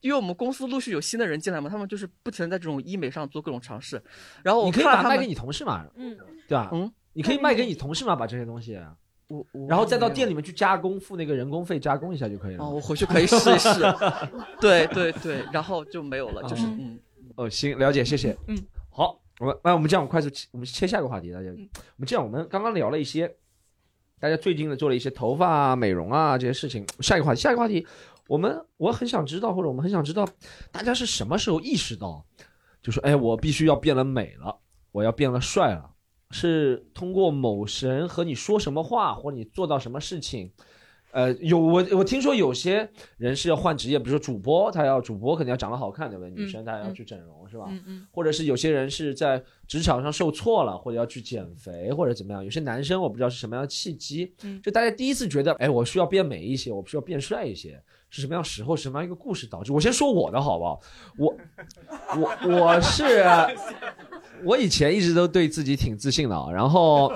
[0.00, 4.02] 因为我们公司陆续有新的人进来嘛，他们就是不停的在这种医美上做各种尝试。
[4.42, 6.16] 然后我你可以把卖给你同事嘛，嗯，
[6.48, 6.70] 对吧？
[6.72, 8.78] 嗯，你可以卖给你同事嘛，把这些东西，
[9.30, 12.64] 我然后再到店里面去加工，付那个人工费加工一下就可以了。
[12.64, 13.80] 哦，我回去可以试一试。
[14.60, 16.98] 对对对，然后就没有了，就是嗯。
[17.36, 18.36] 哦，行，了解，谢谢。
[18.48, 18.58] 嗯，
[18.90, 21.48] 好，我们那我们这样，我们快速切，我们切下一个话题，大家。
[21.50, 23.32] 嗯我们这样，我们刚刚聊了一些，
[24.18, 26.84] 大家最近的做了一些头发啊、美容啊这些事情。
[26.98, 27.86] 下一个话题，下一个话题，
[28.26, 30.28] 我们我很想知道，或者我们很想知道，
[30.72, 32.24] 大家是什么时候意识到，
[32.82, 34.58] 就说，哎，我必须要变得美了，
[34.92, 35.89] 我要变得帅了，
[36.30, 40.50] 是通过某神和你说什么话，或你做到什么事情。
[41.12, 46.30] 呃，有我我听说有些人是要换职业，比如说主播，他要主播肯定要长得好看，对不对？
[46.30, 47.64] 女生她要去整容，是吧？
[47.68, 52.44] 嗯嗯或者是有些人是在职场上受挫了，或者要去减肥，或者怎么样。
[52.44, 59.72] 有些男生我不知道是什么样的契机，嗯就大家第一次觉得，哎，我需要变美一些，我需要变帅一些，是什么样时候，什么样一个故事导致？
[59.72, 60.80] 我先说我的好不好？
[61.16, 61.34] 我
[62.18, 63.24] 我我是
[64.44, 67.10] 我以前一直都对自己挺自信的啊，然后。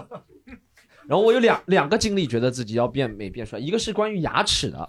[1.07, 3.59] 然后我有两两个经历，觉得自己要变美变帅。
[3.59, 4.89] 一个是关于牙齿的，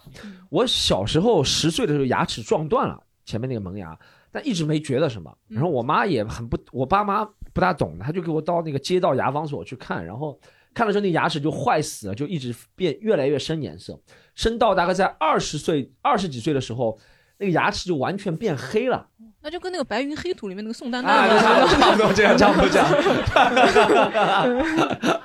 [0.50, 4.00] 我小时候十岁的时候牙齿撞断了，前面那个门牙，
[4.32, 5.38] 但一直没觉得什么。
[5.50, 10.40] 然后我妈也很不，我爸妈不大懂，他就给我到那个街道牙防所去看，然后
[10.76, 14.00] 看了之后那牙齿就坏死了，就一直变越来越深颜色，
[14.36, 17.00] 深到大概在二十岁二十几岁的时候，
[17.40, 19.08] 那个牙齿就完全变黑了。
[19.42, 22.90] 那就跟那个《白云黑土》里面那个宋丹啊，丹一样，差不多 这样，差不多这样。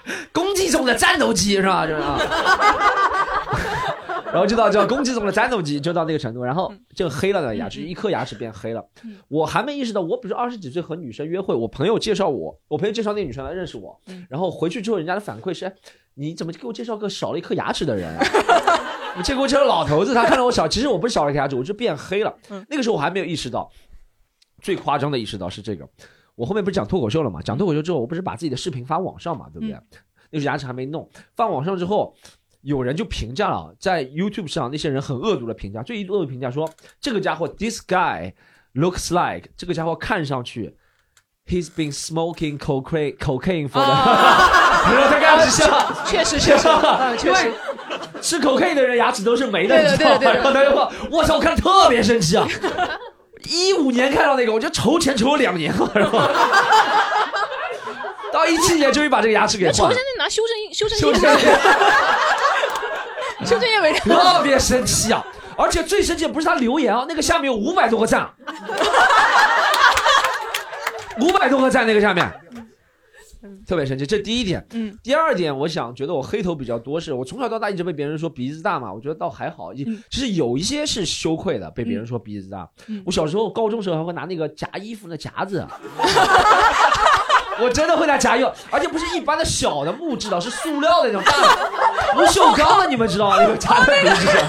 [0.31, 1.87] 攻击中的战斗机是吧？
[1.89, 2.19] 就是啊。
[4.33, 8.85] 然后就到叫攻击中的战斗机，就到那个程度，然后就黑了的牙齿，一颗牙齿变黑了。
[9.29, 15.75] 我还没意识到，我比如说二十几岁和女生约会，我朋友介绍我，我朋友介绍那个女生来认识我，然后回去之后，人家的反馈是，哎，
[16.15, 18.25] 你怎么给我介绍个少了一颗牙齿的人啊？
[19.17, 22.33] 你这给我介绍老头子，他看到我少，其实我不是少了一颗牙齿，我就变黑了。
[22.69, 23.69] 那个时候我还没有意识到，
[24.63, 25.89] 最夸张的意识到是这个。
[26.37, 27.43] 我后面不是讲脱口秀了嘛？
[27.43, 29.77] 讲脱口秀之后，我不是把自己的视频发网上嘛，对不对？
[30.31, 32.15] 那时候牙齿还没弄，放网上之后，
[32.63, 36.69] 有人就评价了，在 YouTube 上那些人很恶毒的评价，最恶毒评价说
[37.01, 38.33] 这个家伙 this guy
[38.75, 40.77] looks like 这个家伙看上去
[41.47, 43.91] he's been smoking cocaine cocaine for the，
[44.93, 47.53] 然后他开始笑，确实 确实嗯确实
[48.21, 50.21] 吃 cocaine 的人牙齿都是没的，你知道吗？
[50.33, 52.47] 然后他就说，我操，我看特别生气啊。
[53.49, 56.19] 一五年看到那个，我就筹钱筹了两年了，然后
[58.33, 59.97] 到一七年终于把这个牙齿给换了那仇现。
[59.97, 61.29] 在拿修正修正修正液，
[63.45, 65.23] 修正液 为例，特别生气啊！
[65.57, 68.31] 而且最生气的不是他留言啊，那个下面有五百多个赞，
[71.21, 72.27] 五百多个赞那个下面，
[73.67, 74.07] 特别生气。
[74.07, 74.65] 这第一点。
[74.73, 79.75] 嗯，第二点，我想觉得我黑头比较多，是我从小到大一直被别人说鼻子大嘛，我觉得倒还好。
[79.75, 82.67] 其实有一些是羞愧的，被别人说鼻子大。
[82.87, 85.67] 嗯我小时候高中时候还会拿那个夹衣服的夹子。
[87.63, 91.71] 我真的会拿夹药，而且不是一般的小的木质的，是塑料的那种大的，
[92.15, 93.37] 不锈钢的，你们知道吗？
[93.39, 94.43] 那个夹在鼻子上。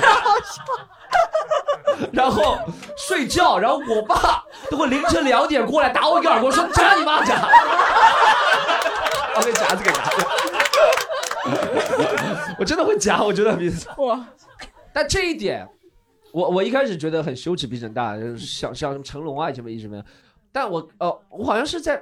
[2.14, 2.58] 然后
[2.98, 7.36] 睡觉，然后我爸都会凌晨两点过来打我一个耳光，说夹你妈夹，
[9.36, 10.28] 把那夹子给拿掉。
[12.58, 14.26] 我真的会夹，我觉得鼻子哇。
[14.94, 15.68] 但这一点，
[16.32, 20.04] 我我一开始觉得很羞耻，鼻子很大，像像成龙啊，什么一直没有。
[20.52, 22.02] 但我呃，我好像是在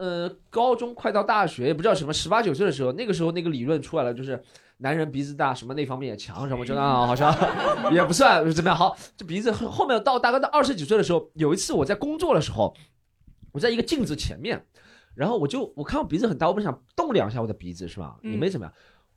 [0.00, 4.42] 呃高中快到大学，也不知道什么十八九岁的时候，那个时候那个理论出来了，就是
[4.78, 7.30] 男人鼻子大，什么那方面也强，什么觉得啊好像
[7.92, 8.76] 也不算怎么样。
[8.76, 12.74] 好，这鼻子后后面到大概到二十几岁的时候，有一次我在工作的时候，
[13.52, 14.64] 我在一个镜子前面，
[15.14, 18.16] 然后我就我看我鼻子很大，我本想动两下我的鼻子是吧？
[18.22, 18.72] 也没怎么样，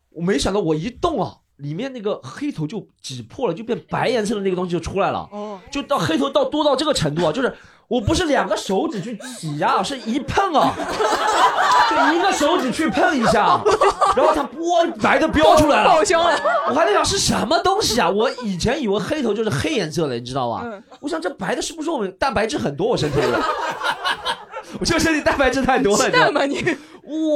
[0.09, 1.37] 我没想到我一动啊。
[1.57, 7.55] 里面那个黑头就挤破了，就变白颜色的那个东西就出来了，哦，就到黑头到多到这个程度啊，就是
[7.87, 10.73] 我不是两个手指去挤呀、是一碰啊，
[11.89, 13.61] 就一个手指去碰一下，
[14.15, 16.35] 然后它哇白的飙出来了，爆香了
[16.69, 18.09] 我还在想是什么东西啊？
[18.09, 20.61] 我以前以为黑头就是黑颜色的，你知道吧？
[20.65, 23.27] 嗯我想这白的是不是我们蛋白质很多我身体里？
[24.79, 26.63] 我这身体蛋白质太多了，鸡蛋吗你？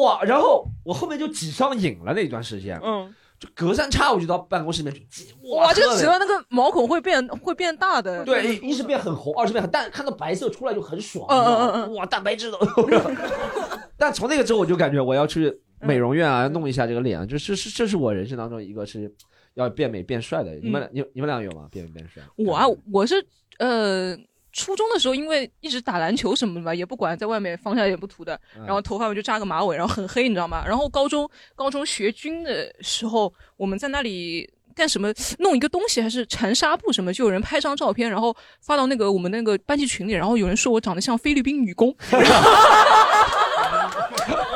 [0.02, 0.20] 哇！
[0.24, 8.26] 然后我后面就挤上瘾了那一段时间，嗯，就隔三差五就到办公室里面去挤，哇，这个挤完那个毛孔会变会变大的。
[8.26, 11.26] 对，一是变很红，二是变很淡，看到白色出来就很爽。
[11.30, 12.58] 嗯嗯嗯嗯，哇，蛋白质都。
[13.96, 19.14] 但从那个之后，我就感觉我要去美容院啊，弄一下这个脸啊，这是是这是我人生当中一个是
[19.54, 20.56] 要变美变帅的。
[20.56, 21.68] 你们你你们俩有吗？
[21.72, 22.24] 变美变帅？
[22.36, 23.24] 我啊，我是
[23.60, 24.18] 呃
[24.58, 30.64] 初中的时候，因为一直打篮球什么的吧，也不管在外面方向也不涂的，嗯然后头发我就扎个马尾，然后很黑，你知道吗？
[30.68, 34.52] 然后高中高中学军的时候，我们在那里。
[34.76, 35.12] 干什么？
[35.40, 37.12] 弄一个东西还是缠纱布什么？
[37.12, 41.90] 就有人拍张照片，然后发到那个我们那个班级群里，然后有人说我长得像菲律宾女工，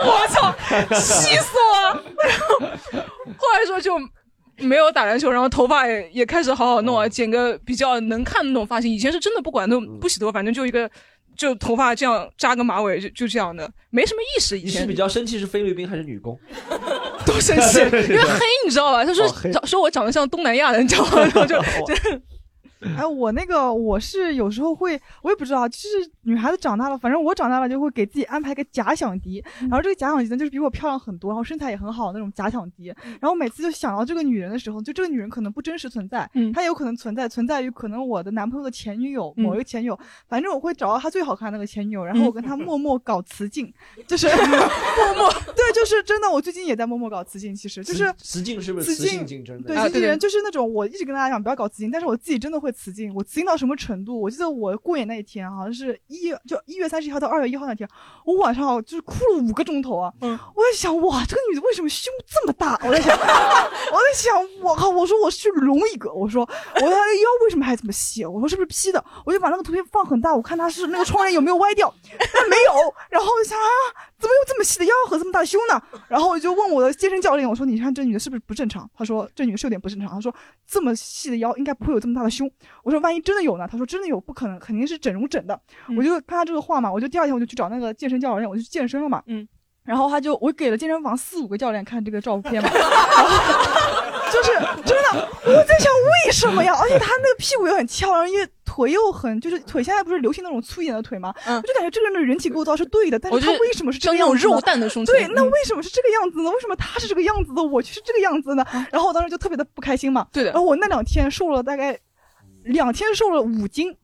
[0.05, 0.53] 我操，
[0.93, 2.03] 气死我了！
[2.21, 2.59] 然 后
[3.35, 3.97] 后来说就
[4.61, 8.91] 没有打篮球，然后头发也也开始好好弄啊，剪个比较能看的那种发型。
[8.91, 10.89] 以前是真的不管都不洗头，反正就一个
[11.35, 14.57] 就头发这样扎个马尾，就就这样的，没什么意识。
[14.57, 16.37] 以前你是比较生气是菲律宾还是女工？
[17.25, 17.79] 都生气，
[18.09, 19.03] 因为黑你知道吧？
[19.05, 21.21] 他说哦说我长得像东南亚人，你知道吗？
[21.21, 21.95] 然 后就就
[22.97, 25.87] 哎，我那个我是有时候会，我也不知道，就是
[26.23, 43.71] 女孩子长大了，反正我长大了就会给自己安排个假想敌，然后这个假想敌呢就是比我漂亮很多，然后身材也很好那种假想敌，然后每次就想到这个女人的时候，就这个女人可能不真实存在，她有可能存在，存在于可能我的男朋友的前女友，某一个前女友，反正我会找到她最好看的那个前女友，然后我跟她默默搞雌竞，
[44.07, 49.67] 就是 默默，对，就是真的，我最近也在默默搞雌竞，其实就是雌竞是不是雌竞竞争的？
[49.67, 53.13] 对，啊对对雌竞人就是那种我一直跟大家讲不要搞雌竞，但是我自己真的会雌竞。
[53.13, 54.19] 我雌竞到什么程度？
[54.19, 57.87] 我记得我过年那一天，好像是一月就一月三十一号到二月一号那天，
[58.25, 60.11] 我晚上就是哭了五个钟头啊。
[60.21, 62.79] 嗯，我在想哇，这个女的为什么胸这么大？
[62.85, 64.89] 我在想， 我在想，我靠！
[64.89, 68.25] 我说我去隆一个，我说我她的腰为什么还这么细？
[68.25, 69.03] 我说是不是 P 的？
[69.25, 71.93] 我就把那个图片放很大，我看她是那个窗帘有没有歪掉，
[72.33, 72.73] 但没有。
[73.09, 73.67] 然后我想啊，
[74.19, 75.81] 怎么有这么细的腰和这么大的胸呢？
[76.07, 78.89] 然后我就问我的健身教练，我说你看这女的是不是不正常？
[78.95, 80.09] 他说这女的是有点不正常。
[80.09, 80.33] 他说
[80.67, 82.51] 这么细的腰应该不会有这么大的胸。
[82.83, 83.67] 我说万一真的有呢？
[83.69, 85.59] 他说真的有，不可能，肯定是整容整的。
[85.97, 89.21] 我就看他这个话嘛，我就第二天我就去找那个健身教练，我就去健身了嘛。
[89.27, 89.47] 嗯。
[89.83, 94.51] 然后他就我给了健身房四五个教练看这个照片嘛， 然后就是
[94.85, 96.71] 真的，我在想为什么呀？
[96.79, 101.33] 而且他那个屁股又很翘，然后因为腿又很就是腿现在不是流行那种粗一点的腿吗？
[101.47, 106.51] 我就感觉这个人的人体构造是对的，但是他为什么是这个样子肉蛋的胸对，那为什么是这个样子呢？
[106.51, 108.63] 为什么他是这个样子的，我却是这个样子呢？
[108.91, 110.27] 然后我当时就特别的不开心嘛。
[110.31, 111.97] 对的然后我那两天瘦了大概
[112.65, 113.95] 两天瘦了五斤，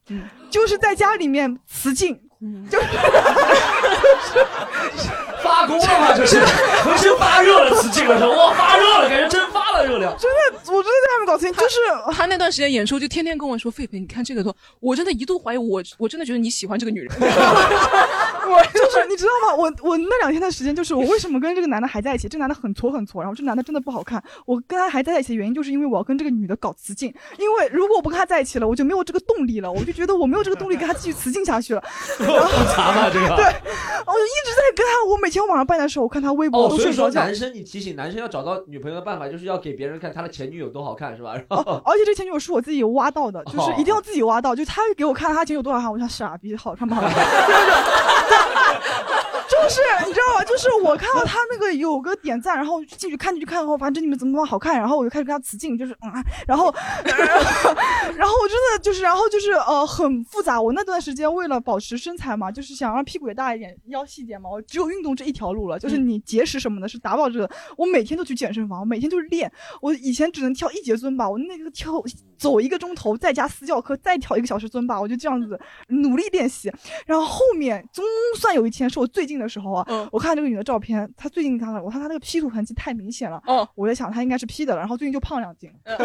[0.49, 2.19] 就是在家里面雌竞，
[2.69, 2.85] 就是
[5.43, 6.13] 发功了吗？
[6.15, 6.39] 这是
[6.83, 10.15] 浑身发热了，雌竞了，是哇发热了，感觉蒸发了热量。
[10.17, 10.37] 真的，
[10.71, 11.75] 我真的在外面搞雌竞，就是
[12.13, 17.11] 他那段时间演出就天天跟我说：“狒狒，你看这个多。”我真的一度怀疑我，我真的觉得你喜欢这个女人。
[18.49, 19.55] 我 就是你知道吗？
[19.55, 22.27] 我我那两天的时间，就是我为什么跟这个男的还在一起？
[22.27, 24.21] 这男的很挫很挫，然后这男的真的不好看。
[24.45, 27.13] 我跟他还在一起的原因，就是因为我要跟这个女的搞雌竞。
[27.37, 31.83] 因为如果我不跟他在一起了，我就没有这个动力了，我就觉得我没有这个动力跟他继续雌竞下去了。
[32.19, 34.97] 然后复杂吗这个对，我就一直在跟他。
[35.07, 37.21] 我每天晚上八点的时候，我看他微博都睡不着觉。
[37.21, 41.33] 说男生你提醒男生要找到女朋友的办法，就是要给别人看他的前女友多好看，是吧？
[41.35, 47.11] 然后哦，而且这前女友是我自己挖到的，就是哦一定要自己挖到，就他给我看他前女友多好看，我想傻逼，好看不好看？
[47.13, 47.17] 就
[48.35, 48.36] 是
[50.07, 50.43] 你知道吗？
[50.45, 56.73] 就是我看到他那个有个点赞，然后进去看进去看，然后发现这里面怎么那么好看，然后我就开始跟他辞镜，就是嗯，然后
[57.03, 57.73] 然后
[58.15, 60.61] 然后我真的就是，然后就是呃很复杂。
[60.61, 65.77] 我那段时间为了保持身材嘛，就是想让屁股也大一点，腰细一点嘛，我只有运动这一条路了。
[65.77, 69.51] 就是你节食什么的是达不到这个，我每天都去健身房，我每天就是练。
[69.81, 72.01] 我以前只能跳一节尊吧，我那个跳
[72.37, 76.71] 走一个钟头，再加私教课，再跳一个小时尊吧，我就这样子努力练习。
[77.05, 78.05] 然后后面总
[78.37, 85.71] 算有一天是我最近的时候啊，我看这个女的照片，她最近看了，我看她那个 P 图痕迹太明显了，哦，我在想她应该是 P 的了，然后最近就胖两斤。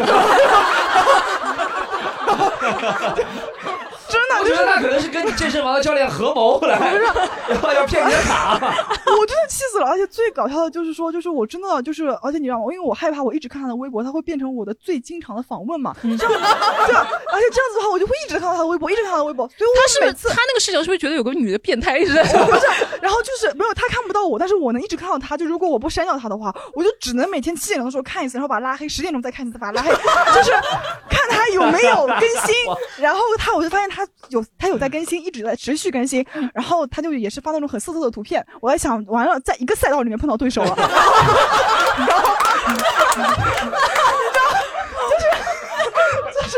[4.09, 6.77] 真的，我就觉得那可能是跟你健身房的教练合谋来，
[7.49, 8.55] 然后要骗你的卡。
[9.05, 22.23] 我真的气死了，而且最搞笑的就是说，就是我真的就是，而且你知道吗，因为我害怕我一直看他的微博，他会变成我的最经常的访问嘛， 这样，对，而且这样子的话，我就会一直看到他的微博，一直看他的微博，所以我他是每次他那个视角是不是觉得有个女的变态一直在？
[22.23, 22.65] 不是，
[23.01, 25.37] 然后就是没有他看不到我，但是我能一直看到他。
[25.37, 30.51] 就如果我不删掉他的话，我就只能每天七点钟的时候看一次，然后把他拉黑，十点钟再看一次，把他拉黑，就是
[31.09, 32.55] 看他有没有更新。
[32.97, 36.25] 然后他，我就发现他有他有在更新，一直在持续更新。
[36.53, 38.45] 然后他就也是发那种很色色的图片。
[38.61, 40.93] 我在想，完了，在一个赛道里面碰到对手了， 然后
[41.97, 42.17] 你知道，
[45.09, 45.25] 就是
[46.41, 46.57] 就是。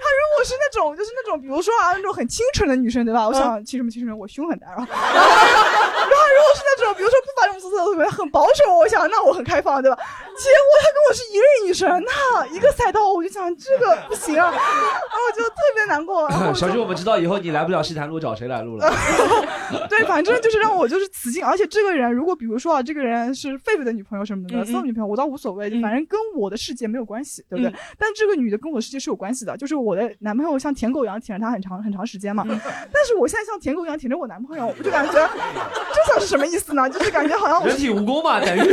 [0.00, 3.26] 他如果是那种，就是那种，比如说啊，那种很清纯的女生，对吧？
[3.26, 4.16] 我想清什么清纯？
[4.16, 9.98] 我胸很大，然后， 然后如果是那种，比如说不发这种色色的图片，很保守，我想那我很开放，对吧？
[10.38, 16.28] 结果他跟我是一类女生，那一个赛道，我就想这个不行啊， 然后我就特别难过。
[16.28, 18.90] 然后我就 小菊，我们知道以后你来不了西坛路，找谁来录了？
[19.88, 27.70] 对，反正就是让我就是此境，而且这个人如果比如说啊，这个人是狒狒的女朋友什么的，嗯嗯送女朋友我倒无所谓，反正跟我的世界没有关系，对不对？
[27.70, 32.60] 嗯但这个女的跟我的世界是有关系的，就是我的男朋友像舔狗一样舔着她很长很长时间嘛，嗯
[32.92, 36.88] 但是我现在像舔狗一样舔着我男朋友，我就感觉这算是什么意思呢？
[36.88, 38.72] 就是感觉好像我人体蜈蚣嘛，等于。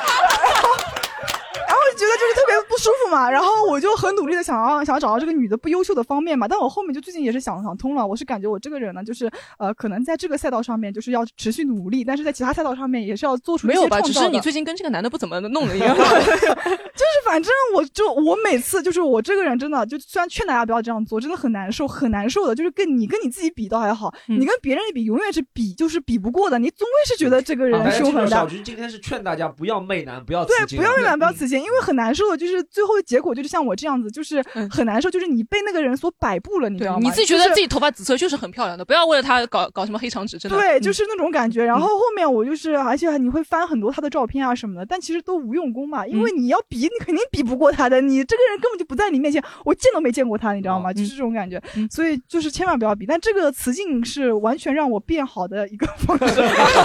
[1.95, 13.97] 觉得就是特别不舒服嘛， 然后我就很努力的想要想要找到这个女的不优秀的方面嘛，但我后面就最近也是想想通了，我是感觉我这个人呢，就是呃，可能在这个赛道上面就是要持续努力，但是在其他赛道上面也是要做出一没有吧？
[13.97, 14.13] 些创造的。
[14.13, 15.95] 只是你最近跟这个男的不怎么弄的一样。
[15.95, 22.53] 就是反正我就我每次就是我这个人真的就虽然劝大家不要这样做，真的很难受，很难受的。
[22.53, 28.29] 就是跟你跟你自己比倒还好，嗯你跟别人比永远是比就是比不过的，你总归是觉得这个人凶狠的。
[28.29, 36.99] 小菊今天是劝大家不要媚男，不要对不要媚男，不要雌竞，因为很难受的，就是最后的结果就是像我这样子，就是很难受，就是你被那个人所摆布了，你知道吗？
[37.01, 40.57] 嗯你自己觉得自己头发紫色就是很漂亮的，不要为了他搞搞什么黑长直，真的。
[40.57, 41.63] 对，嗯就是那种感觉。
[41.65, 47.99] 然后后面我就是，而且你会翻很多他的照片啊什么的，但其实都无用功嘛，因嗯为你要比，你肯定比不过他的。
[48.01, 50.93] 你这个人根本就不在你面前，我见都没见过他，你知道哦吗？
[50.93, 51.61] 就是这种感觉。
[51.75, 53.05] 嗯所以就是千万不要比。
[53.05, 56.35] 但这个雌竞是完全让我变好的一个方式，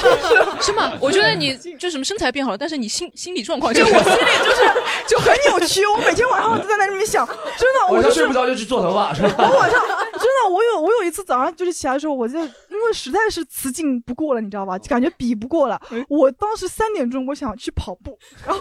[0.61, 0.93] 是吗？
[1.01, 4.03] 我觉得你就什么身材变好了，但是你心心理状况，就我心里
[4.45, 4.63] 就是
[5.07, 5.85] 就很扭曲。
[5.87, 7.35] 我每天晚上都在那里面想，真
[7.81, 9.35] 的，我就是睡不着就去做头发，是吧？
[9.39, 12.47] 我晚上真的，我有我有一次早上就是起来的时候，我就因
[12.87, 14.79] 为实在是雌竞不过了，你知道吧？
[14.89, 15.81] 感觉比不过了。
[16.09, 18.61] 我当时三点钟我想去跑步，然后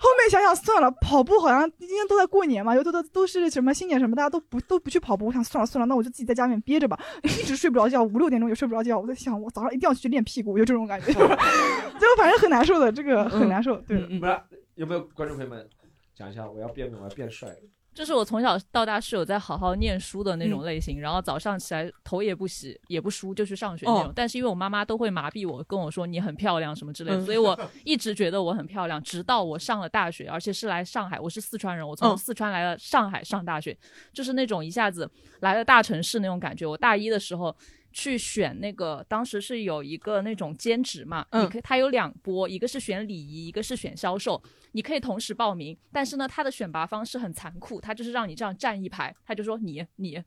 [0.00, 5.26] 后面想想算了，跑步好像今天都在过年嘛，又都都都是什么新年什么，大家都不都不去跑步。
[5.26, 8.98] 我想算了算了，那我就自己在家里面憋着吧，一直睡不着觉，五六点钟也睡不着觉。
[8.98, 13.76] 我在想，我早上一定要去练屁股，有这种感觉， 就反正很难受的，这个很难受。
[13.88, 14.40] 对，不是
[14.78, 15.68] 有没有观众朋友们
[16.14, 17.52] 讲一下，我要变美，我要变帅？
[17.92, 24.04] 就是我从小到大是有在好好念书的那种类型，然后早上起来头也不洗也不梳就去上学那种。
[24.04, 33.76] 哦但是因为我妈妈都会麻痹我，跟我说你很漂亮什么之类的，嗯所以我一直觉得我很漂亮，直到我上了大学，而且是来上海，我是四川人，我从嗯四川来了上海上大学，
[34.12, 35.10] 就是那种一下子
[35.40, 36.64] 来了大城市那种感觉。
[36.64, 37.52] 我大一的时候。
[37.98, 41.44] 去选那个，当时是有一个那种兼职嘛，嗯。
[41.44, 50.22] 你可以它有两波，一个是选礼仪，一个是选销售，你可以同时报名，但是呢，它的选拔方式很残酷，它就是让你这样站一排，他就说你你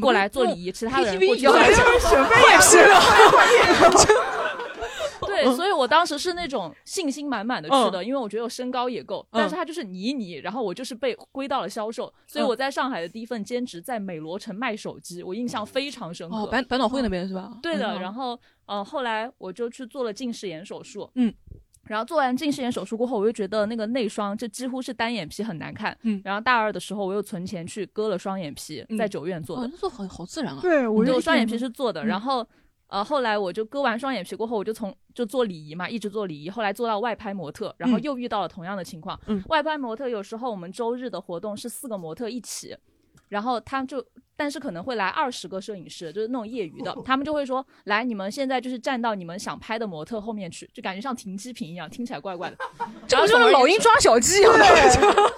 [0.00, 1.62] 过来做礼仪，其他的人过去一样做
[1.98, 2.78] 选妃也是
[5.44, 16.36] 对，所以我当时是那种信心满满的去的，因为我觉得我身高也够，但是他就是泥泥，然后我就是被归到了销售，所以我在上海的第一份兼职在美罗城卖手机，我印象非常深刻。
[16.36, 17.58] 哦，百百脑汇那边是吧？
[17.62, 21.32] 对的，嗯然后呃，后来我就去做了近视眼手术，嗯。
[21.84, 25.96] 然后做完近视眼手术过后，我就觉得那个内双就几乎是单眼皮很难看。
[26.02, 26.20] 嗯。
[26.24, 29.62] 然后大二的时候，我又存钱去割了双眼皮，在九院做的。
[29.64, 30.60] 哦，那做好好自然啊。
[30.62, 32.46] 对我就双眼皮是做的，嗯然后
[32.90, 39.18] 呃，后来我就割完双眼皮过后，我就从就做礼仪嘛，一直做礼仪，后来做到外拍模特，然后嗯又遇到了同样的情况。
[39.26, 42.76] 嗯外拍模特有时候我们周日的活动是四个模特一起，
[43.28, 44.04] 然后他就。
[44.36, 52.56] 但是可能会来二十个摄影师，就是那种业余的，他们就会说：“来，你们现在就是站到你们想拍的模特后面去，就感觉像停机坪一样，听起来怪怪的。
[53.06, 55.32] ”这不就是老鹰抓小鸡一样的？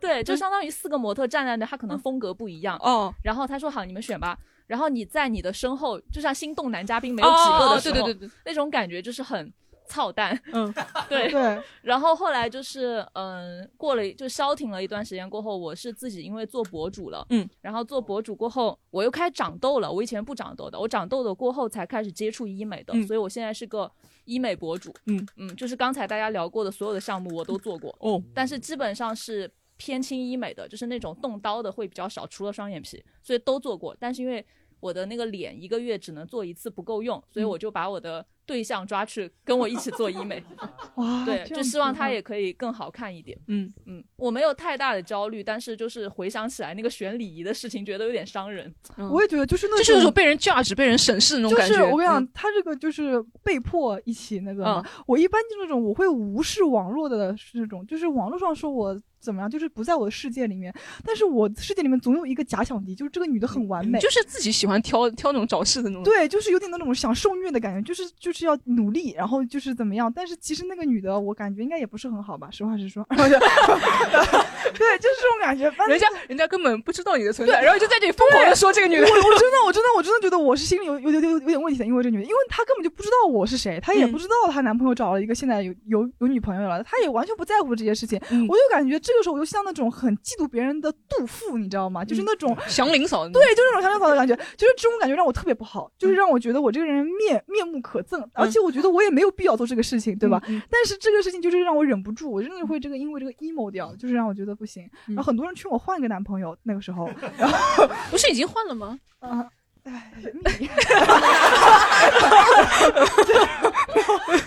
[0.00, 2.78] 对，就相当于四个模特站在那，他可能风格不一样。
[2.80, 4.38] 哦，然后他说：“好，你们选吧。”
[4.68, 9.52] 然后你在你的身后，就像心动男嘉宾没有几个的时候，对对对对那种感觉就是很
[9.86, 10.38] 操蛋。
[10.52, 10.72] 嗯，
[11.08, 11.60] 对对。
[11.82, 19.90] 然后后来就是嗯，过了就消停了一段时间过后，我是自己因为做博主了，嗯，然后做博主过后，我又开始长痘了。
[19.90, 23.90] 我以前不长痘的，我长痘痘过后才开始接触医美的，嗯所以我现在是个
[24.26, 24.94] 医美博主。
[25.06, 27.96] 嗯嗯，就是刚才大家聊过的所有的项目我都做过。
[28.00, 33.96] 哦，但是基本上是偏轻医美的，就是那种动刀的会比较少，除了双眼皮，所以都做过。
[33.98, 34.44] 但是因为
[34.80, 40.40] 我的那个脸一个月只能做一次，不够用，所以我就把我的对象抓去跟我一起做医美。
[40.94, 43.36] 哇对，就希望他也可以更好看一点。
[43.48, 48.72] 嗯嗯，我没有太大的焦虑，但是就是回想起来那个选礼仪的事情，觉得有点伤人。
[49.10, 51.74] 我也觉得就是那就是那种种被人 judge、被人审视那种感觉。
[51.74, 54.84] 就是我跟你讲，嗯他这个就是被迫一起那个嘛。
[55.06, 60.72] 我一般就那种我会无视网络的这种，就是网络上说我怎么样，就是不在我的世界里面，
[61.04, 66.02] 但是我世界里面总有一个假想敌，就是这个女的很完美，嗯就是自己喜欢挑挑那种找事的那种。
[66.04, 70.12] 对，就是有点那种想受虐的感觉，就是就是要努力，然后就是怎么样。
[70.12, 73.06] 但是其实那个女的，我感觉应该也不是很好吧，实话实说。
[73.08, 75.64] 对，就是这种感觉。
[75.88, 79.02] 人家人家根本不知道你的存在，然后就在这里疯狂的说这个女的。
[79.02, 88.20] 我我真的我真的我真的觉得我是心里有有有有有点问题的，因为这女的，因为她根本就不知道我是谁，她也嗯不知道她男朋友找了一个现在有有有女朋友了，她也完全不在乎这些事情。
[88.30, 92.04] 嗯我就感觉这个时候我就像那种很嫉妒别人的妒妇，你知道吗？
[92.04, 100.42] 就是那种祥林嫂，对，就是那种祥林嫂的感觉，就是这种感觉让我特别不好，就是让我觉得我这个人面面目可憎，而且我觉得我也没有必要做这个事情，对吧？
[100.70, 104.86] 但是这个事情就是让我忍不住，我真的会这个因为这个 emo 掉，就是让我觉得不行。
[105.06, 107.08] 然后很多人劝我换一个男朋友，那个时候，
[107.38, 108.98] 然后不是已经换了吗？
[109.20, 109.48] 啊。
[109.88, 110.12] 哎，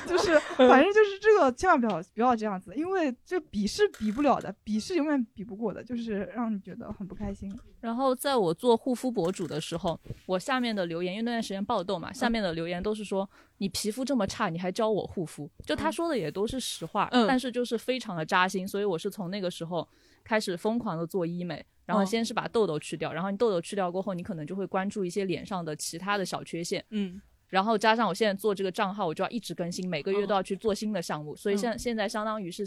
[0.08, 7.52] 就是， 反正 就是这个，千万不要不要这样子，因为这比是比不了的，比是永远比不过的，就是让你觉得很不开心。
[7.80, 13.28] 然后在我做护肤博主的时候，我下面的留言，因为那段时间爆痘嘛，下面的留言都是说
[13.58, 17.28] 你皮肤这么差，你还教我护肤，就他说的也都是实话，嗯。
[17.28, 19.88] 但是就是非常的扎心，所以我是从那个时候
[20.24, 21.66] 开始疯狂的做医美。
[21.84, 27.20] 然后哦先是把痘痘去掉，然后你痘痘去掉过后，你可能就会关注一些脸上的其他的小缺陷，嗯，
[27.50, 32.64] 然后加上我现在做这个账号，我就要一直更新，每个月都要去做新的项目，所以嗯现现在相当于是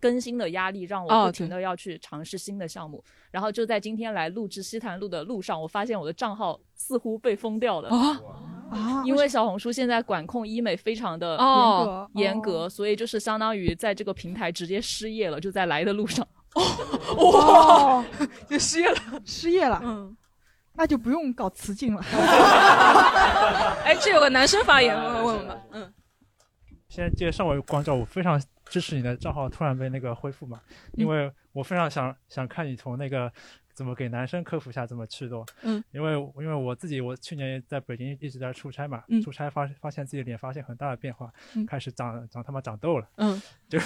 [0.00, 3.04] 更新的压力让我哦不停的要去尝试新的项目。
[3.30, 8.20] 然后就在今天来录制西坛路的路上，我发现我的账号似乎被封掉了啊
[8.70, 9.02] 啊！
[9.04, 16.26] 因为小红书现在管控医美非常的哦严格，所以就是相当于在这个平台直接失业了，就在来的路上。
[17.16, 18.04] 哇，
[18.48, 20.16] 就失业了，失业了，嗯，
[20.74, 22.02] 那就不用搞雌竞了。
[23.84, 25.92] 哎，这有个男生发言，问问吧，嗯，
[26.88, 30.60] 现在接上我关照，我非常支持你的账号突然被那个恢复嘛，
[30.92, 33.32] 因为我非常想想看你从那个
[33.82, 43.76] 怎么给男生科普一下怎么祛痘，嗯，因为因为我自己我去年在北京一直在出差嘛，嗯出差发发现自己脸发现很大的变化，嗯开始长长他妈长痘了，嗯， 就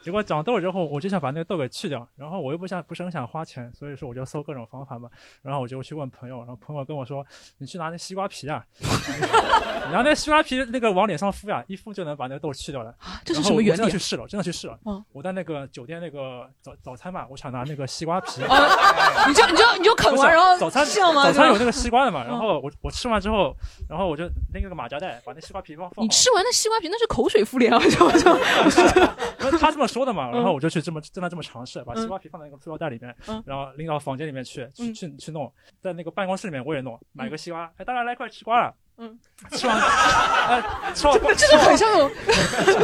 [0.00, 5.10] 结果长痘之后，我就想把那个痘给去掉，然后我又不想不是很想花钱，所以说我就搜各种方法嘛，
[5.42, 7.26] 然后我就去问朋友，然后朋友跟我说，
[7.58, 8.64] 你去拿那西瓜皮啊，
[9.92, 12.90] 然后那西瓜皮那个往脸上敷呀，一敷就能把那个痘去掉了。
[13.00, 14.78] 啊这是然后我什么原理啊真的去试了，真的去试了。
[14.86, 18.40] 嗯我在那个酒店那个早早餐嘛，我想拿那个西瓜皮。
[19.28, 21.24] 你就你就你就啃完然后早餐这样吗？
[21.26, 22.28] 早餐有那个西瓜的嘛，嗯。
[22.28, 23.54] 然后我我吃完之后，
[23.88, 24.24] 然后我就
[24.54, 26.04] 拎个马夹袋把那西瓜皮放放。
[26.04, 32.02] 你吃完那西瓜皮那是口水敷脸啊，就就 他这么说的嘛，嗯然后我就去这么真的这么尝试，把嗯。
[32.02, 34.94] 西瓜皮放在那个塑料袋里面嗯，然后拎到房间里面去去嗯。
[34.94, 38.74] 去去弄，在那个办公室里面我也弄，买个西瓜，哎，大家来一块吃瓜了。
[39.00, 39.16] 嗯，
[39.52, 40.60] 吃完，哎，
[40.92, 42.10] 吃好瓜，真的很像那种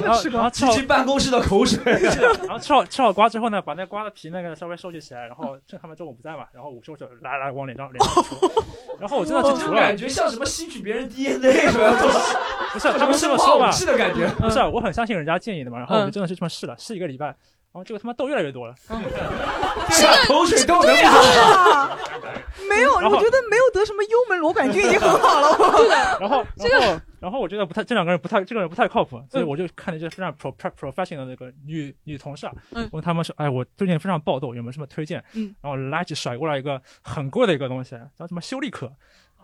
[0.02, 1.78] 然后然后吃好进办公室的口水。
[1.98, 8.36] 是的然后吃好吃好瓜之后呢，把那瓜的皮那个稍微收集起来，然后趁他们中午不在嘛，然后午休时候来来往脸上脸上涂，
[9.00, 12.36] 然后我真的去涂了，感觉像什么吸取别人 DNA 什么东西，
[12.72, 14.28] 不是他们这么说嘛，武器的感觉。
[14.38, 17.34] 不是，我很相信人家建议的嘛，然后我就嗯真的是这么试了，试一个礼拜，
[17.74, 21.98] 然后结果他妈痘越来越多了， 这个口水痘能不对啊？
[22.70, 25.76] 没有，然后我觉得没有得什么幽门螺杆菌已经很好了。
[25.76, 35.22] 对的，然后然后然后我觉得不太这两个人不太这个人不太靠谱，所以我就看了一些非常 pro pro professional 的那个女女同事啊，嗯问他们说，哎，我最近非常爆痘，有没有什么推荐？
[35.34, 38.88] 嗯，然后垃圾甩过来一个很贵的一个东西，叫什么修丽可。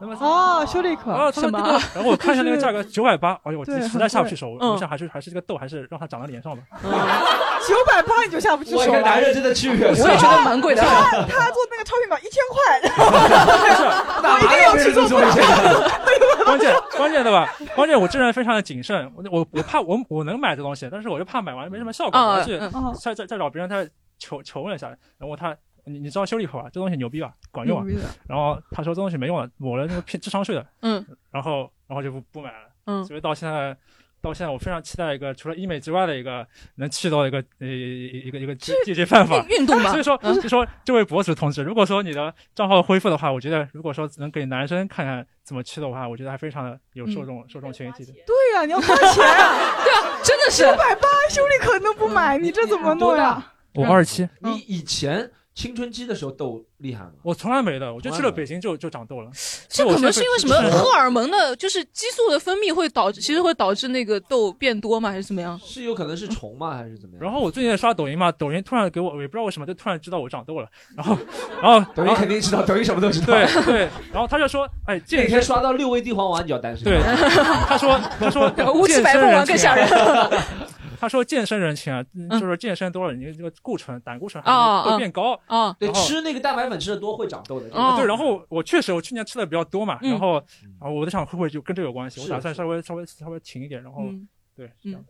[0.00, 6.62] 那么哦，修丽可然后他们什么然后我看一下那个价格 九百八，哎呦，我实在下不去手，我想还是还是这个痘还是让它长在脸上吧。
[7.68, 8.78] 九百八你就下不去手。
[8.78, 10.80] 我一个男人真的去我也觉得蛮贵的。
[10.88, 12.56] 他他做那个超频表一千块，
[14.22, 15.08] 我一定要去做。
[16.44, 17.48] 关键关键对吧？
[17.76, 26.64] 关键我这人非常的谨慎，我我我怕我我能买这东西，但是我就怕买完没什么效果，啊我去嗯再再再找别人再求求问一下，然后他你你知道修丽可吧？
[26.72, 27.32] 这东西牛逼吧？
[27.50, 27.86] 管用啊！
[28.28, 33.76] 然后他说这东西没用了，抹了那个骗智商税的，嗯，然后然后就不不买了，嗯所以到现在。
[34.22, 48.12] 到现在，我非常期待一个除了医美之外的一个能去到一个呃一个一个解解决办法运动 吧所以说，嗯就说这位博主同志，如果说你的账号恢复的话，我觉得如果说能给男生看看怎么去的话，我觉得还非常的有受众、受众群体的。
[48.26, 49.56] 对呀，你要花钱啊。
[49.82, 53.54] 对啊，真的是九百八，修丽可能不买，你这怎么弄呀？
[53.72, 57.10] 我二十七，你以前青春期的时候痘厉害吗？
[57.22, 59.30] 我从来没的，我就去了北京就就长痘了。
[59.68, 65.10] 这可能是因为什么 荷尔蒙的，就是激素的分泌会导致，其实会导致那个痘变多吗？
[65.10, 65.60] 还是怎么样？
[65.62, 66.76] 是有可能是虫吗？
[66.76, 67.22] 还是怎么样？
[67.22, 70.68] 然后我最近在刷抖音嘛，抖音突然给我，我也不知道为什么，就突然知道我长痘了。
[70.96, 71.18] 然后，
[71.60, 73.26] 然后抖音肯定知道，抖音什么都知道。
[73.26, 73.78] 对对，
[74.12, 76.84] 然后他就说，哎，那健身 天刷到六味地黄丸，你就要担心。
[76.84, 77.00] 对，
[77.68, 79.86] 他说他说乌鸡白凤丸更吓人。
[81.00, 85.72] 他说健身人群啊，嗯就是健身多了，你这个固醇、胆固醇啊会变高啊。
[85.80, 87.74] 对，吃那个蛋白粉吃的多会长痘的。
[87.74, 90.34] 啊，对，然后我确实我去年吃的比较多嘛，嗯然后
[90.78, 92.20] 啊，我在想会不会就跟这个有关系？
[92.20, 95.02] 我打算稍微稍微稍微停一点，然后嗯对，是这样。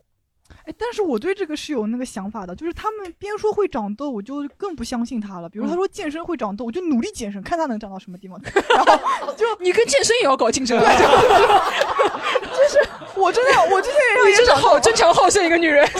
[0.65, 5.49] 哎，但是我对这个是有那个想法的，就是他们边说会长痘，我就更不相信他了。
[5.49, 8.39] 比如他说健身会长痘，我就努力健身，看他能长到什么地方。
[8.69, 15.87] 然后 就你跟健身也要搞竞争啊，就是我真的，我之前也让你真是好争强好胜一个女人。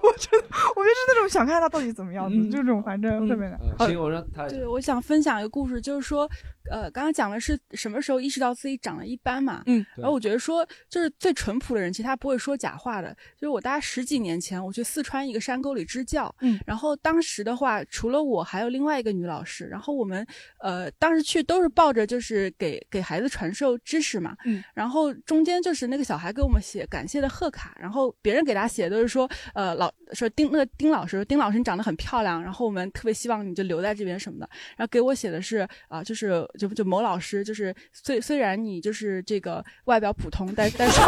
[0.00, 3.58] 我真的，我就是那种想看他到底怎么样子，嗯就这种反正特别难。
[3.78, 6.28] 呃行，我让他对，我想分享一个故事，就是说，
[6.70, 13.14] 呃，刚刚讲的是什么时候意识到自己长得一般嘛，嗯，然后我觉得说，就是最淳朴的人，其实他不会说假话的。
[13.36, 20.26] 就是我大概十几年前，我去四川一个山沟里支教，嗯，然后当时的话，除了我，还有另外一个女老师，然后我们，
[20.60, 41.00] 呃，当时去都是抱着就是给给孩子传授知识嘛，嗯，然后中间就是那个小孩给我们写感谢的贺卡，然后别人给他写的都是说，呃，老说丁那个丁老师说丁老师你长得很漂亮，然后我们特别希望你就留在这边什么的，然后给我写的是啊、就是就就某老师就是虽虽然你就是这个外表普通，但 但是。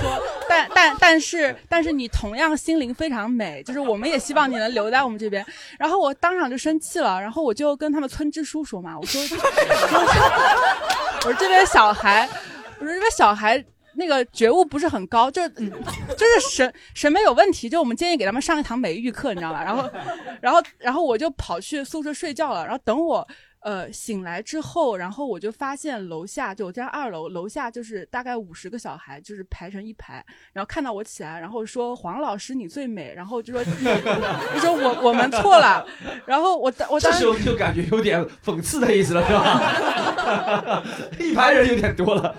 [0.00, 5.44] 说，但但但是但是你同样心灵非常美，就是我们也希望你能留在我们这边。
[5.78, 9.20] 然后我当场就生气了，然后我就跟他们村支书说嘛，我说，
[11.24, 12.28] 我说这边小孩，
[12.78, 13.64] 我说这边小孩。
[13.98, 15.48] 那个觉悟不是很高，就是
[16.16, 19.62] 就是审审美有问题，就我们建议给他们上一堂美育课，你知道吧？
[19.64, 19.90] 然后，
[20.40, 22.64] 然后，然后我就跑去宿舍睡觉了。
[22.64, 23.26] 然后等我
[23.68, 30.24] 呃醒来之后，然后我就发现楼下就我家二楼，楼下就是大概五十个小孩，就是排成一排，
[30.54, 33.62] 然后看到我起来，然后说黄老师你最美，然后就说
[34.54, 35.86] 就说我我们错了，
[36.24, 40.82] 然后我当我当时这时候就感觉有点讽刺的意思了，是吧？
[41.20, 42.34] 一排人有点多了。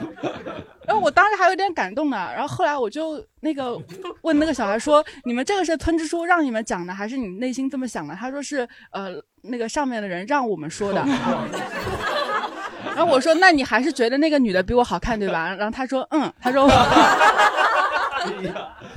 [0.87, 3.79] 然后我当时还有点感动呢，然后后来我就那个
[4.23, 11.05] 问那个小孩说：“你们这个是村支书让你们讲的，还是你内心这么想的？”他说是呃那个上面的人让我们说的。
[12.95, 16.67] 然后我说：“那你还是觉得那个女的比我好看对吧？”然后他说：“嗯。”他说。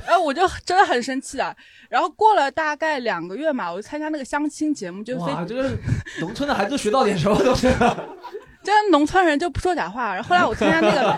[0.05, 1.55] 然 后我就真的很生气啊！
[1.89, 5.71] 然后过了大概两个月嘛，我就参加那个相亲节目，就非哇，这个
[6.19, 7.69] 农村的孩子学到点什么东西。
[8.61, 10.13] 这农村人就不说假话。
[10.13, 11.17] 然后后来我参加那个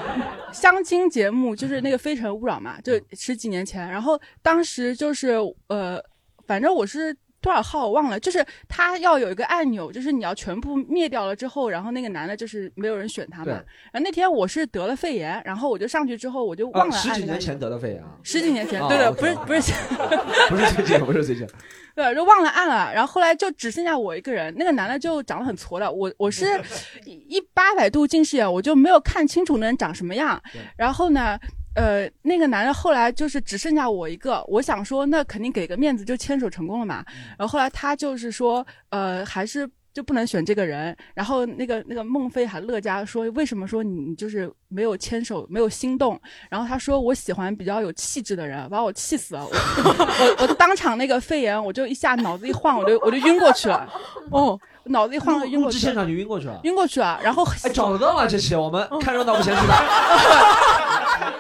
[0.54, 3.90] 相亲节目，就是那个《非诚勿扰》嘛，就十几年前。
[3.90, 6.00] 然后当时就是呃，
[6.46, 7.16] 反正我是
[7.46, 13.46] 多少号我忘了，就是他要有一个按钮，就是你要全部灭掉了之后，然后那个男的就是没有人选他嘛。
[13.46, 18.18] 对然后那天我是得了肺炎，然后我就上去之后我就忘啊，了十几年前得的肺炎啊？
[18.24, 19.74] 十几年前，哦对的，不是不是，
[20.50, 21.48] 不是最近，不是最近。
[21.94, 26.60] 对，就忘了按了，然后后来就只剩下我一个人，那个男的就长得很矬的，我我是
[27.06, 30.42] 一八百度近视眼，我就没有看清楚那人长什么样，
[30.76, 31.38] 然后呢。
[31.76, 37.04] 呃，那个男的后来就是只剩下我一个，我想说那肯定给个面子就牵手成功了嘛。
[37.38, 40.96] 然后后来他就是说，呃，还是就不能选这个人。
[41.14, 46.20] 然后那个那个孟非还乐嘉说，为什么说你你就是没有牵手，没有心动？
[46.50, 49.46] 然后他说我喜欢比较有气质的人，把我气死了。
[49.46, 49.52] 我
[50.40, 53.92] 我我当场那个肺炎，我就一下脑子一晃，我就我就晕过去了。
[54.32, 55.62] 哦，脑子一晃晕过去了。
[55.66, 56.60] 录制现场就晕过去了。
[56.64, 58.28] 晕过去了，然后哎，找得到吗？
[58.28, 59.84] 这期我们看热闹不嫌事大。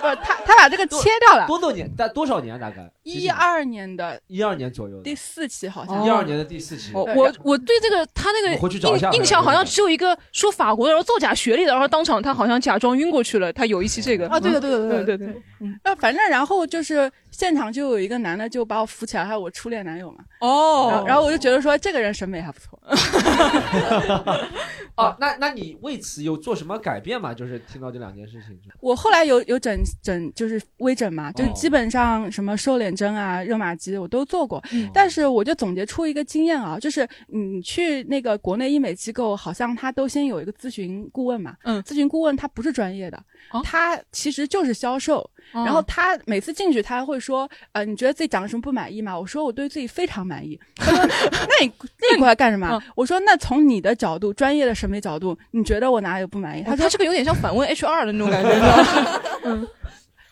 [0.01, 1.45] 不是他他把这个切掉了。
[1.47, 2.59] 多多年，大多少年？
[2.59, 6.05] 大概一二年的一二年左右第四期好像。
[6.05, 6.91] 一二年的第四期。
[6.93, 13.51] 哦我我对这个他那个印印象好像只有一个说法国的，然后造假学历的，然后当场他好像假装晕过去了。
[13.51, 15.41] 他有一期这个啊，对的，对的，对对对对。
[15.59, 20.19] 嗯，那反正然后就是现场就有一个男的就把我扶起来，还有我初恋男友嘛。
[20.39, 22.79] 哦然后然后我就觉得说这个人审美还不错。
[24.95, 27.33] 哦， 那那你为此有做什么改变吗？
[27.33, 28.75] 就是听到这两件事情之后。
[28.79, 43.21] 我后来有有整整就是微整嘛，就哦基本上什么瘦脸针啊、热玛吉我都做过，嗯但是我就总结出一个经验啊，就是你去那个国内医美机构，好像他都先有一个咨询顾问嘛，嗯，咨询顾问他不是专业的，
[43.63, 49.17] 他其实就是销售，哦然后他每次进去他会说，呃，你觉得自己长得什么不满意吗？
[49.17, 52.81] 我说我对自己非常满意，他说那你 那你过来干什么？
[52.95, 56.63] 我说那从你的角度，专业的审美角度，你觉得我哪里有不满意？
[56.63, 58.49] 他说哦他这个有点像反问 HR 的那种感觉？
[59.45, 59.67] 嗯，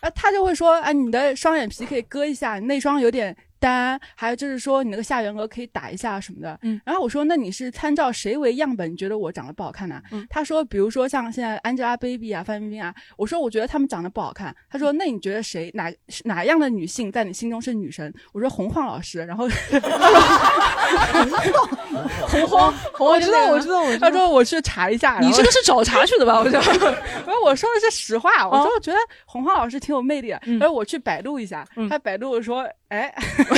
[0.00, 3.34] 啊，他就会说，啊，你的双眼皮可以割一下，你内双有点
[3.64, 6.58] 单，还有就是说你那个下缘额可以打一下什么的。
[6.62, 8.92] 嗯，然后我说那你是参照谁为样本？
[8.92, 14.54] 你觉得我长得不好看呢、嗯他说比如说像现在 Angelababy 啊、范冰冰啊，我说我觉得她们长得不好看。
[14.70, 15.90] 他说那你觉得谁哪
[16.24, 18.12] 哪样的女性在你心中是女神？
[18.32, 19.48] 我说洪晃老师，然后
[22.28, 26.38] 洪晃，洪我知道我知道我知道他说我去查一下，你这个是找茬去的吧？
[26.40, 26.60] 我觉得。
[27.26, 33.12] 然后我说的是实话，我哦说我觉得洪晃老师挺有魅力的，嗯然后我去百度一下，他百度说，哎，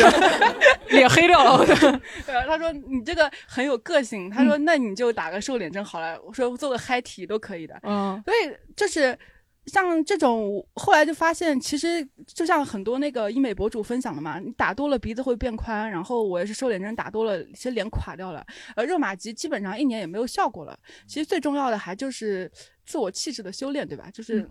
[0.89, 9.19] 脸黑掉了 对， 他说你这个很有个性，他说那你就打个瘦脸针好了，我说做个嗨体都可以的，嗯，所以就是。
[9.67, 18.47] 像这种，后来就发现，其实就像很多那个医美博主分享的嘛，你打多了鼻子会变宽，然后我也是瘦脸针打多了，其实脸垮掉了。
[18.77, 20.79] 呃，热玛吉基本上一年也没有效果了。
[21.09, 22.49] 其实最重要的还就是
[22.85, 24.09] 自我气质的修炼，对吧？
[24.13, 24.49] 就是、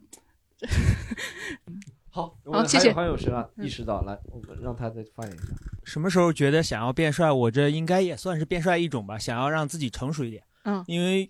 [2.16, 2.34] 好，
[2.66, 3.46] 谢谢们还有还有谁啊？
[3.58, 5.44] 意识到来，我们让他再发言一下。
[5.84, 7.30] 什么时候觉得想要变帅？
[7.30, 10.42] 我这应该也算是变帅一种吧，想要让自己成熟一点。
[10.64, 11.30] 嗯，因为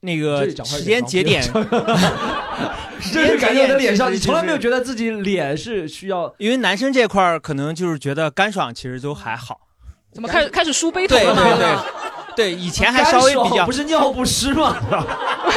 [0.00, 1.64] 那个 时间节点方，
[3.12, 9.60] 这是感觉我的脸上，你从来没有觉得自己脸是需要，因为男生这块儿可能就是觉得干爽，其实都还好。
[10.10, 11.42] 怎么开始开始梳背头对了呢？
[11.44, 12.03] 对对。
[12.36, 14.76] 对，以前还稍微比较不是尿不湿吗？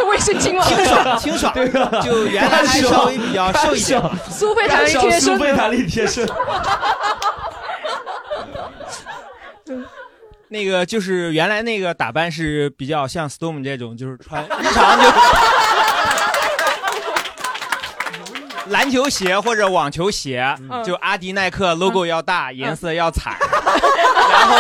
[0.09, 0.63] 卫生巾吗？
[0.65, 4.01] 清爽 清爽，就原来还稍微比较瘦一点。
[4.29, 6.29] 苏菲弹力贴身，苏菲弹力贴身。
[10.49, 15.09] 那个就是原来那个打扮是比较像 Storm 这种，就是穿日常就
[18.67, 23.37] 篮球鞋或者网球鞋，嗯就阿迪耐克 logo 要大，颜色要彩，
[24.29, 24.55] 然后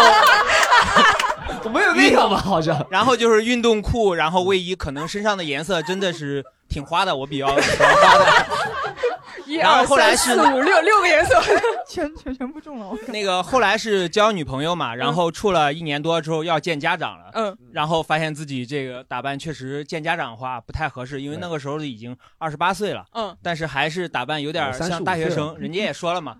[1.63, 2.85] 我没有那个吧，好像。
[2.89, 8.45] 然后就是运动裤，然后卫衣，可能身上的颜色真的是挺花的，我比较喜欢花的。
[9.45, 11.41] 一然后二后来是四五六六个颜色，
[11.87, 12.89] 全 全全部中了。
[12.89, 26.35] 我那个后来是交女朋友嘛，然后处了一年多之后要见家长了，嗯，然后发现自己这个打扮确实见家长的话不太合适，因为那个时候已经二十八岁了，嗯，但是还是打扮有点像大学岁生，了人家也说了嘛，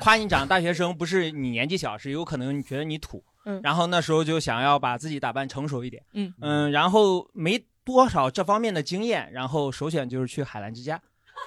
[0.00, 3.60] 夸你长大学生不是你年纪小，是有可能你觉得你土，嗯。
[3.64, 6.32] 然后那时候就想要把自己打扮成熟一点，嗯。
[6.40, 11.00] 嗯，然后没多少这方面的经验，然后首选就是去海澜之家。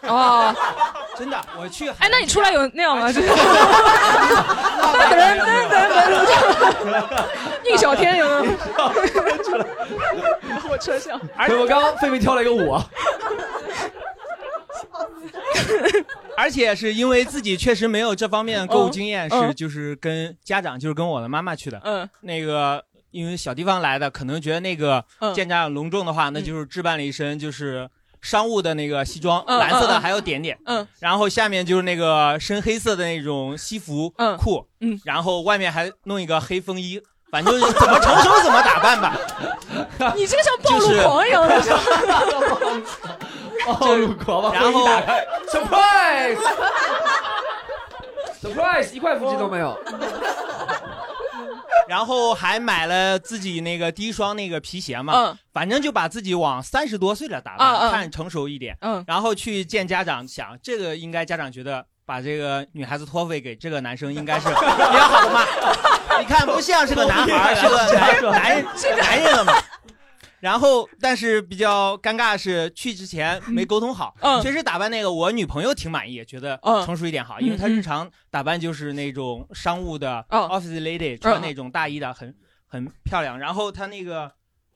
[0.03, 0.53] 哦，
[1.15, 1.87] 真的，我去。
[1.99, 3.11] 哎，那你出来有那样吗？
[3.11, 3.27] 就是。
[3.27, 3.35] 噔
[5.11, 5.77] 噔噔噔，
[7.63, 8.53] 宁小天有没有？
[10.71, 12.83] 我车厢，而且我刚刚费费跳了一个舞啊，
[16.37, 21.79] 而且是因为自己确实没有这方面的购物经验，嗯是就是跟家长，就是跟我的妈妈去的。
[21.83, 27.89] 嗯，那个因为小地方来的，可能觉得那个嗯见家长隆重的话，那就是置办了一身就是
[28.21, 30.57] 商务的那个西装，嗯蓝色的嗯还有点点。
[30.65, 37.01] 嗯，然后下面就是那个深黑色的那种西服裤，嗯，然后外面还弄一个黑风衣。
[37.31, 39.17] 反正就是怎么成熟怎么打扮吧。
[40.17, 41.61] 你这个像暴露狂一样的，
[43.65, 44.87] 暴露狂把然后
[45.47, 46.37] ，surprise。
[48.41, 49.77] surprise，一块腹肌都没有。
[51.87, 57.91] 然后还买了自己那个第一双那个皮鞋嘛，嗯，反正就把自己往三十多岁了打扮，嗯嗯。
[57.91, 65.45] 看成熟一点，嗯，然后去见家长，想这个应该家长觉得把这个女孩子托付给这个男生应该是比较好的嘛，
[66.19, 68.65] 你看不像是个男孩， 是个男男人
[68.97, 69.53] 男人了嘛。
[70.41, 74.15] 然后，但是比较尴尬的是，去之前没沟通好。
[74.21, 74.41] 嗯。
[74.41, 76.83] 确实打扮那个，我女朋友挺满意，觉得嗯。
[76.85, 82.35] 成熟一点好，嗯因为她日常打扮就是那种商务的嗯 office lady，穿那种大衣的，很
[82.67, 83.37] 很漂亮。
[83.39, 84.31] 然后她那个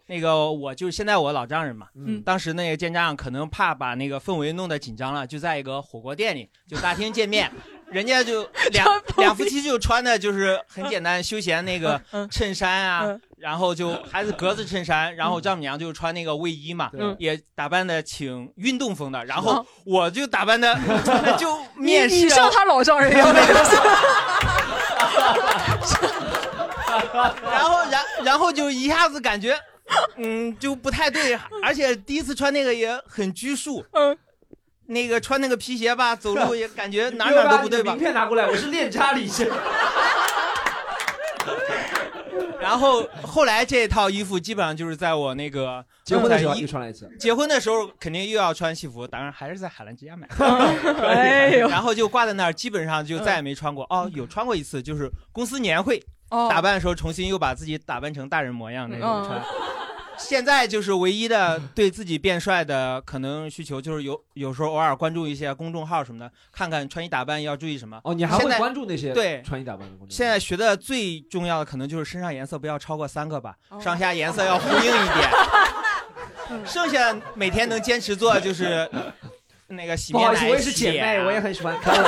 [0.07, 2.21] 那个，我就是现在我老丈人嘛，嗯。
[2.21, 7.51] 当时那个见家长可能怕把那个氛围弄得紧张了，就在一个火锅店里，就大厅见面。
[7.95, 8.43] 人家就
[8.73, 17.15] 两两夫妻就穿的就是很简单休闲那个嗯衬衫啊，然后就还是格子衬衫，然后丈母娘就穿那个卫衣嘛，嗯。
[17.17, 20.77] 也打扮的挺运动风的，然嗯后我就打扮的
[21.39, 23.39] 就面试、啊，你像他老丈人一样的。
[27.41, 29.57] 然后然然后就一下子感觉，
[30.17, 34.17] 嗯，就不太对，而且第一次穿那个也很拘束，嗯，
[34.87, 37.99] 那个穿那个皮鞋吧，走路也感觉 哪哪都不对吧名。
[37.99, 39.49] 片拿过来，我是练家里先。
[42.59, 47.07] 然后后来这套衣服基本上就是在我那个结婚的时候又穿了一次。
[47.19, 50.27] 结婚的时候肯定又要穿西服，当然还是在海澜之家买。
[51.03, 53.85] 哎呦 然后就挂在那儿，基本上就再也没穿过。
[53.91, 59.39] 哦，有穿过一次，就是公司年会，哦打扮的时候重新又把自己打扮成大人模样那种穿。
[60.17, 67.99] 现在就是唯一的对自己变帅的可能需求，就是有有时候偶尔关注一些公众号什么的，看看穿衣打扮要注意什么。
[68.03, 75.29] 哦，你还会现在关注那些对穿衣打扮的公众号现在学的最重要的可能就是身上颜色不要超过三个吧，哦上下颜色要呼应一点。
[76.65, 78.87] 剩下每天能坚持做就是
[79.67, 81.95] 那个洗面奶、不好意思，我也是姐妹，我也很喜欢看。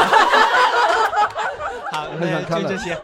[1.92, 2.96] 好，那就这些。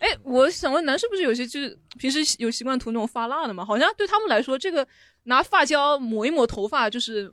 [0.00, 3.64] 哎，我想问，男生不是有些就是平时有习惯涂那种发蜡的吗？
[3.64, 4.86] 好像对他们来说，这个
[5.24, 7.32] 拿发胶抹一抹头发，就是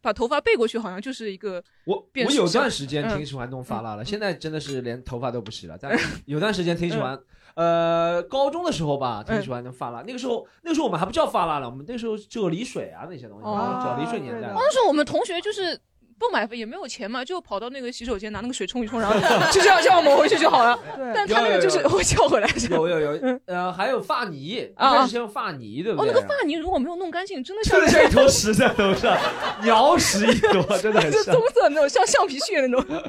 [0.00, 5.76] 把头发背过去，好像就是一个我我有段时间挺嗯喜欢弄发蜡的，现在真的是连头发都不洗了。
[5.80, 7.18] 但是 有段时间挺喜欢，
[7.54, 10.02] 呃，高中的时候吧，挺喜欢弄发蜡。
[10.06, 14.48] 那个时候，那个时候我们还不叫发蜡了，我们那时候叫离水啊那些东西，哦叫离水年代。
[14.54, 15.78] 那时候我们同学就是
[16.18, 19.14] 不买也没有钱嘛，就跑到那个洗手间拿那个水冲一冲，然后
[19.52, 20.78] 就这样这样抹回去就好了。
[21.14, 22.48] 但他那个就是会叫回来。
[22.70, 29.16] 有有有，呃，还有发泥，一啊开始先用发泥，对不哦，那个发泥如果没有弄干净，真的像一坨屎在头上，
[29.62, 31.40] 鸟屎一坨，真的很像就棕。
[31.54, 33.02] 色那种像橡皮屑那种。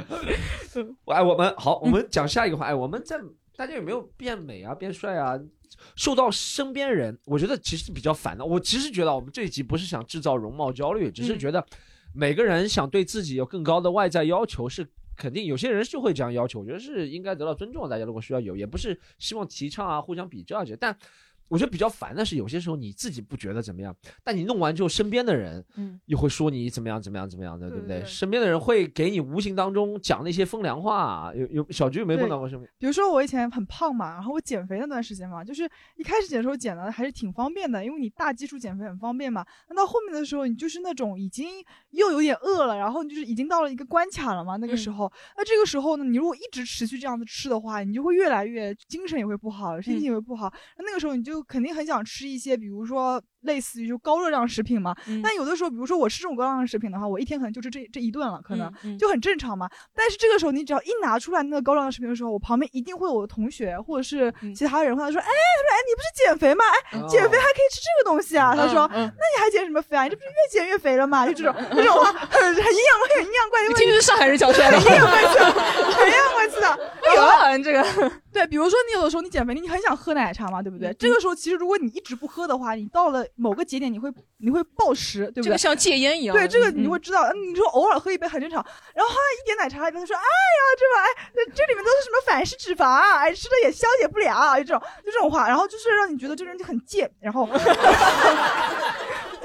[1.06, 3.18] 我哎，我们好，我们讲下一个话，哎，我们在
[3.56, 5.38] 大家有没有变美啊、变帅啊？
[5.95, 8.44] 受到身边人，我觉得其实比较烦的。
[8.44, 11.64] 我其实觉得我们这一集不是想制造容貌焦虑，只是觉得
[12.14, 17.88] 每个人想对自己有更高的外在要求是肯定，有些人就会这样要求，我觉得是应该得到尊重。
[17.90, 20.98] 大家如果需要有，也不是希望提倡啊、互相比较啊这些，但。
[21.50, 23.94] 我觉得比较烦的是，有些时候你自己不觉得怎么样，
[24.24, 28.00] 但你弄完之后，身边的人，嗯，又会说你怎么样怎么样怎么样的，对不对？
[28.00, 31.32] 对身边的人会给你无形当中讲那些风凉话。
[31.36, 32.66] 有有小菊有没有碰到过什么？
[32.78, 39.46] 比如说我以前很胖嘛，然后我减肥那段时间嘛，就是一开始减的时候减的还是挺方便的，因为你大基数减肥很方便嘛。
[39.70, 41.48] 那到后面的时候，你就是那种已经
[41.92, 44.56] 又有点饿了，然后你就是已经到了一个关卡了嘛。
[44.58, 50.52] 那个时候，那这个时候呢，你如果一直持续这样子吃的话，你就会越来越精神也会不好，心情也会不好。
[50.78, 54.95] 那那个时候你就肯定很想吃一些，比如说类似于就高热量食品嘛。
[55.24, 59.70] 但有的时候，比如说我吃这种高热量食品的话，我一天可能就吃这这一顿了，可能就很正常嘛。
[59.95, 66.64] 但是这个时候，你只要一拿出来那个高热量食品的时候，我旁边一定会有我的同学或者是其他人，或者说，哎，他说，哎，你不是减肥吗？
[66.91, 68.56] 哎，减肥还可以吃这个东西啊？
[68.56, 70.03] 他说，那你还减什么肥啊？
[70.03, 71.26] 你这不是越减越肥了吗？
[71.26, 76.70] 就这种这种话，很很营养很营养怪的问题，一听就是上海人讲出来的很营养怪气的，很营养怪气的。
[77.10, 80.94] 哎呦啊这个对，比如说你有的时候你减肥，你很想喝奶茶嘛，对不对？
[80.99, 85.43] 这个时候其实如果你一直不喝的话，你到了某个节点，你会你会暴食，对不对？
[85.43, 88.65] 这个像戒烟一样对，这个嗯你会知道，嗯你说偶尔喝一杯很正常。
[88.93, 93.19] 然后喝一点奶茶里面，他说：“哎呀，这玩意，这这里面都是什么反式脂肪啊？
[93.19, 95.47] 哎，吃了也消解不了，就这种就这种话。
[95.47, 97.10] 然后就是让你觉得这个人就很贱。
[97.19, 99.39] 然后，对，然后。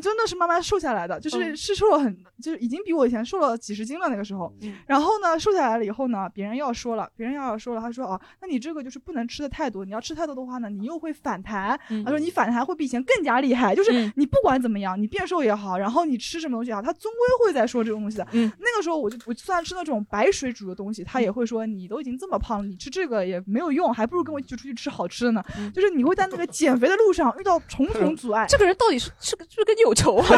[0.00, 4.52] 真的是慢慢瘦下来的，就是嗯是瘦了很，就是已经比我以前瘦了几十斤了那个时候。
[4.86, 11.78] 然后呢，瘦下来了以后呢，别人要说了，别人要说了，他说啊，那你这个就是不能吃的太多，你要吃太多的话呢，你又会反弹。
[12.04, 18.26] 他说你反弹会比以前更加厉害，就是你不管怎么样，你变瘦也好，然后你吃什么东西也好，他终归会在说这种东西的。
[18.32, 25.44] 那个时候我就我就算吃那种白水煮的东西，他也会说你都已经这么胖了，你吃这个也没有用，还不如跟我一起出去吃好吃的呢。
[25.74, 28.46] 就是你会在那个减肥的路上遇到重重阻碍。
[28.48, 30.26] 这个人到底是是个是跟你有仇啊？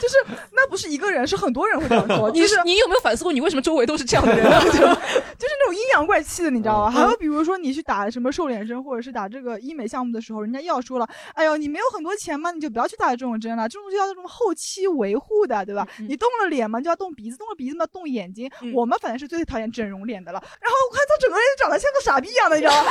[0.00, 0.16] 就是
[0.52, 2.30] 那不是一个人，是很多人会这样做。
[2.30, 4.58] 你 就是你有没有反思过，你为什么周围都是这样的人呢？
[4.64, 6.90] 就是那种阴阳怪气的，你知道吗？
[6.90, 15.86] 还有比如说你去打什么瘦脸针，或者是打这个医美项目的时候，人家要说了，哎呦，你没有很多钱吗，你就不要去打这种针了，这种东西要这种后期维护的，对吧？
[16.08, 18.50] 你动了脸嘛，就要动鼻子，动了鼻子嘛，动眼睛。
[18.74, 20.42] 我们反正是最讨厌整容脸的了。
[20.62, 22.90] 然后我看他整个人长得像个傻逼一样的，你知道吗？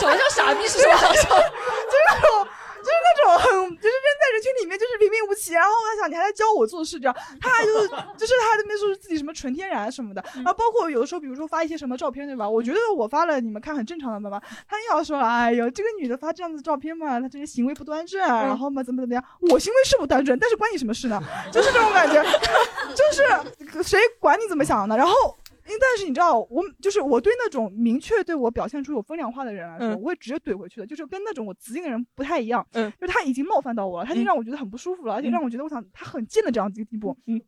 [0.00, 0.98] 长得像傻逼是什么？
[0.98, 2.48] 就是那种。
[2.82, 7.72] 就是那种很，就是扔在人群里面就是平平无奇，然后我在想你还在教我做事，这样， 他还就
[8.16, 12.48] 就是他那边说自己什么纯天然什么的，然后包括有的时候，比如说发一些什么照片，对吧？
[12.48, 21.22] 我觉得我发了你们看很正常的嘛，他又要说，哎呦，这个女的发这样子照片嘛，她这个行为不端正，然后嘛怎么怎么样，我行为是不端正，但是关你什么事呢？
[21.52, 22.22] 就是这种感觉，
[22.94, 24.96] 就是谁管你怎么想的？
[24.96, 25.36] 然后。
[25.66, 37.40] 因为但是你知道，我就是我对那种明确对我表现出有风凉话的人来说，嗯我会直接怼回去的，就是跟那种我雌性的人不太一样，嗯，就是他已经冒犯到我了，他已经让我觉得很不舒服了，而且让我觉得我想他很贱的这样子一个地步，嗯。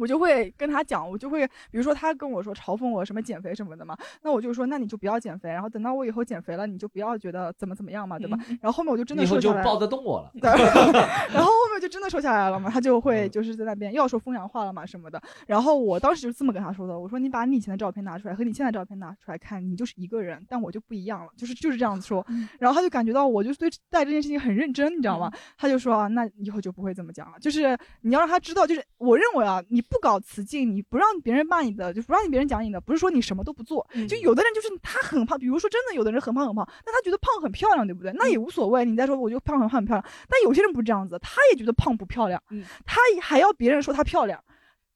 [0.00, 8.38] 我就会跟他讲，我就会，比如说他跟我说嘲讽我什么减肥什么的嘛，那我就说，那你就不要减肥，然后等到我以后减肥了，你就不要觉得怎么怎么样嘛，对吧？
[8.62, 10.30] 然后后面我就真的瘦下来抱得动我了。
[10.40, 15.20] 对，然后后面就真的瘦下来了嘛，他就 会嗯就是在那边要说风凉话了嘛什么的。
[15.46, 22.24] 然后我当时就是这么跟他说的，我说你把你以前的照片拿出来和你现在照片拿出来看，你就是一个人，但我就不一样了，就是就是这样子说。
[22.58, 25.30] 然后他就感觉到我就是对待这件事情很认真，你知道吗？
[25.58, 33.86] 他就说啊，那以后就不会这么讲了，就是你要让他知道，就是我认为啊，你不搞雌竞，你不让别人骂你的，就不让别人讲你的，不是说你什么都不做。
[34.08, 38.12] 就有的人就是他很胖，比如说真的有的人很胖很胖，那他觉得胖很漂亮，对不对？
[38.14, 38.84] 那也无所谓。
[38.84, 42.40] 你再说我就胖很胖很漂亮，但有些人不是这样子，他也觉得胖不漂亮，
[42.86, 44.42] 他还要别人说他漂亮，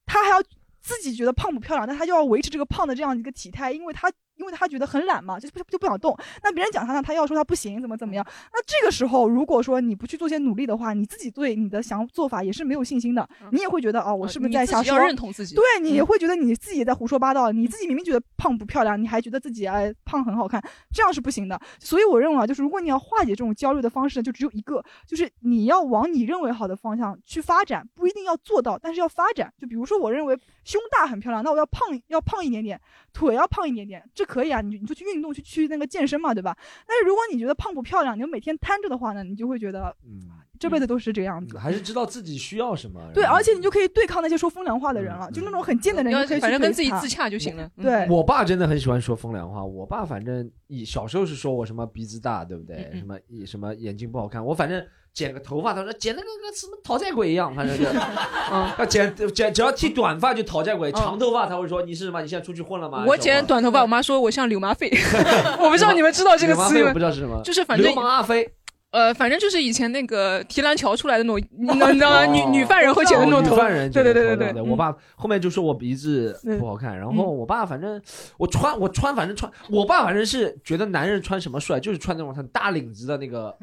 [0.05, 0.41] 他还要
[0.81, 4.11] 自己觉得胖不漂亮，但他就要维持这个胖的这样一个体态，因为他。
[4.45, 6.15] 因为他觉得很懒嘛，就不就不想动。
[6.43, 8.25] 那别人讲他呢，他要说他不行，怎么怎么样？
[8.53, 13.27] 那这个时候，如果说你不去做些努力的话，你自己对你的想做法也是没有信心的。
[13.51, 14.95] 你也会觉得哦，我是不是在瞎说？
[14.95, 15.55] 要认同自己。
[15.55, 17.51] 对你也会觉得你自己也在胡说八道。
[17.51, 20.61] 你自己明明觉得胖不漂亮，你还觉得自己哎胖很好看，
[20.93, 21.59] 这样是不行的。
[21.79, 29.51] 所以我认为啊，就是如果你要化解这种焦虑的方式，就只有一个，就是你要往你认为好的方向去发展，不一定要做到，但是要发展。
[29.57, 32.77] 就比如说，我认为胸大很漂亮，那我要胖要胖一点点，
[33.13, 35.05] 腿要胖一点点，这可以啊，你你就去。
[35.05, 36.57] 运动去去那个健身嘛，对吧？
[36.87, 40.19] 但是如果你觉得胖不漂亮，你就每天瘫着的话呢，你就会觉得，嗯，
[40.59, 41.59] 这辈子都是这个样子。
[41.59, 42.99] 还是知道自己需要什么。
[43.13, 47.69] 对，而且你就可以对抗那些说风凉话的人了，就那种很贱的人，你可以反正跟自己自洽就行了。
[47.79, 52.91] 对我爸真的很喜欢说风凉话，我爸反正以小时候是说我什么鼻子大，对不对？
[52.95, 54.83] 什么什么眼睛不好看，我反正。
[55.15, 57.85] 剪个头发，他说剪的跟个什么讨债鬼一样，反正是，
[58.51, 62.21] 啊，剪剪只要剃短发就讨债鬼，长头发他会说你是什么？
[62.21, 63.05] 你现在出去混了吗？
[63.07, 64.91] 我剪短头发，我妈说我像柳麻飞，
[65.59, 66.91] 我不知道你们知道这个词吗？
[66.91, 68.47] 不知道是什么，就是反正流氓阿飞。
[68.95, 72.25] 呃，反正就是以前那个提篮桥出来的那种，你知道吗？
[72.25, 73.53] 女女犯人会剪的那种头。
[73.53, 74.61] 女犯人对对对对对。
[74.61, 78.01] 我爸后面就说我鼻子不好看，然后我爸反正
[78.37, 83.53] 我穿我穿反正穿，我爸反正是觉得男人穿什么帅，就是穿那种很大领子的那个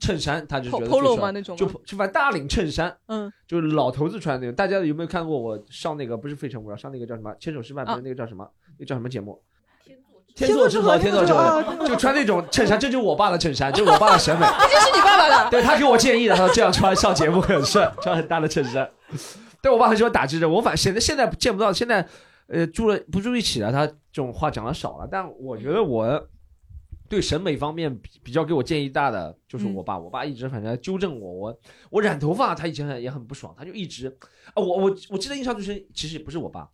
[0.00, 4.54] 衬衫，他就觉得 polo 嘛那种，就就反正大领衬衫，嗯，就是老头子穿那种。
[4.56, 8.50] 大家有没有看过我上那个不是《非诚勿扰》，上那个叫什么《牵手失败》，不是那个叫什么？
[8.76, 9.40] 那叫什么节目？
[10.34, 14.46] 天作之合，天作之合，就穿那种衬衫，这就是我爸的衬衫，就是我爸的审美。
[14.60, 15.50] 这就是你爸爸的。
[15.50, 18.90] 对他给我建议的，他说这样穿上节目很帅，穿很大的衬衫。
[19.60, 22.06] 对我爸很喜欢打支针，我反现在现在见不到，现在
[22.46, 25.08] 呃住了不住一起了，他这种话讲的少了。
[25.10, 26.28] 但我觉得我
[27.08, 31.58] 对审美方面比比较给我建议大的就是我爸，我爸一直反正纠正我，我
[31.90, 34.06] 我染头发，他以前也很不爽，他就一直
[34.54, 36.66] 啊，我我我记得印象最深，其实也不是我爸，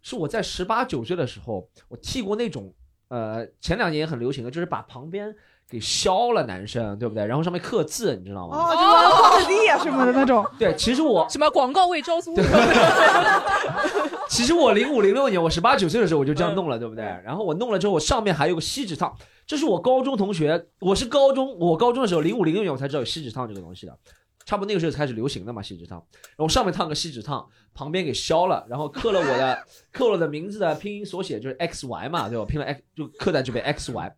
[0.00, 2.72] 是我在十八九岁的时候，我剃过那种。
[3.12, 5.34] 呃，前两年也很流行的，就是把旁边
[5.68, 7.26] 给削了，男生对不对？
[7.26, 8.56] 然后上面刻字，你知道吗？
[8.56, 8.78] 哦，就
[9.14, 10.42] 画地啊什么的那种。
[10.58, 12.34] 对，其实我什么广告位招租。
[14.30, 17.04] 其实我零五零六年，我十八九岁的时候我就这样弄了，对不对？
[17.22, 19.14] 然后我弄了之后，我上面还有个锡纸烫，
[19.46, 23.94] 这是我高中同学，我是高中，我高中的时候零五零六年我才知道有锡纸烫这个东西的。
[24.44, 25.98] 差不多那个时候开始流行的嘛，锡纸烫，
[26.36, 32.44] 然后上面烫个锡纸烫，旁边给削了，然后刻了我的 刻了的名字的拼音缩写，就是 X Y 嘛，对吧？
[32.44, 34.16] 拼了 X 就刻在这边 X Y。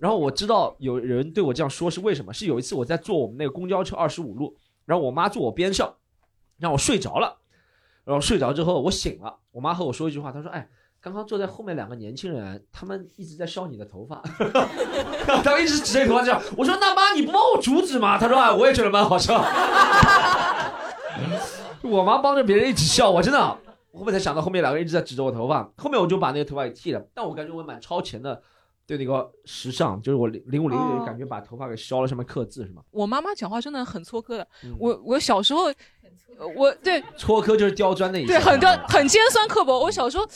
[0.00, 2.32] 然后我知道有人对我这样说是为什么？
[2.32, 5.94] 是有一次我在坐我们那个公交车二十五路，然后我妈坐我边上，
[6.58, 7.38] 让我睡着了，
[8.04, 10.68] 然后睡着之后我醒了，我妈和我说一句话，她说：“哎。”
[11.06, 14.20] 刚刚坐在后面两个年轻人，他们一直在笑你的头发，
[15.44, 16.42] 他们一直指着你头发笑。
[16.56, 19.34] 我说：“那妈你不帮我阻止吗？”他说：“啊，我也觉得蛮好笑。
[21.82, 23.38] ”我妈帮着别人一直笑，我真的，
[23.92, 27.00] 我后面才想到后面两个人一直在指着我头发，后面我就把那个头发给剃了。
[27.14, 28.42] 但我感觉我蛮超前的，
[28.86, 32.82] 对那个时尚，就是我零零五零六感觉把头发给削了，上面刻字是吗？
[32.90, 34.48] 我妈妈讲话真的很搓科的，
[34.78, 35.72] 我我小时候。
[36.54, 39.80] 我对 搓科就是刁钻的意思，对，很刁，很尖酸刻薄。
[39.80, 40.26] 我小时候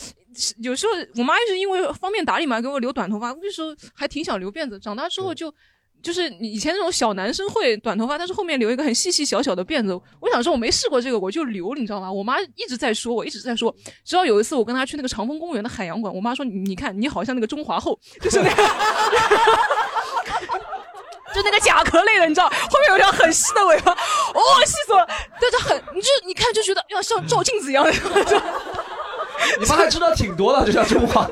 [0.57, 3.37] 有时候，我妈一直因为方便打理嘛，给我留短头发。
[3.43, 5.55] 那时候还挺想留辫子，长大之后就
[6.03, 9.93] 就是以前那种小男生会短头发，但是后面留一个很细细小小的辫子。
[10.21, 12.11] 我想说，我没试过这个，我就留，你知道吗？
[12.11, 13.75] 我妈一直在说，我一直在说。
[14.05, 18.63] 直到有一次，我跟她去那个长风公园的海洋馆，我妈说：“你看，你好像那个中华后，就是那个。
[21.33, 25.07] ”就那个甲壳类的，你知道，后面有条很细的尾巴，哦，细死了！
[25.41, 27.93] 但是很，你就你看就觉得要像照镜子一样的。
[29.61, 31.31] 你妈还知道挺多的，就像中华。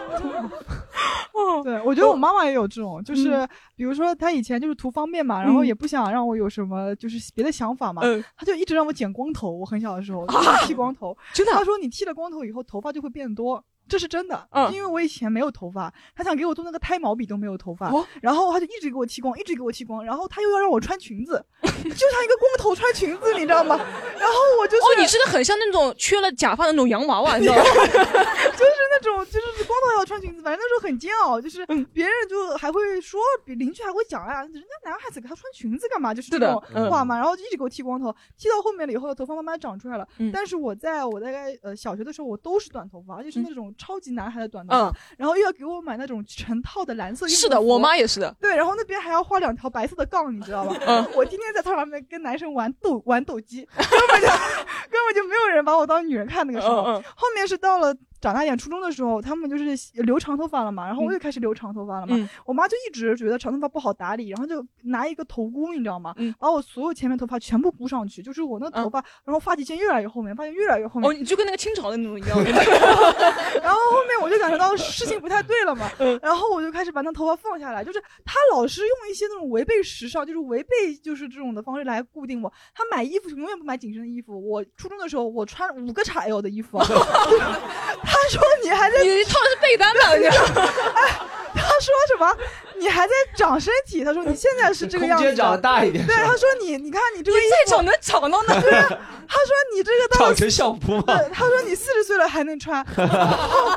[1.32, 3.46] 哦，对，我觉得我妈妈也有这种，就是
[3.76, 8.02] 比如说她以前就是图方便嘛，然后也不想让我有什么就是别的想法嘛，
[8.36, 9.50] 她就一直让我剪光头。
[9.50, 10.26] 我很小的时候
[10.66, 13.64] 剃光头，真的，她说你剃了光头以后头发就会变多。
[13.88, 17.90] 这是真的，嗯，因为我以前没有头发，他想给我做那个胎毛笔都没有头发，
[18.20, 23.76] 然后他就一直给我剃光，一直给我剃光，然后他又要让我穿裙子， 就像一个光头穿裙子，你知道吗？
[24.18, 27.62] 然后我就哦，你真的很像那种缺了假发的那种洋娃娃，你知道吗？
[27.64, 36.12] 就是那种就是光头要穿裙子，反正那时候很煎熬，就是别人就还会说，邻居还会讲啊，人家男孩子给他穿裙子干嘛？
[36.12, 36.60] 就是这种
[36.90, 43.74] 话嘛，然后就一直给我剃光头，剃到后面了以后，头发慢慢长出来了，但是我在我大概呃小学的时候，我都是短头发，而且是那种。
[43.78, 47.36] 超级男孩的短头发，然后又要给我买那种成套的蓝色衣服。
[47.36, 48.34] 是的，我妈也是的。
[48.40, 50.76] 对，然后那边还要画两条白色的杠，你知道吧？
[50.86, 54.38] 嗯，我天天在操场上面跟男生玩斗玩斗鸡，根本就根
[54.90, 56.82] 根本就没有人把我当女人看那个时候。
[56.82, 59.64] 嗯嗯后面是到了长大一点，初中的时候，他们就是
[60.02, 62.16] 留长头发了嘛，然后我也开始留长头发了嘛。
[62.16, 66.14] 嗯我妈就一直觉得长头发不好打理，然后就拿一个头箍，你知道吗？
[66.16, 71.08] 嗯把我所有前面头发全部箍上去，就是我那头发，然后发际线越来越后面，发现越来越后面。
[71.08, 72.38] 哦，你就跟那个清朝的那种一样。
[73.62, 82.52] 然后后面我就感觉到事情不太对了嘛，嗯 然后我就开始把那头发放下来，就是他老是用一些那种违背时尚，就是违背就是这种的方式来固定我。
[82.74, 86.78] 他买衣服永远不买紧身的衣服，我初中的时候我穿五个 XL 的衣服，
[88.08, 90.14] 他说你还在，你套的是被单吧？
[90.16, 90.30] 你哎，
[91.54, 92.36] 他说什么？
[92.76, 94.04] 你还在长身体？
[94.04, 102.84] 他说你现在是这个样子，空间长得大一点对，他说你，你看你这个你衣服 再长能长到哪对啊，他说你这个到长成相扑嘛对，他说你四十岁了还能穿。
[102.96, 103.68] 然后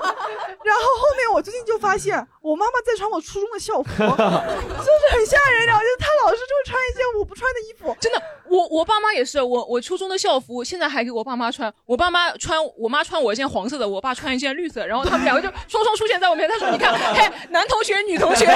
[0.63, 7.97] 然后后面我最近就发现，我妈妈在穿我初中的校服，就是很吓人，然后就是她老是就会穿一些我不穿的衣服。
[7.99, 8.21] 真的，
[8.51, 16.51] 我我爸妈也是，我我初中的校服现在还给我爸妈穿，我爸妈穿，我妈穿我一件黄色的，我爸穿一件绿色，然后他们两个就 双双出现在我面前。
[16.59, 18.43] 他说：“你看，嘿，男同学，女同学。
[18.51, 18.55] ”那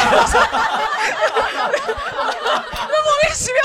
[3.06, 3.62] 莫名其妙。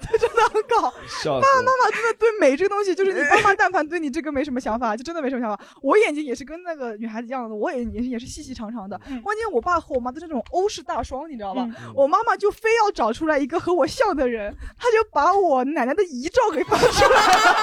[0.00, 5.64] 这真的很搞，笑爸爸妈妈真的对美这个东西，就是你爸妈但凡对你这个没什么想法，就真的没什么想法。
[5.82, 8.98] 我眼睛也是跟那个女孩子一样的，我眼睛也是细细长长的。
[9.22, 11.66] 关键我爸和我妈都是那种欧式大双，你知道吧？
[11.94, 17.56] 我妈妈就非要找出来一个和我像的人，她就把我奶奶的遗照给放出来了。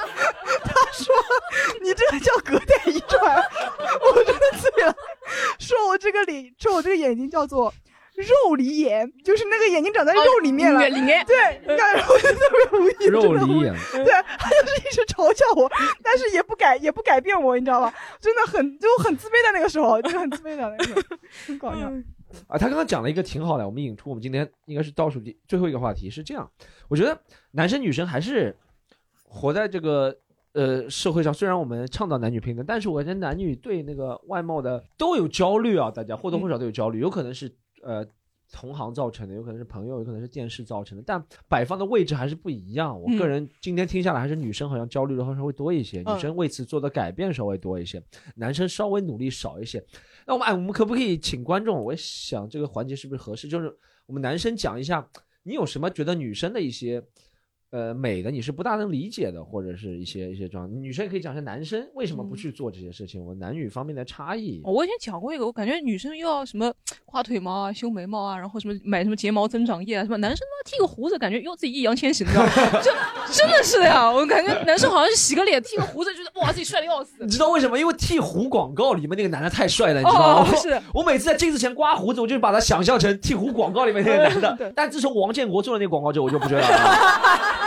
[0.64, 1.14] 她说
[1.82, 3.42] ：“你这个叫隔代遗传。”
[4.02, 4.94] 我真的醉了，
[5.58, 7.72] 说我这个脸，说我这个眼睛叫做。
[8.20, 12.38] 肉里眼就是那个眼睛长在肉里面了，哦里面对，你看，然后就特
[12.70, 15.70] 别无语，肉真的无语里眼对，他就是一直嘲笑我，
[16.02, 17.92] 但是也不改 也不改变我，你知道吧？
[18.20, 21.02] 真的很就很自卑的那个时候，就很自卑的那个时候，
[21.46, 21.90] 很搞笑。
[22.46, 26.48] 啊，他刚刚讲了一个挺好的，我们引出我们今天应该是倒数第最后一个话题是这样，
[26.88, 27.20] 我觉得
[27.52, 28.56] 男生女生还是
[29.24, 30.16] 活在这个
[30.52, 38.06] 呃社会上，虽然我们倡导男女平等，但是我觉得男女对那个外貌的都有焦虑啊，大家或多或少都有焦虑，有可能是呃
[38.52, 43.00] 同行造成的，有可能是朋友，有可能是电视造成的，但摆放的位置还是不一样。
[43.00, 48.02] 我个嗯人今天听下来，还是女生好像焦虑的稍微多一些，嗯女生为此做的改变稍微多一些，
[48.34, 49.80] 男生稍微努力少一些。
[50.26, 51.80] 那我们哎，我们可不可以请观众？
[51.84, 53.46] 我想这个环节是不是合适？
[53.46, 53.72] 就是
[54.06, 55.08] 我们男生讲一下，
[55.44, 57.00] 你有什么觉得女生的一些
[57.70, 60.82] 呃美的，你是不大能理解的，或者是一些一些状况。
[60.82, 64.60] 女生也可以讲一下男生为什么不去做这些事情，我男女方面的差异。
[64.64, 66.72] 哦我以前讲过一个，我感觉女生又要什么
[67.04, 72.50] 画腿毛啊、修眉毛啊，然后什么买什么睫毛增长液啊，什么男生呢剃个胡子，感觉又自己易烊千玺，你知道吗？
[72.82, 72.90] 就
[73.32, 77.18] 真的是的呀，我感觉男生好像是洗个脸剃个胡子，觉得哇自己帅的要死。
[77.20, 77.78] 你知道为什么？
[77.78, 80.50] 因为剃胡广告里面那个男的太帅了，你知道吗？
[80.50, 84.72] 哦是我每次在镜子前刮胡子，我就把他想象成剃胡广告里面那个男的。
[84.74, 87.59] 但自从王建国做了那个广告之后，我就不觉得了。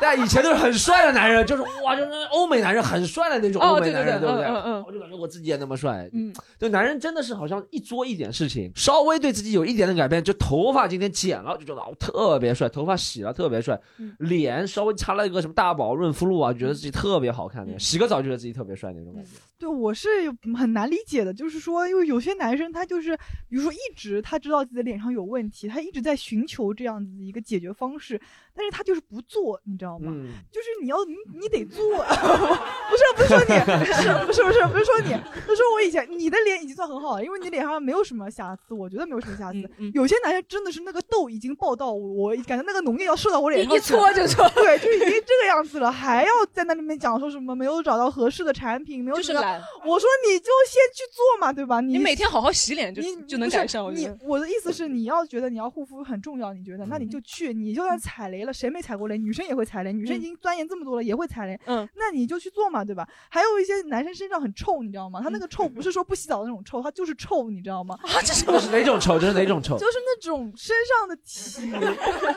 [0.00, 4.46] 但以前都是很帅的男人，就是哇，就是欧美男人很帅的那种哦欧美男人，对对对不对？
[4.46, 6.08] 嗯嗯嗯我就感觉我自己也那么帅。
[6.12, 19.30] 嗯，就，男人真的是好像一做一点事情，稍微对自己有一点的改变，就头发今天剪了，就觉得哦特别帅；头发洗了特别帅；嗯脸稍微擦了一个什么大宝润肤露啊，觉得自己特别好看嗯那种；洗个澡就觉得自己特别帅那种感觉。
[19.60, 20.08] 对，我是
[20.56, 23.14] 很难理解的，就是说，因为有些男生他就是，
[23.46, 28.18] 比如说一直他知道自己的脸上有问题，他一直在寻求这样子一个解决方式，
[28.54, 30.10] 但是他就是不做，你知道吗？
[30.10, 31.98] 嗯就是你要你你得做，
[32.88, 33.54] 不是不是说你，
[33.92, 35.10] 是 不是不是不是说你，
[35.46, 39.70] 是说我以前你的脸已经算很好了，因为你脸上没有什么瑕疵，我觉得没有什么瑕疵。
[39.76, 49.40] 嗯有些男生真的是那个痘已经爆到我感觉那个脓液要射到我脸上一搓就搓对，就已经这个样子了，还要在那里面讲说什么没有找到合适的产品，没有什么
[49.84, 51.80] 我说你就先去做嘛，对吧？
[51.80, 53.82] 你你每天好好洗脸就就能改善。
[53.82, 59.16] 我觉你得我的意思是，你要觉得你要护肤很重要，你觉得那你就去，你就算踩雷了，谁没踩过雷？
[59.16, 61.58] 女生也会踩雷，女生已经钻研这么多了，也会踩雷。
[61.66, 63.08] 嗯，那你就去做嘛，对吧？
[63.28, 65.20] 还有一些男生身上很臭，你知道吗？
[65.22, 67.98] 他那个臭嗯不是说不洗澡的那种臭，他就是臭，你知道吗？
[68.04, 69.18] 啊，这是这是哪种臭？
[69.18, 69.78] 这是哪种臭？
[69.78, 71.70] 就是那种身上的体，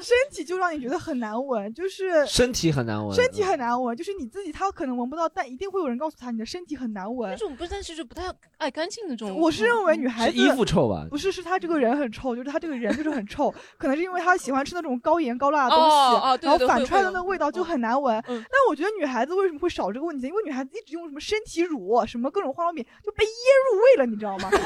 [0.01, 7.37] 身体就让你觉得很难闻，就是身体很难闻身体很难闻，就是你自己他可能闻不到，但一定会有人告诉他你的身体很难闻那。
[7.37, 8.23] 种不是，但是就不太
[8.57, 9.35] 爱干净那种。
[9.35, 18.15] 我是认为女孩子衣服臭吧不是，是她这个人很臭，就是她这个人就是很臭，可能是因为她喜欢吃那种高盐高辣的东西，哦哦对然后反出来的那个味道就很难闻。
[18.27, 20.27] 嗯但我觉得女孩子为什么会少这个问题？
[20.27, 23.31] 因为女孩子一直用什么身体乳，什么各种化妆品，就被腌
[23.71, 24.49] 入味了，你知道吗？
[24.51, 24.57] 就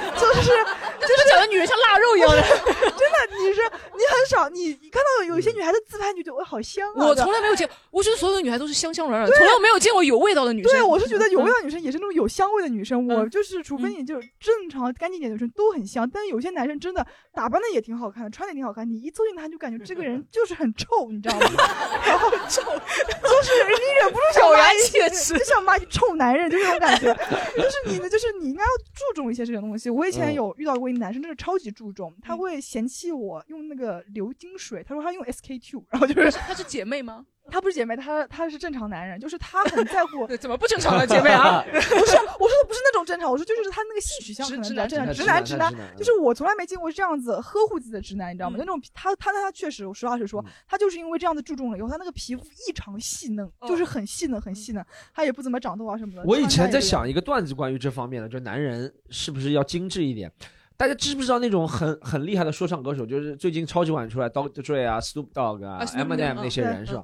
[0.41, 0.49] 是
[1.01, 2.41] 就是讲的女人像腊肉一样的。
[2.97, 3.61] 真的，你是
[3.95, 7.07] 你很少，你你看到有一些女孩子自拍，你就觉得哇好香啊！
[7.07, 10.71] 我从来没有见，我觉得所有的女孩都是香香软软的，从来没有见过有味道的女生。
[10.71, 21.47] 对，我是觉得有味道的女生也是那种有有香味的女生，我就是除嗯非你就正常干净点的女生都很香，但是有些男生真的打扮的也挺好看的，穿的也挺好看，你一凑近他就感觉这个人就是很臭，你知道吗？
[22.05, 27.13] 然后臭，就是你忍不住想咬牙骂一切齿就想骂一臭男人，就这种感觉。
[27.55, 29.89] 就是你的，就是你应该要注重一些这种东西。
[29.89, 37.25] 我以前嗯有遇到过一个男生，真的超级注重，他会嫌弃我用那个流金水，他说他用 SK two，然后就是他是姐妹吗？
[37.49, 48.57] 他不是姐妹，他他是正常男人，就是他很在乎 怎么不正常了姐妹啊 不是，我说的不是那种正常，我说就是他那个性取向可能比较正常，直男直男直男，就是我从来没见过这样子呵护自己的直男，你知道吗？
[48.59, 56.23] 那种他他他确实，我实话实说，他就是因为这样子注重了以后，他那个皮肤异常细嫩，就是很细嫩很细嫩，他也不怎么长痘啊什么的。
[56.25, 60.31] 我以前在想一个段子，关于这方面的，就男人是不是要精致一点？
[60.75, 64.61] 大家知不知道那种很很厉害的说唱歌手，就是最近超级晚出来，Dr.
[64.61, 67.03] Dre 啊、Snoop Dogg 啊、啊，Snoop Dogg，Eminem 嗯那些人是吧？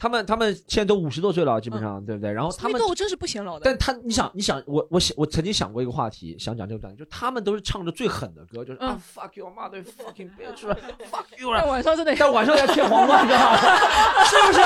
[0.00, 2.32] 他们他们现在都五十多岁了，基本上对不对？
[2.32, 3.60] 然后他们那我真是不显老的。
[3.62, 11.60] 但他，你想，你想，我我想，我曾经想过一个话题，想讲这个段子，就他们都是唱着最狠的歌，就是、啊 fuck your mother fucking bitch，fuck you 了。
[11.60, 13.58] 但晚上真的，但晚上要舔黄瓜，你知道吗？
[14.24, 14.60] 是不是？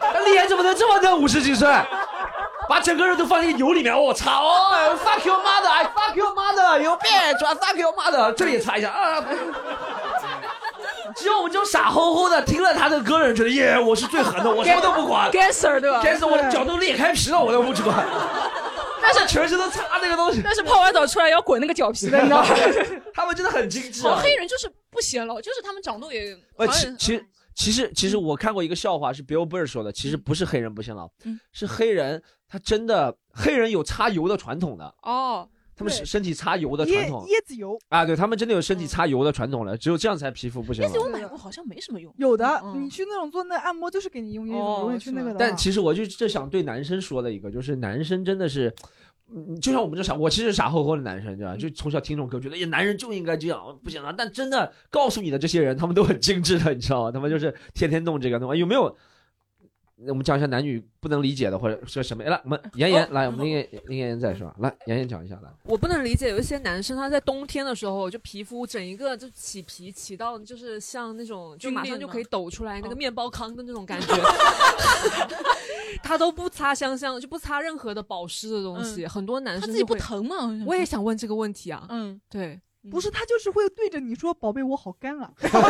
[0.00, 1.20] 那脸怎么能这么嫩？
[1.20, 1.68] 五十几岁，
[2.66, 9.22] 把整个人都放进油里面，我操哦！fuck your mother，I fuck your mother，you bitch，I fuck your mother，这里也擦一下啊。
[11.16, 15.30] 只有我们这种傻乎乎的听了他的歌的人觉得耶，我是最狠的， 我什么都不管。
[15.30, 18.06] Gangster 对吧 Gangster，我的脚都裂开皮了，我都不管。
[19.02, 22.48] 但是全身都擦那个东西，但是泡完澡出来要滚那个脚皮的，你知道吗？
[23.14, 24.06] 他们真的很精致。
[24.08, 35.48] 黑人就是不显老，就是他们长痘也呃，其其实其实其实我看过一个笑话，是 Bill Burr 说的，其实不是黑人不显老，嗯是黑人他真的黑人有擦油的传统的，哦，
[35.80, 37.78] 他们对身身体擦油的传统椰子油。
[37.88, 40.98] 啊，对他们真的有身体擦油的传统了，只有这样才皮肤不显老椰子。
[40.98, 42.14] 油买过好像没什么用。
[42.18, 45.36] 有的，嗯你去那种做那按摩，就是给你用椰子哦油，你去那个的。
[45.38, 48.72] 但其实我就这想对男生说的一个，就是男生真的是，
[49.34, 51.56] 嗯，就像我们这傻，我其实傻乎乎的男生，对吧？
[51.56, 54.14] 就从小听这种歌，觉得哎，男人就应该这样，不行啊。
[54.16, 57.10] 但真的告诉你的这些人，他们都很精致的，你知道吗？
[57.10, 58.94] 他们就是天天弄这个弄，有没有？
[60.08, 62.24] 我们讲一下男女不能理解的，或者说什么？
[62.24, 64.54] 来，我们妍妍来，我们林妍林妍妍在是吧？
[64.58, 65.50] 来，妍妍讲一下来。
[65.64, 74.14] 我不能理解有一些男生他在冬天的时候就皮肤整一个就起皮起到就是像那种就马上就可以抖出来那个面包糠的那种感觉，
[76.02, 80.36] 他都不擦香香就不擦任何的保湿的东西，嗯很多男他自己不疼吗？
[80.66, 82.60] 我也想问这个问题啊，嗯，对。
[82.90, 85.68] 不是他就是会对着你说：“宝贝，我好干啊。”然后就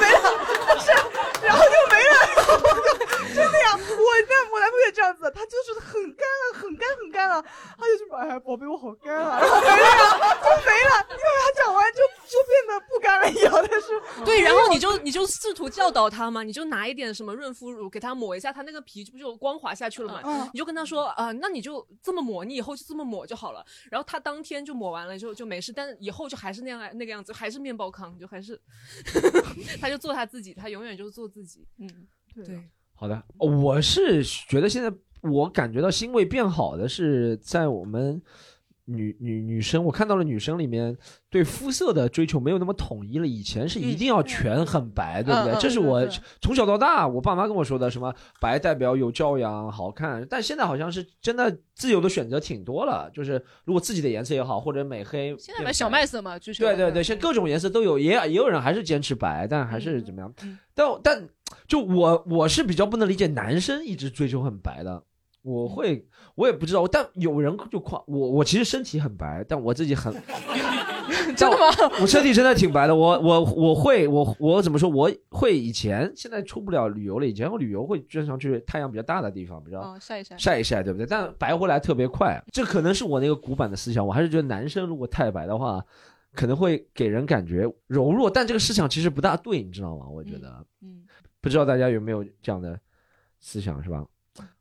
[0.00, 0.30] 没了，
[0.78, 0.92] 是，
[1.44, 2.41] 然后就没了，然后就
[3.34, 3.72] 真的呀。
[3.72, 7.42] 我那我男朋友也这样子，他就是很干啊，很干很干啊，
[7.78, 13.52] 他就说：“哎，宝贝，我好干啊。”然后没了呀，就没了，因为他讲完就就变得不干了一样。
[13.70, 20.20] 但是 对，然后你就你就试图教导他嘛，你就拿一点什么润肤乳给他抹一下，他那个皮不就光滑下去了嘛？
[20.24, 23.64] 嗯你就跟他说啊、呃那你就这么抹，你以后就这么抹就好了。
[23.90, 28.60] 然后他当天就抹完了就就没事，但是以后就还是那样那个样子，还是面包糠，就还是
[29.80, 31.66] 他就做他自己，他永远就是做自己。
[31.78, 31.88] 嗯，
[32.34, 32.58] 对。
[32.94, 34.92] 好的，我是觉得现在
[35.22, 38.22] 我感觉到欣慰变好的是在我们
[38.84, 40.96] 女女女生，我看到了女生里面
[41.30, 43.26] 对肤色的追求没有那么统一了。
[43.26, 45.56] 以前是一定要全很白，对不对？
[45.60, 50.24] 这是我是是从小到大我爸妈跟我说的，什么白代表有教养、好看。
[50.28, 60.32] 但现在好像是真的自由的选择挺多了，就是如果自己的颜色也好，或者美黑，现在买小麦色嘛，追求对对对，现在各种颜色都有，也也有人还是坚持白，但还是怎么样？
[60.74, 61.28] 但但
[61.72, 65.02] 就我我是比较不能理解男生一直追求很白的，
[65.40, 70.12] 我会我也不知道，但有人就夸我，我其实身体很白，但我自己很。
[71.34, 71.64] 真的吗？
[72.02, 74.86] 我身体真的挺白的，我我我会我我怎么说？
[74.90, 81.06] 我会以前现在出不了旅游了，以前我旅游会经常去太阳比较大的地方，比较哦晒一晒晒一晒，对不对？
[81.06, 84.06] 但白回来特别快，这可能是我那个古板的思想。
[84.06, 85.82] 我还是觉得男生如果太白的话，
[86.34, 90.06] 可能会给人感觉柔弱，但这个思想其实不大对，你知道吗？
[90.06, 91.02] 我觉得，嗯，
[91.42, 92.78] 不知道大家有没有这样的
[93.40, 94.06] 思想，是吧？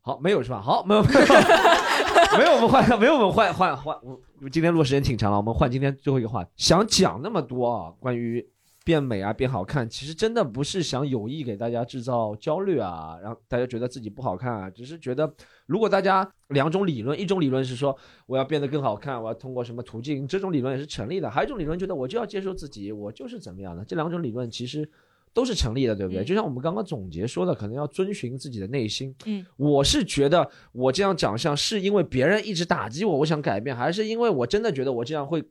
[0.01, 0.59] 好，没有是吧？
[0.59, 1.19] 好，没有，没有，
[2.37, 3.95] 没有，我们换，没有，我们换换换。
[4.03, 6.49] 我我今天录时间挺长了，我们换今天最后一个话题。
[6.57, 8.43] 想讲那么多啊，关于
[8.83, 15.31] 变美啊、变好看，其实真的不是想有意给大家制造焦虑啊，让大家觉得自己不好看啊，只是觉得
[15.67, 17.95] 如果大家两种理论，一种理论是说
[18.25, 23.85] 我要变得更好看，我要通过什么途径，这种理论也是成立的；还有一种理论觉得我就要接受自己，我就是怎么样的。
[23.85, 24.89] 这两种理论其实。
[25.33, 26.23] 都是成立的，对不对？
[26.23, 29.15] 嗯就像我们刚刚总结说的，可能要遵循自己的内心。
[29.25, 35.43] 嗯，我是觉得我这样长相是因为别人一直打击我，我想改变，还是因为我真的觉得我这样会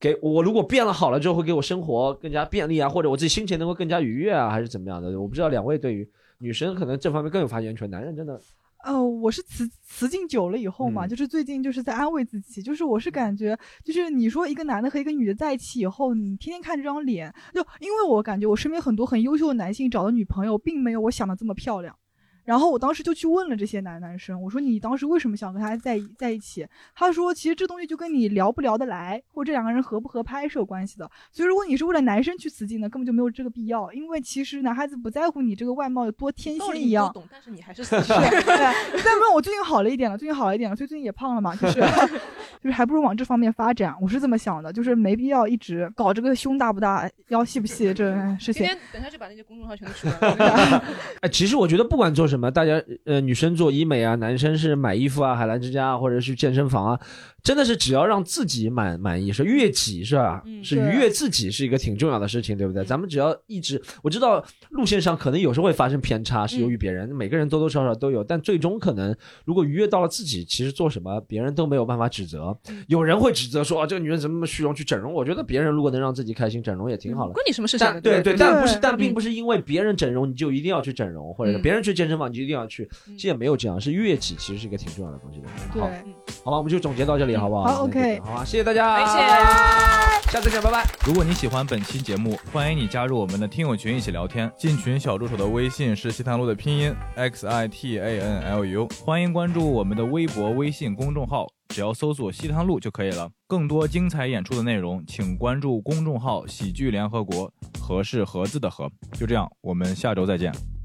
[0.00, 5.20] 给我如果变了好了之后会给我生活更加便利啊，或者我自己心情能够更加愉悦啊，还是怎么样的？
[5.20, 8.40] 我不知道两位对于女生可能这方面更有发言权，男人真的
[8.88, 13.54] 呃，我是辞辞境久了以后嘛，嗯就是最近就是在安慰自己，就是我是感觉，
[13.84, 21.94] 就是你说一个男的和一个女的在一起以后，你天天看这张脸，就因为我感觉我身边很多很优秀的男性找的女朋友，并没有我想的这么漂亮。
[22.48, 26.66] 然后我当时就去问了这些男男生，我说你当时为什么想跟他在一在一起？
[26.94, 31.10] 他说其实这东西就跟你聊不聊得来，或者这两个人合不合拍是有关系的。
[31.30, 37.12] 所以如果你是为了男生去雌竞呢，根本就没有这个必要，因为其实男孩子不在乎你这个外貌有多天仙一样。
[37.12, 41.80] 懂，但是你还是是，对，但没有，我最近好了一点了，最近好了一点了，所以最近也胖了嘛，就是
[42.64, 48.64] 就是还不如往这方面发展，我是这么想的，就是没必要一直搞这个胸大不大、腰细不细这事情。
[48.64, 50.84] 今天等下就把那些公众号全都出来了。
[51.20, 57.00] 哎，其实我觉得不管做什么，大家呃，女生做医美啊，男生是买衣服啊，海澜之家啊，或者是健身房啊，
[57.42, 60.42] 真的是只要让自己满满意，是悦己是吧？
[60.62, 62.84] 是愉悦自己是一个挺重要的事情，对不对？
[62.84, 72.56] 咱们只要一直，我知道路线上可能有时候会发生偏差，是由于别人，每个人多多少少都有，但最终可能如果愉悦到了自己，其实做什么别人都没有办法指责。
[72.86, 75.12] 有人会指责说啊，这个女人怎么那么虚荣去整容？
[75.12, 77.32] 我觉得别人如果能让自己开心，整容也挺好的。
[77.32, 77.78] 关你什么事？
[77.78, 85.48] 但对对，但不是，但嗯并不是因为别人整容你就一定要去整容，或者是嗯别人去健身房你就一定要去，其实也没有这样，是悦己其实是一个挺重要的东西的。
[85.72, 85.88] 对好，
[86.44, 87.64] 好吧，我们就总结到这里，好不好？
[87.64, 89.28] 好，OK 好吧，谢谢大家，谢谢
[90.30, 90.84] 下次见，拜拜。
[91.06, 94.50] 如果你喜欢本期节目，欢迎你加入我们的听友群一起聊天。
[94.58, 103.30] 进群小助手的微信是西塘路的拼音 x i t a n l u，欢迎关注我们的微博、微信公众号，只要搜索西塘路就可以了。
[103.46, 107.50] 更多精彩演出的内容，请关注公众号“喜剧联合国”，
[107.80, 108.90] 和是盒子的和。
[109.12, 110.77] 就这样，我们下周再见。